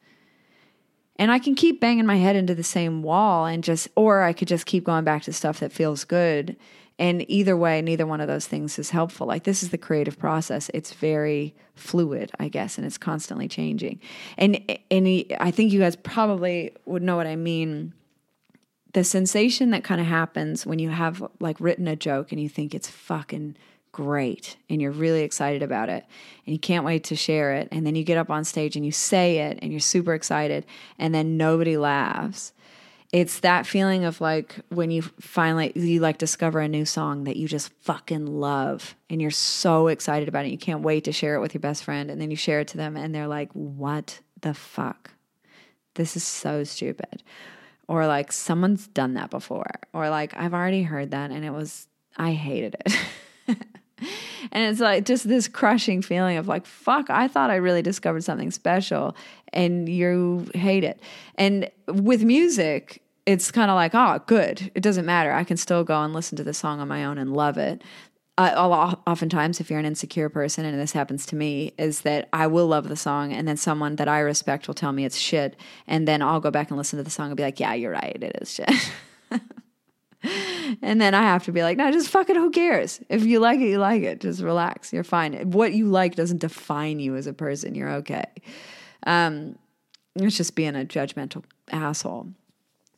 And 1.17 1.31
I 1.31 1.39
can 1.39 1.55
keep 1.55 1.81
banging 1.81 2.07
my 2.07 2.17
head 2.17 2.37
into 2.37 2.55
the 2.55 2.63
same 2.63 3.03
wall 3.03 3.47
and 3.47 3.63
just, 3.63 3.89
or 3.95 4.23
I 4.23 4.33
could 4.33 4.49
just 4.49 4.67
keep 4.67 4.85
going 4.85 5.05
back 5.05 5.23
to 5.25 5.33
stuff 5.33 5.61
that 5.61 5.73
feels 5.73 6.05
good 6.05 6.57
and 7.01 7.25
either 7.31 7.57
way, 7.57 7.81
neither 7.81 8.07
one 8.07 8.21
of 8.21 8.29
those 8.29 8.47
things 8.47 8.79
is 8.79 8.91
helpful. 8.91 9.27
Like 9.27 9.45
this 9.45 9.63
is 9.63 9.71
the 9.71 9.79
creative 9.79 10.19
process. 10.19 10.71
It's 10.75 10.93
very 10.93 11.55
fluid, 11.75 12.31
I 12.39 12.49
guess, 12.49 12.77
and 12.77 12.87
it's 12.87 12.99
constantly 12.99 13.49
changing. 13.49 14.01
And 14.37 14.61
and 14.91 15.25
I 15.41 15.51
think 15.51 15.73
you 15.73 15.81
guys 15.81 15.97
probably 15.97 16.73
would 16.85 17.03
know 17.03 17.17
what 17.17 17.27
I 17.27 17.37
mean. 17.37 17.95
The 18.93 19.03
sensation 19.03 19.71
that 19.71 19.83
kind 19.83 19.99
of 19.99 20.07
happens 20.07 20.67
when 20.67 20.79
you 20.79 20.91
have 20.91 21.27
like 21.41 21.59
written 21.59 21.89
a 21.89 21.97
joke 21.97 22.33
and 22.33 22.41
you 22.41 22.51
think 22.51 22.75
it's 22.75 22.91
fucking 22.91 23.57
great 23.93 24.57
and 24.69 24.81
you're 24.81 24.91
really 24.91 25.23
excited 25.23 25.63
about 25.63 25.89
it 25.89 26.05
and 26.47 26.53
you 26.53 26.59
can't 26.59 26.85
wait 26.85 27.05
to 27.05 27.17
share 27.17 27.55
it 27.55 27.69
and 27.73 27.87
then 27.87 27.95
you 27.95 28.05
get 28.05 28.19
up 28.19 28.31
on 28.31 28.45
stage 28.45 28.77
and 28.77 28.85
you 28.85 28.93
say 28.93 29.39
it 29.39 29.59
and 29.63 29.73
you're 29.73 29.81
super 29.81 30.15
excited 30.15 30.65
and 30.99 31.15
then 31.15 31.37
nobody 31.37 31.77
laughs. 31.77 32.53
It's 33.13 33.41
that 33.41 33.67
feeling 33.67 34.05
of 34.05 34.21
like 34.21 34.55
when 34.69 34.93
you 34.93 35.03
finally 35.03 35.73
you 35.75 35.99
like 35.99 36.19
discover 36.19 36.61
a 36.61 36.69
new 36.69 36.85
song 36.85 37.25
that 37.25 37.37
you 37.37 37.49
just 37.49 37.73
fucking 37.81 38.27
love 38.27 38.95
and 39.09 39.21
you're 39.21 39.33
so 39.33 39.89
excited 39.89 40.29
about 40.29 40.47
it 40.47 40.53
you 40.53 40.59
can't 40.59 40.83
wait 40.83 41.05
to 41.05 41.13
share 41.13 41.35
it 41.35 41.41
with 41.41 41.53
your 41.53 41.61
best 41.61 41.83
friend 41.83 42.11
and 42.11 42.21
then 42.21 42.31
you 42.31 42.37
share 42.37 42.61
it 42.61 42.69
to 42.69 42.77
them 42.77 42.97
and 42.97 43.13
they're 43.13 43.27
like 43.27 43.51
what 43.53 44.21
the 44.41 44.55
fuck? 44.55 45.11
This 45.95 46.17
is 46.17 46.23
so 46.23 46.63
stupid. 46.63 47.25
Or 47.89 48.07
like 48.07 48.31
someone's 48.31 48.87
done 48.87 49.15
that 49.15 49.31
before. 49.31 49.81
Or 49.93 50.09
like 50.09 50.37
i've 50.37 50.55
already 50.55 50.85
heard 50.85 51.11
that 51.11 51.33
and 51.33 51.45
it 51.45 51.51
was 51.51 51.89
i 52.17 52.33
hated 52.33 52.77
it 52.87 52.97
and 54.53 54.71
it's 54.71 54.81
like 54.81 55.05
just 55.05 55.29
this 55.29 55.49
crushing 55.49 56.03
feeling 56.03 56.37
of 56.37 56.49
like 56.49 56.67
fuck 56.67 57.11
i 57.11 57.29
thought 57.29 57.51
i 57.51 57.57
really 57.57 57.83
discovered 57.83 58.25
something 58.25 58.51
special 58.51 59.15
and 59.53 59.89
you 59.89 60.49
hate 60.55 60.85
it. 60.85 61.01
And 61.37 61.71
with 61.89 62.23
music 62.25 63.03
it's 63.27 63.51
kind 63.53 63.71
of 63.71 63.75
like 63.75 63.95
oh 63.95 64.21
good. 64.27 64.73
It 64.75 64.83
doesn't 64.83 65.07
matter. 65.07 65.33
I 65.33 65.45
can 65.45 65.57
still 65.57 65.85
go 65.85 66.03
and 66.03 66.13
listen 66.13 66.37
to 66.37 66.45
the 66.45 66.55
song 66.55 66.81
on 66.81 66.89
my 66.89 67.05
own 67.05 67.19
and 67.19 67.35
love 67.35 67.59
it. 67.59 67.83
Uh, 68.39 68.95
oftentimes 69.07 69.61
if 69.61 69.69
you're 69.69 69.79
an 69.79 69.85
insecure 69.85 70.31
person 70.31 70.65
and 70.65 70.81
this 70.81 70.93
happens 70.93 71.27
to 71.27 71.37
me 71.37 71.75
is 71.77 72.01
that 72.03 72.27
i 72.33 72.47
will 72.47 72.67
love 72.67 72.89
the 72.89 72.97
song 72.97 73.35
and 73.35 73.47
then 73.47 73.57
someone 73.57 73.97
that 73.97 74.09
i 74.09 74.19
respect 74.19 74.67
will 74.67 74.73
tell 74.73 74.93
me 74.93 75.05
it's 75.05 75.19
shit 75.19 75.57
and 75.87 76.09
then 76.09 76.23
i'll 76.23 76.41
go 76.41 76.51
back 76.51 76.71
and 76.71 76.79
listen 76.79 76.97
to 76.97 77.03
the 77.03 77.11
song 77.11 77.27
and 77.27 77.37
be 77.37 77.43
like 77.43 77.61
yeah 77.61 77.75
you're 77.75 77.93
right. 77.93 78.17
It 78.23 78.39
is 78.41 78.51
shit 78.51 78.93
and 80.83 81.01
then 81.01 81.15
I 81.15 81.23
have 81.23 81.45
to 81.45 81.53
be 81.53 81.63
like, 81.63 81.77
no, 81.77 81.91
just 81.91 82.09
fuck 82.09 82.29
it. 82.31 82.37
Who 82.37 82.51
cares? 82.51 83.01
If 83.09 83.25
you 83.25 83.41
like 83.41 83.61
it, 83.61 83.69
you 83.69 83.79
like 83.79 84.03
it. 84.03 84.21
Just 84.21 84.43
relax. 84.43 84.93
You're 84.93 85.05
fine. 85.05 85.51
What 85.51 85.73
you 85.73 85.87
like 85.87 86.15
doesn't 86.15 86.39
define 86.39 87.01
you 87.01 87.17
as 87.17 87.27
a 87.27 87.33
person. 87.33 87.75
You're 87.75 87.93
okay. 87.93 88.27
Um, 89.07 89.59
it's 90.17 90.37
just 90.37 90.55
being 90.55 90.77
a 90.77 90.85
judgmental 90.85 91.45
asshole. 91.71 92.29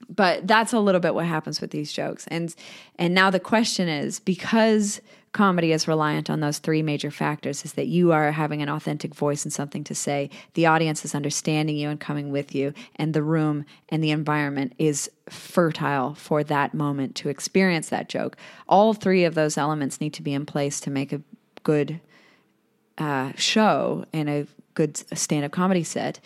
But 0.08 0.46
that's 0.46 0.72
a 0.72 0.80
little 0.80 1.00
bit 1.00 1.14
what 1.14 1.26
happens 1.26 1.60
with 1.60 1.70
these 1.70 1.92
jokes. 1.92 2.26
And 2.28 2.54
and 2.98 3.14
now 3.14 3.30
the 3.30 3.40
question 3.40 3.88
is 3.88 4.20
because 4.20 5.00
comedy 5.32 5.72
is 5.72 5.88
reliant 5.88 6.28
on 6.28 6.40
those 6.40 6.58
three 6.58 6.82
major 6.82 7.10
factors 7.10 7.64
is 7.64 7.72
that 7.72 7.86
you 7.86 8.12
are 8.12 8.32
having 8.32 8.60
an 8.60 8.68
authentic 8.68 9.14
voice 9.14 9.44
and 9.44 9.52
something 9.52 9.82
to 9.82 9.94
say 9.94 10.28
the 10.54 10.66
audience 10.66 11.04
is 11.04 11.14
understanding 11.14 11.76
you 11.76 11.88
and 11.88 12.00
coming 12.00 12.30
with 12.30 12.54
you 12.54 12.74
and 12.96 13.14
the 13.14 13.22
room 13.22 13.64
and 13.88 14.04
the 14.04 14.10
environment 14.10 14.74
is 14.78 15.10
fertile 15.30 16.14
for 16.14 16.44
that 16.44 16.74
moment 16.74 17.14
to 17.14 17.30
experience 17.30 17.88
that 17.88 18.10
joke. 18.10 18.36
All 18.68 18.92
three 18.92 19.24
of 19.24 19.34
those 19.34 19.56
elements 19.56 20.00
need 20.00 20.12
to 20.14 20.22
be 20.22 20.34
in 20.34 20.44
place 20.44 20.80
to 20.80 20.90
make 20.90 21.12
a 21.12 21.22
good 21.62 22.00
uh, 22.98 23.32
show 23.36 24.04
and 24.12 24.28
a 24.28 24.46
good 24.74 24.96
stand-up 25.16 25.52
comedy 25.52 25.84
set 25.84 26.20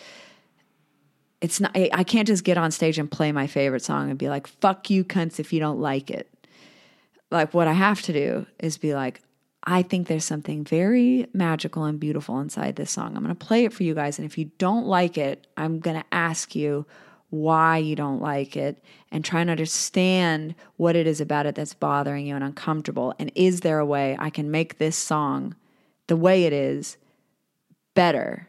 it's 1.41 1.59
not 1.59 1.71
I 1.75 2.03
can't 2.03 2.27
just 2.27 2.43
get 2.43 2.57
on 2.57 2.71
stage 2.71 2.97
and 2.97 3.09
play 3.09 3.31
my 3.31 3.47
favorite 3.47 3.83
song 3.83 4.09
and 4.09 4.17
be 4.17 4.29
like 4.29 4.47
fuck 4.47 4.89
you 4.89 5.03
cunts 5.03 5.39
if 5.39 5.53
you 5.53 5.59
don't 5.59 5.79
like 5.79 6.09
it. 6.09 6.29
Like 7.29 7.53
what 7.53 7.67
I 7.67 7.73
have 7.73 8.01
to 8.03 8.13
do 8.13 8.45
is 8.59 8.77
be 8.77 8.93
like 8.93 9.21
I 9.63 9.81
think 9.81 10.07
there's 10.07 10.23
something 10.23 10.63
very 10.63 11.27
magical 11.33 11.83
and 11.83 11.99
beautiful 11.99 12.39
inside 12.39 12.77
this 12.77 12.89
song. 12.89 13.17
I'm 13.17 13.23
going 13.23 13.35
to 13.35 13.45
play 13.45 13.65
it 13.65 13.73
for 13.73 13.83
you 13.83 13.93
guys 13.93 14.17
and 14.17 14.25
if 14.25 14.37
you 14.37 14.45
don't 14.57 14.85
like 14.85 15.17
it, 15.17 15.45
I'm 15.57 15.79
going 15.79 15.99
to 15.99 16.05
ask 16.11 16.55
you 16.55 16.85
why 17.29 17.77
you 17.77 17.95
don't 17.95 18.21
like 18.21 18.55
it 18.55 18.81
and 19.11 19.23
try 19.23 19.41
and 19.41 19.49
understand 19.49 20.55
what 20.77 20.95
it 20.95 21.05
is 21.05 21.19
about 21.19 21.45
it 21.45 21.55
that's 21.55 21.73
bothering 21.73 22.25
you 22.25 22.35
and 22.35 22.43
uncomfortable 22.43 23.13
and 23.19 23.31
is 23.35 23.59
there 23.59 23.79
a 23.79 23.85
way 23.85 24.15
I 24.17 24.29
can 24.29 24.49
make 24.49 24.77
this 24.77 24.95
song 24.95 25.55
the 26.07 26.15
way 26.15 26.45
it 26.45 26.53
is 26.53 26.95
better 27.93 28.47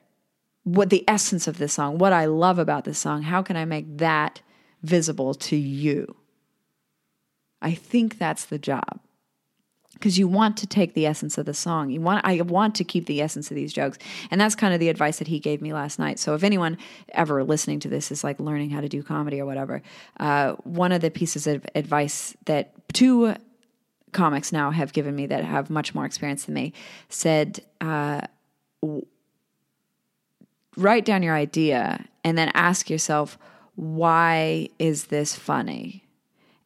what 0.74 0.90
the 0.90 1.04
essence 1.08 1.48
of 1.48 1.58
this 1.58 1.72
song, 1.74 1.98
what 1.98 2.12
I 2.12 2.26
love 2.26 2.58
about 2.58 2.84
this 2.84 2.98
song, 2.98 3.22
how 3.22 3.42
can 3.42 3.56
I 3.56 3.64
make 3.64 3.98
that 3.98 4.42
visible 4.82 5.34
to 5.34 5.56
you? 5.56 6.16
I 7.62 7.74
think 7.74 8.18
that's 8.18 8.44
the 8.44 8.58
job. 8.58 9.00
Because 9.94 10.18
you 10.18 10.28
want 10.28 10.56
to 10.58 10.66
take 10.66 10.94
the 10.94 11.06
essence 11.06 11.38
of 11.38 11.46
the 11.46 11.54
song. 11.54 11.90
You 11.90 12.00
want 12.00 12.24
I 12.24 12.40
want 12.42 12.76
to 12.76 12.84
keep 12.84 13.06
the 13.06 13.20
essence 13.20 13.50
of 13.50 13.56
these 13.56 13.72
jokes. 13.72 13.98
And 14.30 14.40
that's 14.40 14.54
kind 14.54 14.72
of 14.72 14.78
the 14.78 14.90
advice 14.90 15.18
that 15.18 15.26
he 15.26 15.40
gave 15.40 15.60
me 15.60 15.72
last 15.72 15.98
night. 15.98 16.20
So 16.20 16.34
if 16.34 16.44
anyone 16.44 16.78
ever 17.14 17.42
listening 17.42 17.80
to 17.80 17.88
this 17.88 18.12
is 18.12 18.22
like 18.22 18.38
learning 18.38 18.70
how 18.70 18.80
to 18.80 18.88
do 18.88 19.02
comedy 19.02 19.40
or 19.40 19.46
whatever, 19.46 19.82
uh, 20.20 20.52
one 20.62 20.92
of 20.92 21.00
the 21.00 21.10
pieces 21.10 21.48
of 21.48 21.66
advice 21.74 22.36
that 22.44 22.74
two 22.92 23.34
comics 24.12 24.52
now 24.52 24.70
have 24.70 24.92
given 24.92 25.16
me 25.16 25.26
that 25.26 25.44
have 25.44 25.68
much 25.68 25.94
more 25.94 26.04
experience 26.04 26.44
than 26.44 26.54
me 26.54 26.74
said 27.08 27.64
uh, 27.80 28.20
write 30.78 31.04
down 31.04 31.22
your 31.22 31.34
idea 31.34 32.04
and 32.24 32.38
then 32.38 32.50
ask 32.54 32.88
yourself, 32.88 33.36
why 33.74 34.68
is 34.78 35.06
this 35.06 35.34
funny? 35.34 36.04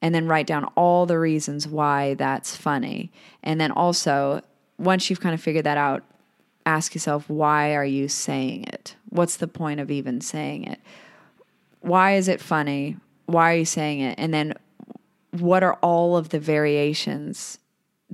And 0.00 0.14
then 0.14 0.26
write 0.26 0.46
down 0.46 0.64
all 0.76 1.06
the 1.06 1.18
reasons 1.18 1.66
why 1.66 2.14
that's 2.14 2.56
funny. 2.56 3.10
And 3.42 3.60
then 3.60 3.70
also, 3.70 4.42
once 4.78 5.08
you've 5.08 5.20
kind 5.20 5.34
of 5.34 5.40
figured 5.40 5.64
that 5.64 5.78
out, 5.78 6.02
ask 6.66 6.94
yourself, 6.94 7.28
why 7.28 7.74
are 7.74 7.84
you 7.84 8.08
saying 8.08 8.64
it? 8.64 8.96
What's 9.08 9.36
the 9.36 9.48
point 9.48 9.80
of 9.80 9.90
even 9.90 10.20
saying 10.20 10.64
it? 10.64 10.80
Why 11.80 12.16
is 12.16 12.28
it 12.28 12.40
funny? 12.40 12.96
Why 13.26 13.52
are 13.52 13.56
you 13.56 13.64
saying 13.64 14.00
it? 14.00 14.18
And 14.18 14.32
then, 14.34 14.54
what 15.30 15.62
are 15.62 15.74
all 15.74 16.16
of 16.16 16.28
the 16.28 16.38
variations 16.38 17.58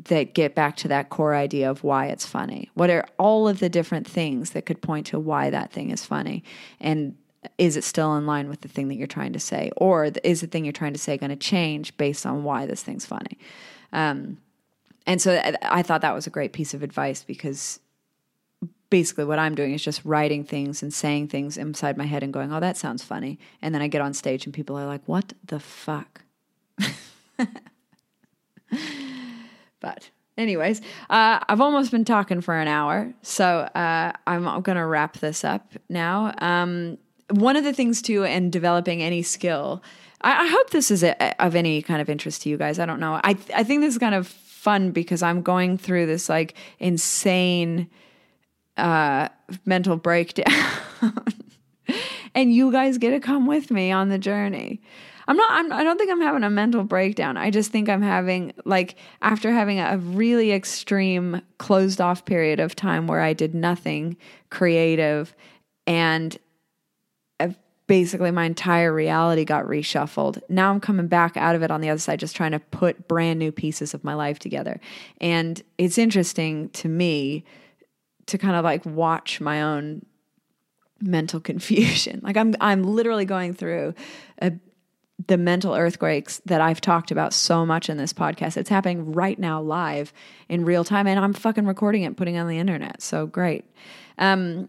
that 0.04 0.34
get 0.34 0.54
back 0.54 0.76
to 0.76 0.88
that 0.88 1.10
core 1.10 1.34
idea 1.34 1.70
of 1.70 1.82
why 1.82 2.06
it's 2.06 2.26
funny. 2.26 2.70
What 2.74 2.90
are 2.90 3.04
all 3.18 3.48
of 3.48 3.58
the 3.58 3.68
different 3.68 4.06
things 4.06 4.50
that 4.50 4.66
could 4.66 4.82
point 4.82 5.06
to 5.08 5.18
why 5.18 5.50
that 5.50 5.72
thing 5.72 5.90
is 5.90 6.04
funny? 6.04 6.44
And 6.80 7.16
is 7.56 7.76
it 7.76 7.84
still 7.84 8.16
in 8.16 8.26
line 8.26 8.48
with 8.48 8.60
the 8.60 8.68
thing 8.68 8.88
that 8.88 8.96
you're 8.96 9.06
trying 9.06 9.32
to 9.32 9.40
say? 9.40 9.70
Or 9.76 10.10
is 10.24 10.40
the 10.40 10.46
thing 10.46 10.64
you're 10.64 10.72
trying 10.72 10.92
to 10.92 10.98
say 10.98 11.16
going 11.16 11.30
to 11.30 11.36
change 11.36 11.96
based 11.96 12.26
on 12.26 12.44
why 12.44 12.66
this 12.66 12.82
thing's 12.82 13.06
funny? 13.06 13.38
Um, 13.92 14.38
and 15.06 15.22
so 15.22 15.40
I 15.62 15.82
thought 15.82 16.02
that 16.02 16.14
was 16.14 16.26
a 16.26 16.30
great 16.30 16.52
piece 16.52 16.74
of 16.74 16.82
advice 16.82 17.24
because 17.24 17.80
basically 18.90 19.24
what 19.24 19.38
I'm 19.38 19.54
doing 19.54 19.72
is 19.72 19.82
just 19.82 20.04
writing 20.04 20.44
things 20.44 20.82
and 20.82 20.92
saying 20.92 21.28
things 21.28 21.56
inside 21.56 21.96
my 21.96 22.04
head 22.06 22.22
and 22.22 22.32
going, 22.32 22.52
oh, 22.52 22.60
that 22.60 22.76
sounds 22.76 23.02
funny. 23.02 23.38
And 23.62 23.74
then 23.74 23.82
I 23.82 23.88
get 23.88 24.00
on 24.00 24.12
stage 24.14 24.44
and 24.44 24.54
people 24.54 24.76
are 24.76 24.86
like, 24.86 25.02
what 25.06 25.32
the 25.44 25.60
fuck? 25.60 26.22
But, 29.80 30.10
anyways, 30.36 30.80
uh, 31.10 31.40
I've 31.48 31.60
almost 31.60 31.90
been 31.90 32.04
talking 32.04 32.40
for 32.40 32.54
an 32.54 32.68
hour, 32.68 33.12
so 33.22 33.44
uh, 33.44 34.12
I'm 34.26 34.44
going 34.62 34.76
to 34.76 34.86
wrap 34.86 35.18
this 35.18 35.44
up 35.44 35.72
now. 35.88 36.34
Um, 36.38 36.98
one 37.30 37.56
of 37.56 37.64
the 37.64 37.72
things, 37.72 38.02
too, 38.02 38.24
in 38.24 38.50
developing 38.50 39.02
any 39.02 39.22
skill, 39.22 39.82
I, 40.20 40.44
I 40.44 40.48
hope 40.48 40.70
this 40.70 40.90
is 40.90 41.02
a, 41.04 41.44
of 41.44 41.54
any 41.54 41.82
kind 41.82 42.00
of 42.00 42.08
interest 42.08 42.42
to 42.42 42.48
you 42.48 42.56
guys. 42.56 42.78
I 42.78 42.86
don't 42.86 43.00
know. 43.00 43.20
I, 43.22 43.36
I 43.54 43.64
think 43.64 43.82
this 43.82 43.94
is 43.94 43.98
kind 43.98 44.14
of 44.14 44.26
fun 44.26 44.90
because 44.90 45.22
I'm 45.22 45.42
going 45.42 45.78
through 45.78 46.06
this 46.06 46.28
like 46.28 46.54
insane 46.78 47.88
uh, 48.76 49.28
mental 49.64 49.96
breakdown. 49.96 50.52
and 52.34 52.52
you 52.52 52.72
guys 52.72 52.98
get 52.98 53.10
to 53.10 53.20
come 53.20 53.46
with 53.46 53.70
me 53.70 53.92
on 53.92 54.08
the 54.08 54.18
journey. 54.18 54.80
I'm 55.28 55.36
not, 55.36 55.52
I'm, 55.52 55.72
I 55.72 55.84
don't 55.84 55.98
think 55.98 56.10
I'm 56.10 56.22
having 56.22 56.42
a 56.42 56.48
mental 56.48 56.84
breakdown. 56.84 57.36
I 57.36 57.50
just 57.50 57.70
think 57.70 57.90
I'm 57.90 58.00
having, 58.00 58.54
like, 58.64 58.96
after 59.20 59.52
having 59.52 59.78
a 59.78 59.98
really 59.98 60.52
extreme 60.52 61.42
closed 61.58 62.00
off 62.00 62.24
period 62.24 62.60
of 62.60 62.74
time 62.74 63.06
where 63.06 63.20
I 63.20 63.34
did 63.34 63.54
nothing 63.54 64.16
creative 64.48 65.36
and 65.86 66.38
uh, 67.40 67.50
basically 67.86 68.30
my 68.30 68.46
entire 68.46 68.90
reality 68.92 69.44
got 69.44 69.66
reshuffled. 69.66 70.40
Now 70.48 70.70
I'm 70.70 70.80
coming 70.80 71.08
back 71.08 71.36
out 71.36 71.54
of 71.54 71.62
it 71.62 71.70
on 71.70 71.82
the 71.82 71.90
other 71.90 72.00
side, 72.00 72.20
just 72.20 72.34
trying 72.34 72.52
to 72.52 72.60
put 72.60 73.06
brand 73.06 73.38
new 73.38 73.52
pieces 73.52 73.92
of 73.92 74.02
my 74.04 74.14
life 74.14 74.38
together. 74.38 74.80
And 75.20 75.62
it's 75.76 75.98
interesting 75.98 76.70
to 76.70 76.88
me 76.88 77.44
to 78.26 78.38
kind 78.38 78.56
of 78.56 78.64
like 78.64 78.86
watch 78.86 79.42
my 79.42 79.60
own 79.62 80.06
mental 81.02 81.40
confusion. 81.50 82.20
Like 82.22 82.38
I'm 82.38 82.54
I'm 82.60 82.82
literally 82.82 83.26
going 83.26 83.52
through 83.52 83.94
a 84.40 84.52
the 85.26 85.36
mental 85.36 85.74
earthquakes 85.74 86.40
that 86.46 86.60
I've 86.60 86.80
talked 86.80 87.10
about 87.10 87.34
so 87.34 87.66
much 87.66 87.90
in 87.90 87.96
this 87.96 88.12
podcast. 88.12 88.56
It's 88.56 88.70
happening 88.70 89.12
right 89.12 89.38
now 89.38 89.60
live 89.60 90.12
in 90.48 90.64
real 90.64 90.84
time, 90.84 91.06
and 91.06 91.18
I'm 91.18 91.32
fucking 91.32 91.66
recording 91.66 92.02
it, 92.02 92.16
putting 92.16 92.36
it 92.36 92.38
on 92.38 92.48
the 92.48 92.58
internet. 92.58 93.02
So 93.02 93.26
great. 93.26 93.64
Um, 94.16 94.68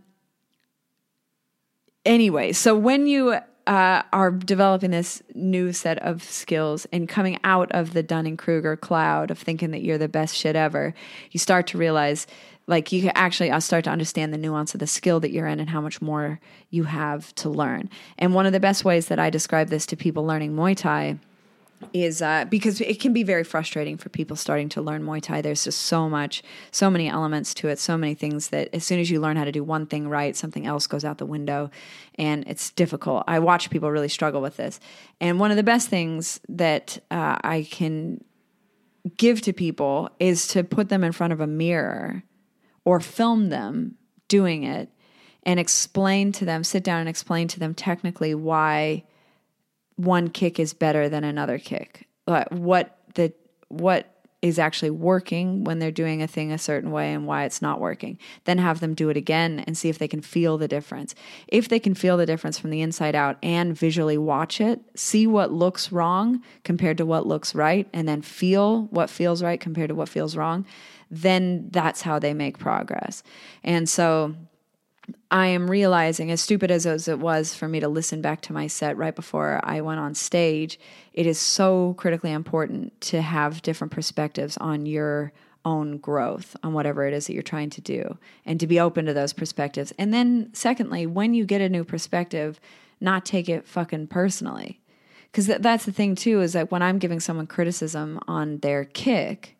anyway, 2.05 2.51
so 2.51 2.75
when 2.75 3.05
you 3.05 3.39
uh, 3.67 4.01
are 4.11 4.31
developing 4.31 4.89
this 4.89 5.21
new 5.35 5.71
set 5.71 5.99
of 5.99 6.23
skills 6.23 6.87
and 6.91 7.07
coming 7.07 7.37
out 7.43 7.71
of 7.71 7.93
the 7.93 8.01
Dunning 8.01 8.35
Kruger 8.35 8.75
cloud 8.75 9.29
of 9.29 9.37
thinking 9.37 9.69
that 9.71 9.83
you're 9.83 9.99
the 9.99 10.07
best 10.07 10.35
shit 10.35 10.55
ever, 10.55 10.95
you 11.29 11.39
start 11.39 11.67
to 11.67 11.77
realize 11.77 12.25
like 12.69 12.91
you 12.91 13.01
can 13.01 13.11
actually 13.15 13.51
I'll 13.51 13.59
start 13.59 13.83
to 13.85 13.89
understand 13.89 14.31
the 14.31 14.37
nuance 14.37 14.73
of 14.73 14.79
the 14.79 14.87
skill 14.87 15.19
that 15.21 15.31
you're 15.31 15.47
in 15.47 15.59
and 15.59 15.69
how 15.69 15.81
much 15.81 16.01
more 16.01 16.39
you 16.69 16.83
have 16.83 17.33
to 17.35 17.49
learn. 17.49 17.89
And 18.17 18.33
one 18.33 18.45
of 18.45 18.53
the 18.53 18.59
best 18.59 18.85
ways 18.85 19.07
that 19.07 19.19
I 19.19 19.29
describe 19.29 19.69
this 19.69 19.85
to 19.87 19.97
people 19.97 20.25
learning 20.25 20.55
Muay 20.55 20.77
Thai 20.77 21.17
is 21.93 22.21
uh, 22.21 22.45
because 22.45 22.79
it 22.81 22.99
can 22.99 23.11
be 23.11 23.23
very 23.23 23.43
frustrating 23.43 23.97
for 23.97 24.09
people 24.09 24.35
starting 24.35 24.69
to 24.69 24.81
learn 24.81 25.03
Muay 25.03 25.21
Thai. 25.21 25.41
There's 25.41 25.63
just 25.63 25.81
so 25.81 26.09
much, 26.09 26.43
so 26.71 26.91
many 26.91 27.09
elements 27.09 27.53
to 27.55 27.69
it, 27.69 27.79
so 27.79 27.97
many 27.97 28.13
things 28.13 28.49
that 28.49 28.69
as 28.73 28.85
soon 28.85 28.99
as 28.99 29.09
you 29.09 29.19
learn 29.19 29.37
how 29.37 29.45
to 29.45 29.51
do 29.51 29.63
one 29.63 29.87
thing 29.87 30.07
right, 30.07 30.35
something 30.35 30.67
else 30.67 30.85
goes 30.85 31.03
out 31.03 31.17
the 31.17 31.25
window, 31.25 31.71
and 32.15 32.43
it's 32.47 32.69
difficult. 32.71 33.23
I 33.27 33.39
watch 33.39 33.69
people 33.69 33.89
really 33.89 34.09
struggle 34.09 34.41
with 34.41 34.57
this. 34.57 34.79
And 35.19 35.39
one 35.39 35.51
of 35.51 35.57
the 35.57 35.63
best 35.63 35.87
things 35.87 36.39
that 36.49 36.99
uh, 37.09 37.37
I 37.43 37.65
can 37.71 38.23
give 39.17 39.41
to 39.41 39.53
people 39.53 40.09
is 40.19 40.47
to 40.49 40.63
put 40.63 40.89
them 40.89 41.03
in 41.03 41.13
front 41.13 41.33
of 41.33 41.39
a 41.39 41.47
mirror 41.47 42.23
or 42.85 42.99
film 42.99 43.49
them 43.49 43.95
doing 44.27 44.63
it 44.63 44.89
and 45.43 45.59
explain 45.59 46.31
to 46.33 46.45
them, 46.45 46.63
sit 46.63 46.83
down 46.83 46.99
and 46.99 47.09
explain 47.09 47.47
to 47.47 47.59
them 47.59 47.73
technically 47.73 48.35
why 48.35 49.03
one 49.95 50.29
kick 50.29 50.59
is 50.59 50.73
better 50.73 51.09
than 51.09 51.23
another 51.23 51.57
kick. 51.57 52.07
What 52.25 52.97
the 53.15 53.33
what 53.69 54.18
is 54.41 54.57
actually 54.57 54.89
working 54.89 55.65
when 55.65 55.79
they're 55.79 55.91
doing 55.91 56.21
a 56.21 56.27
thing 56.27 56.51
a 56.51 56.57
certain 56.57 56.91
way 56.91 57.13
and 57.13 57.27
why 57.27 57.43
it's 57.43 57.61
not 57.61 57.79
working. 57.79 58.17
Then 58.45 58.57
have 58.57 58.79
them 58.79 58.93
do 58.93 59.09
it 59.09 59.17
again 59.17 59.63
and 59.67 59.77
see 59.77 59.89
if 59.89 59.97
they 59.97 60.07
can 60.07 60.21
feel 60.21 60.57
the 60.57 60.67
difference. 60.67 61.13
If 61.47 61.67
they 61.67 61.79
can 61.79 61.93
feel 61.93 62.15
the 62.15 62.25
difference 62.25 62.57
from 62.57 62.69
the 62.69 62.81
inside 62.81 63.15
out 63.15 63.37
and 63.43 63.77
visually 63.77 64.17
watch 64.17 64.61
it, 64.61 64.79
see 64.95 65.27
what 65.27 65.51
looks 65.51 65.91
wrong 65.91 66.41
compared 66.63 66.97
to 66.97 67.05
what 67.05 67.27
looks 67.27 67.53
right, 67.53 67.87
and 67.91 68.07
then 68.07 68.21
feel 68.21 68.83
what 68.85 69.09
feels 69.09 69.43
right 69.43 69.59
compared 69.59 69.89
to 69.89 69.95
what 69.95 70.09
feels 70.09 70.37
wrong, 70.37 70.65
then 71.11 71.67
that's 71.71 72.01
how 72.01 72.19
they 72.19 72.33
make 72.33 72.57
progress. 72.57 73.23
And 73.63 73.89
so 73.89 74.35
I 75.31 75.47
am 75.47 75.69
realizing, 75.69 76.31
as 76.31 76.41
stupid 76.41 76.71
as 76.71 76.85
it 76.85 77.19
was 77.19 77.53
for 77.53 77.67
me 77.67 77.79
to 77.79 77.87
listen 77.87 78.21
back 78.21 78.41
to 78.41 78.53
my 78.53 78.67
set 78.67 78.97
right 78.97 79.15
before 79.15 79.59
I 79.63 79.81
went 79.81 79.99
on 79.99 80.15
stage, 80.15 80.79
it 81.13 81.25
is 81.25 81.39
so 81.39 81.93
critically 81.97 82.31
important 82.31 82.99
to 83.01 83.21
have 83.21 83.61
different 83.61 83.91
perspectives 83.93 84.57
on 84.57 84.85
your 84.85 85.31
own 85.65 85.97
growth, 85.97 86.55
on 86.63 86.73
whatever 86.73 87.05
it 87.05 87.13
is 87.13 87.27
that 87.27 87.33
you're 87.33 87.43
trying 87.43 87.69
to 87.69 87.81
do, 87.81 88.17
and 88.45 88.59
to 88.59 88.67
be 88.67 88.79
open 88.79 89.05
to 89.05 89.13
those 89.13 89.33
perspectives. 89.33 89.93
And 89.97 90.13
then, 90.13 90.49
secondly, 90.53 91.05
when 91.05 91.33
you 91.33 91.45
get 91.45 91.61
a 91.61 91.69
new 91.69 91.83
perspective, 91.83 92.59
not 93.01 93.25
take 93.25 93.49
it 93.49 93.67
fucking 93.67 94.07
personally 94.07 94.79
Because 95.31 95.45
th- 95.47 95.61
that's 95.61 95.85
the 95.85 95.91
thing 95.91 96.15
too 96.15 96.41
is 96.41 96.53
that 96.53 96.71
when 96.71 96.81
I'm 96.81 96.99
giving 96.99 97.19
someone 97.19 97.47
criticism 97.47 98.19
on 98.27 98.59
their 98.59 98.85
kick, 98.85 99.55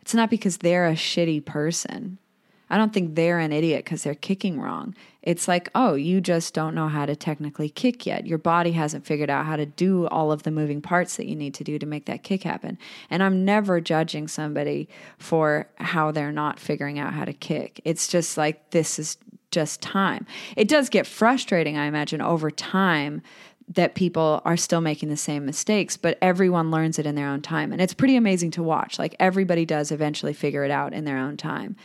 it's 0.00 0.14
not 0.14 0.30
because 0.30 0.58
they're 0.58 0.86
a 0.86 0.94
shitty 0.94 1.44
person. 1.44 2.18
I 2.70 2.78
don't 2.78 2.92
think 2.92 3.14
they're 3.14 3.38
an 3.38 3.52
idiot 3.52 3.84
because 3.84 4.02
they're 4.02 4.14
kicking 4.14 4.60
wrong. 4.60 4.94
It's 5.22 5.48
like, 5.48 5.70
oh, 5.74 5.94
you 5.94 6.20
just 6.20 6.54
don't 6.54 6.74
know 6.74 6.88
how 6.88 7.06
to 7.06 7.16
technically 7.16 7.68
kick 7.68 8.04
yet. 8.06 8.26
Your 8.26 8.38
body 8.38 8.72
hasn't 8.72 9.06
figured 9.06 9.30
out 9.30 9.46
how 9.46 9.56
to 9.56 9.66
do 9.66 10.06
all 10.08 10.32
of 10.32 10.42
the 10.42 10.50
moving 10.50 10.82
parts 10.82 11.16
that 11.16 11.26
you 11.26 11.36
need 11.36 11.54
to 11.54 11.64
do 11.64 11.78
to 11.78 11.86
make 11.86 12.06
that 12.06 12.22
kick 12.22 12.42
happen. 12.42 12.78
And 13.10 13.22
I'm 13.22 13.44
never 13.44 13.80
judging 13.80 14.28
somebody 14.28 14.88
for 15.18 15.68
how 15.76 16.10
they're 16.10 16.32
not 16.32 16.58
figuring 16.58 16.98
out 16.98 17.14
how 17.14 17.24
to 17.24 17.32
kick. 17.32 17.80
It's 17.84 18.08
just 18.08 18.36
like, 18.36 18.70
this 18.70 18.98
is 18.98 19.18
just 19.50 19.80
time. 19.80 20.26
It 20.56 20.68
does 20.68 20.88
get 20.88 21.06
frustrating, 21.06 21.78
I 21.78 21.86
imagine, 21.86 22.20
over 22.20 22.50
time 22.50 23.22
that 23.68 23.94
people 23.94 24.42
are 24.44 24.56
still 24.56 24.80
making 24.80 25.08
the 25.08 25.16
same 25.16 25.46
mistakes, 25.46 25.96
but 25.96 26.18
everyone 26.20 26.70
learns 26.70 26.98
it 26.98 27.06
in 27.06 27.14
their 27.14 27.28
own 27.28 27.40
time. 27.40 27.72
And 27.72 27.80
it's 27.80 27.94
pretty 27.94 28.16
amazing 28.16 28.50
to 28.52 28.62
watch. 28.62 28.98
Like 28.98 29.16
everybody 29.18 29.64
does 29.64 29.90
eventually 29.90 30.34
figure 30.34 30.64
it 30.64 30.70
out 30.70 30.92
in 30.92 31.04
their 31.04 31.16
own 31.16 31.36
time. 31.36 31.76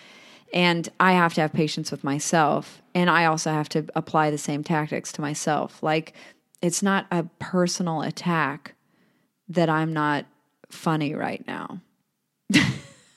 And 0.54 0.90
I 1.00 1.14
have 1.14 1.34
to 1.36 1.42
have 1.42 1.54
patience 1.54 1.92
with 1.92 2.04
myself. 2.04 2.82
And 2.96 3.10
I 3.10 3.26
also 3.26 3.52
have 3.52 3.70
to 3.70 3.86
apply 3.96 4.32
the 4.32 4.38
same 4.38 4.64
tactics 4.64 5.12
to 5.14 5.22
myself. 5.22 5.84
Like 5.84 6.14
it's 6.62 6.84
not 6.84 7.06
a 7.12 7.24
personal 7.40 8.02
attack 8.02 8.76
that 9.48 9.70
I'm 9.70 9.94
not 9.94 10.26
funny 10.70 11.14
right 11.14 11.46
now. 11.48 11.82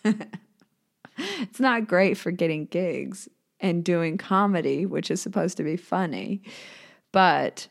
it's 0.04 1.60
not 1.60 1.86
great 1.86 2.16
for 2.16 2.30
getting 2.30 2.66
gigs 2.66 3.28
and 3.60 3.84
doing 3.84 4.18
comedy, 4.18 4.86
which 4.86 5.10
is 5.10 5.22
supposed 5.22 5.56
to 5.56 5.62
be 5.62 5.76
funny. 5.76 6.42
But 7.12 7.68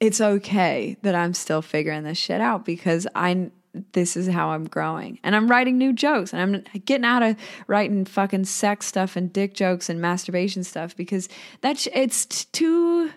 it's 0.00 0.20
okay 0.20 0.96
that 1.02 1.14
I'm 1.14 1.34
still 1.34 1.62
figuring 1.62 2.02
this 2.02 2.18
shit 2.18 2.40
out 2.40 2.64
because 2.64 3.06
I 3.14 3.50
this 3.92 4.16
is 4.16 4.28
how 4.28 4.50
I'm 4.50 4.64
growing. 4.64 5.18
And 5.22 5.34
I'm 5.34 5.48
writing 5.48 5.78
new 5.78 5.92
jokes 5.92 6.32
and 6.32 6.42
I'm 6.42 6.80
getting 6.84 7.04
out 7.04 7.22
of 7.22 7.36
writing 7.66 8.04
fucking 8.04 8.44
sex 8.44 8.86
stuff 8.86 9.16
and 9.16 9.32
dick 9.32 9.54
jokes 9.54 9.88
and 9.88 10.00
masturbation 10.00 10.62
stuff 10.64 10.96
because 10.96 11.28
that's 11.60 11.88
it's 11.94 12.44
too 12.46 13.10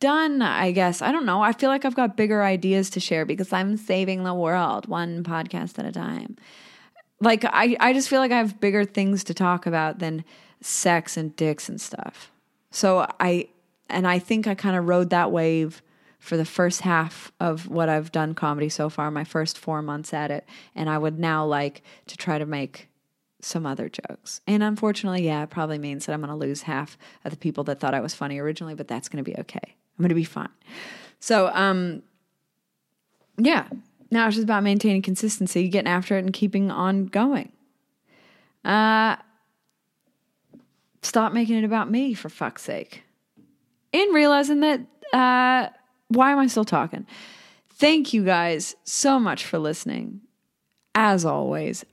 done, 0.00 0.42
I 0.42 0.72
guess. 0.72 1.02
I 1.02 1.12
don't 1.12 1.26
know. 1.26 1.42
I 1.42 1.52
feel 1.52 1.68
like 1.68 1.84
I've 1.84 1.94
got 1.94 2.16
bigger 2.16 2.42
ideas 2.42 2.90
to 2.90 3.00
share 3.00 3.24
because 3.24 3.52
I'm 3.52 3.76
saving 3.76 4.24
the 4.24 4.34
world 4.34 4.88
one 4.88 5.22
podcast 5.22 5.78
at 5.78 5.84
a 5.84 5.92
time. 5.92 6.36
Like 7.20 7.44
I 7.44 7.76
I 7.78 7.92
just 7.92 8.08
feel 8.08 8.20
like 8.20 8.32
I 8.32 8.38
have 8.38 8.60
bigger 8.60 8.84
things 8.84 9.24
to 9.24 9.34
talk 9.34 9.66
about 9.66 9.98
than 9.98 10.24
sex 10.60 11.16
and 11.16 11.36
dicks 11.36 11.68
and 11.68 11.80
stuff. 11.80 12.32
So 12.70 13.06
I 13.20 13.48
and 13.90 14.08
I 14.08 14.18
think 14.18 14.46
I 14.46 14.54
kind 14.54 14.76
of 14.76 14.88
rode 14.88 15.10
that 15.10 15.30
wave 15.30 15.82
for 16.22 16.36
the 16.36 16.44
first 16.44 16.82
half 16.82 17.32
of 17.40 17.68
what 17.68 17.88
I've 17.88 18.12
done 18.12 18.32
comedy 18.32 18.68
so 18.68 18.88
far, 18.88 19.10
my 19.10 19.24
first 19.24 19.58
four 19.58 19.82
months 19.82 20.14
at 20.14 20.30
it. 20.30 20.48
And 20.72 20.88
I 20.88 20.96
would 20.96 21.18
now 21.18 21.44
like 21.44 21.82
to 22.06 22.16
try 22.16 22.38
to 22.38 22.46
make 22.46 22.88
some 23.40 23.66
other 23.66 23.88
jokes. 23.88 24.40
And 24.46 24.62
unfortunately, 24.62 25.26
yeah, 25.26 25.42
it 25.42 25.50
probably 25.50 25.78
means 25.78 26.06
that 26.06 26.12
I'm 26.12 26.20
going 26.20 26.30
to 26.30 26.36
lose 26.36 26.62
half 26.62 26.96
of 27.24 27.32
the 27.32 27.36
people 27.36 27.64
that 27.64 27.80
thought 27.80 27.92
I 27.92 27.98
was 27.98 28.14
funny 28.14 28.38
originally, 28.38 28.76
but 28.76 28.86
that's 28.86 29.08
going 29.08 29.22
to 29.22 29.28
be 29.28 29.36
okay. 29.36 29.58
I'm 29.64 30.02
going 30.02 30.10
to 30.10 30.14
be 30.14 30.22
fine. 30.22 30.48
So, 31.18 31.50
um, 31.52 32.04
yeah, 33.36 33.66
now 34.12 34.28
it's 34.28 34.36
just 34.36 34.44
about 34.44 34.62
maintaining 34.62 35.02
consistency, 35.02 35.68
getting 35.68 35.90
after 35.90 36.16
it, 36.16 36.20
and 36.20 36.32
keeping 36.32 36.70
on 36.70 37.06
going. 37.06 37.50
Uh, 38.64 39.16
stop 41.02 41.32
making 41.32 41.56
it 41.56 41.64
about 41.64 41.90
me, 41.90 42.14
for 42.14 42.28
fuck's 42.28 42.62
sake. 42.62 43.02
And 43.92 44.14
realizing 44.14 44.60
that, 44.60 44.80
uh, 45.12 45.70
why 46.14 46.32
am 46.32 46.38
I 46.38 46.46
still 46.46 46.64
talking? 46.64 47.06
Thank 47.70 48.12
you 48.12 48.24
guys 48.24 48.76
so 48.84 49.18
much 49.18 49.44
for 49.44 49.58
listening. 49.58 50.20
As 50.94 51.24
always, 51.24 51.84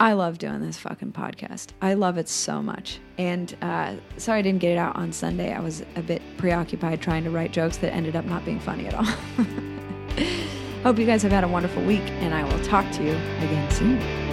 I 0.00 0.12
love 0.12 0.38
doing 0.38 0.60
this 0.60 0.78
fucking 0.78 1.12
podcast. 1.12 1.70
I 1.82 1.94
love 1.94 2.18
it 2.18 2.28
so 2.28 2.62
much. 2.62 3.00
And 3.16 3.56
uh, 3.62 3.94
sorry 4.16 4.40
I 4.40 4.42
didn't 4.42 4.60
get 4.60 4.72
it 4.72 4.78
out 4.78 4.96
on 4.96 5.12
Sunday. 5.12 5.52
I 5.52 5.60
was 5.60 5.82
a 5.96 6.02
bit 6.02 6.22
preoccupied 6.36 7.00
trying 7.00 7.24
to 7.24 7.30
write 7.30 7.52
jokes 7.52 7.78
that 7.78 7.92
ended 7.92 8.14
up 8.14 8.24
not 8.24 8.44
being 8.44 8.60
funny 8.60 8.86
at 8.86 8.94
all. 8.94 9.04
Hope 10.84 10.98
you 10.98 11.06
guys 11.06 11.22
have 11.22 11.32
had 11.32 11.42
a 11.42 11.48
wonderful 11.48 11.82
week, 11.84 12.08
and 12.20 12.32
I 12.32 12.44
will 12.44 12.64
talk 12.64 12.88
to 12.92 13.02
you 13.02 13.10
again 13.10 13.70
soon. 13.72 14.27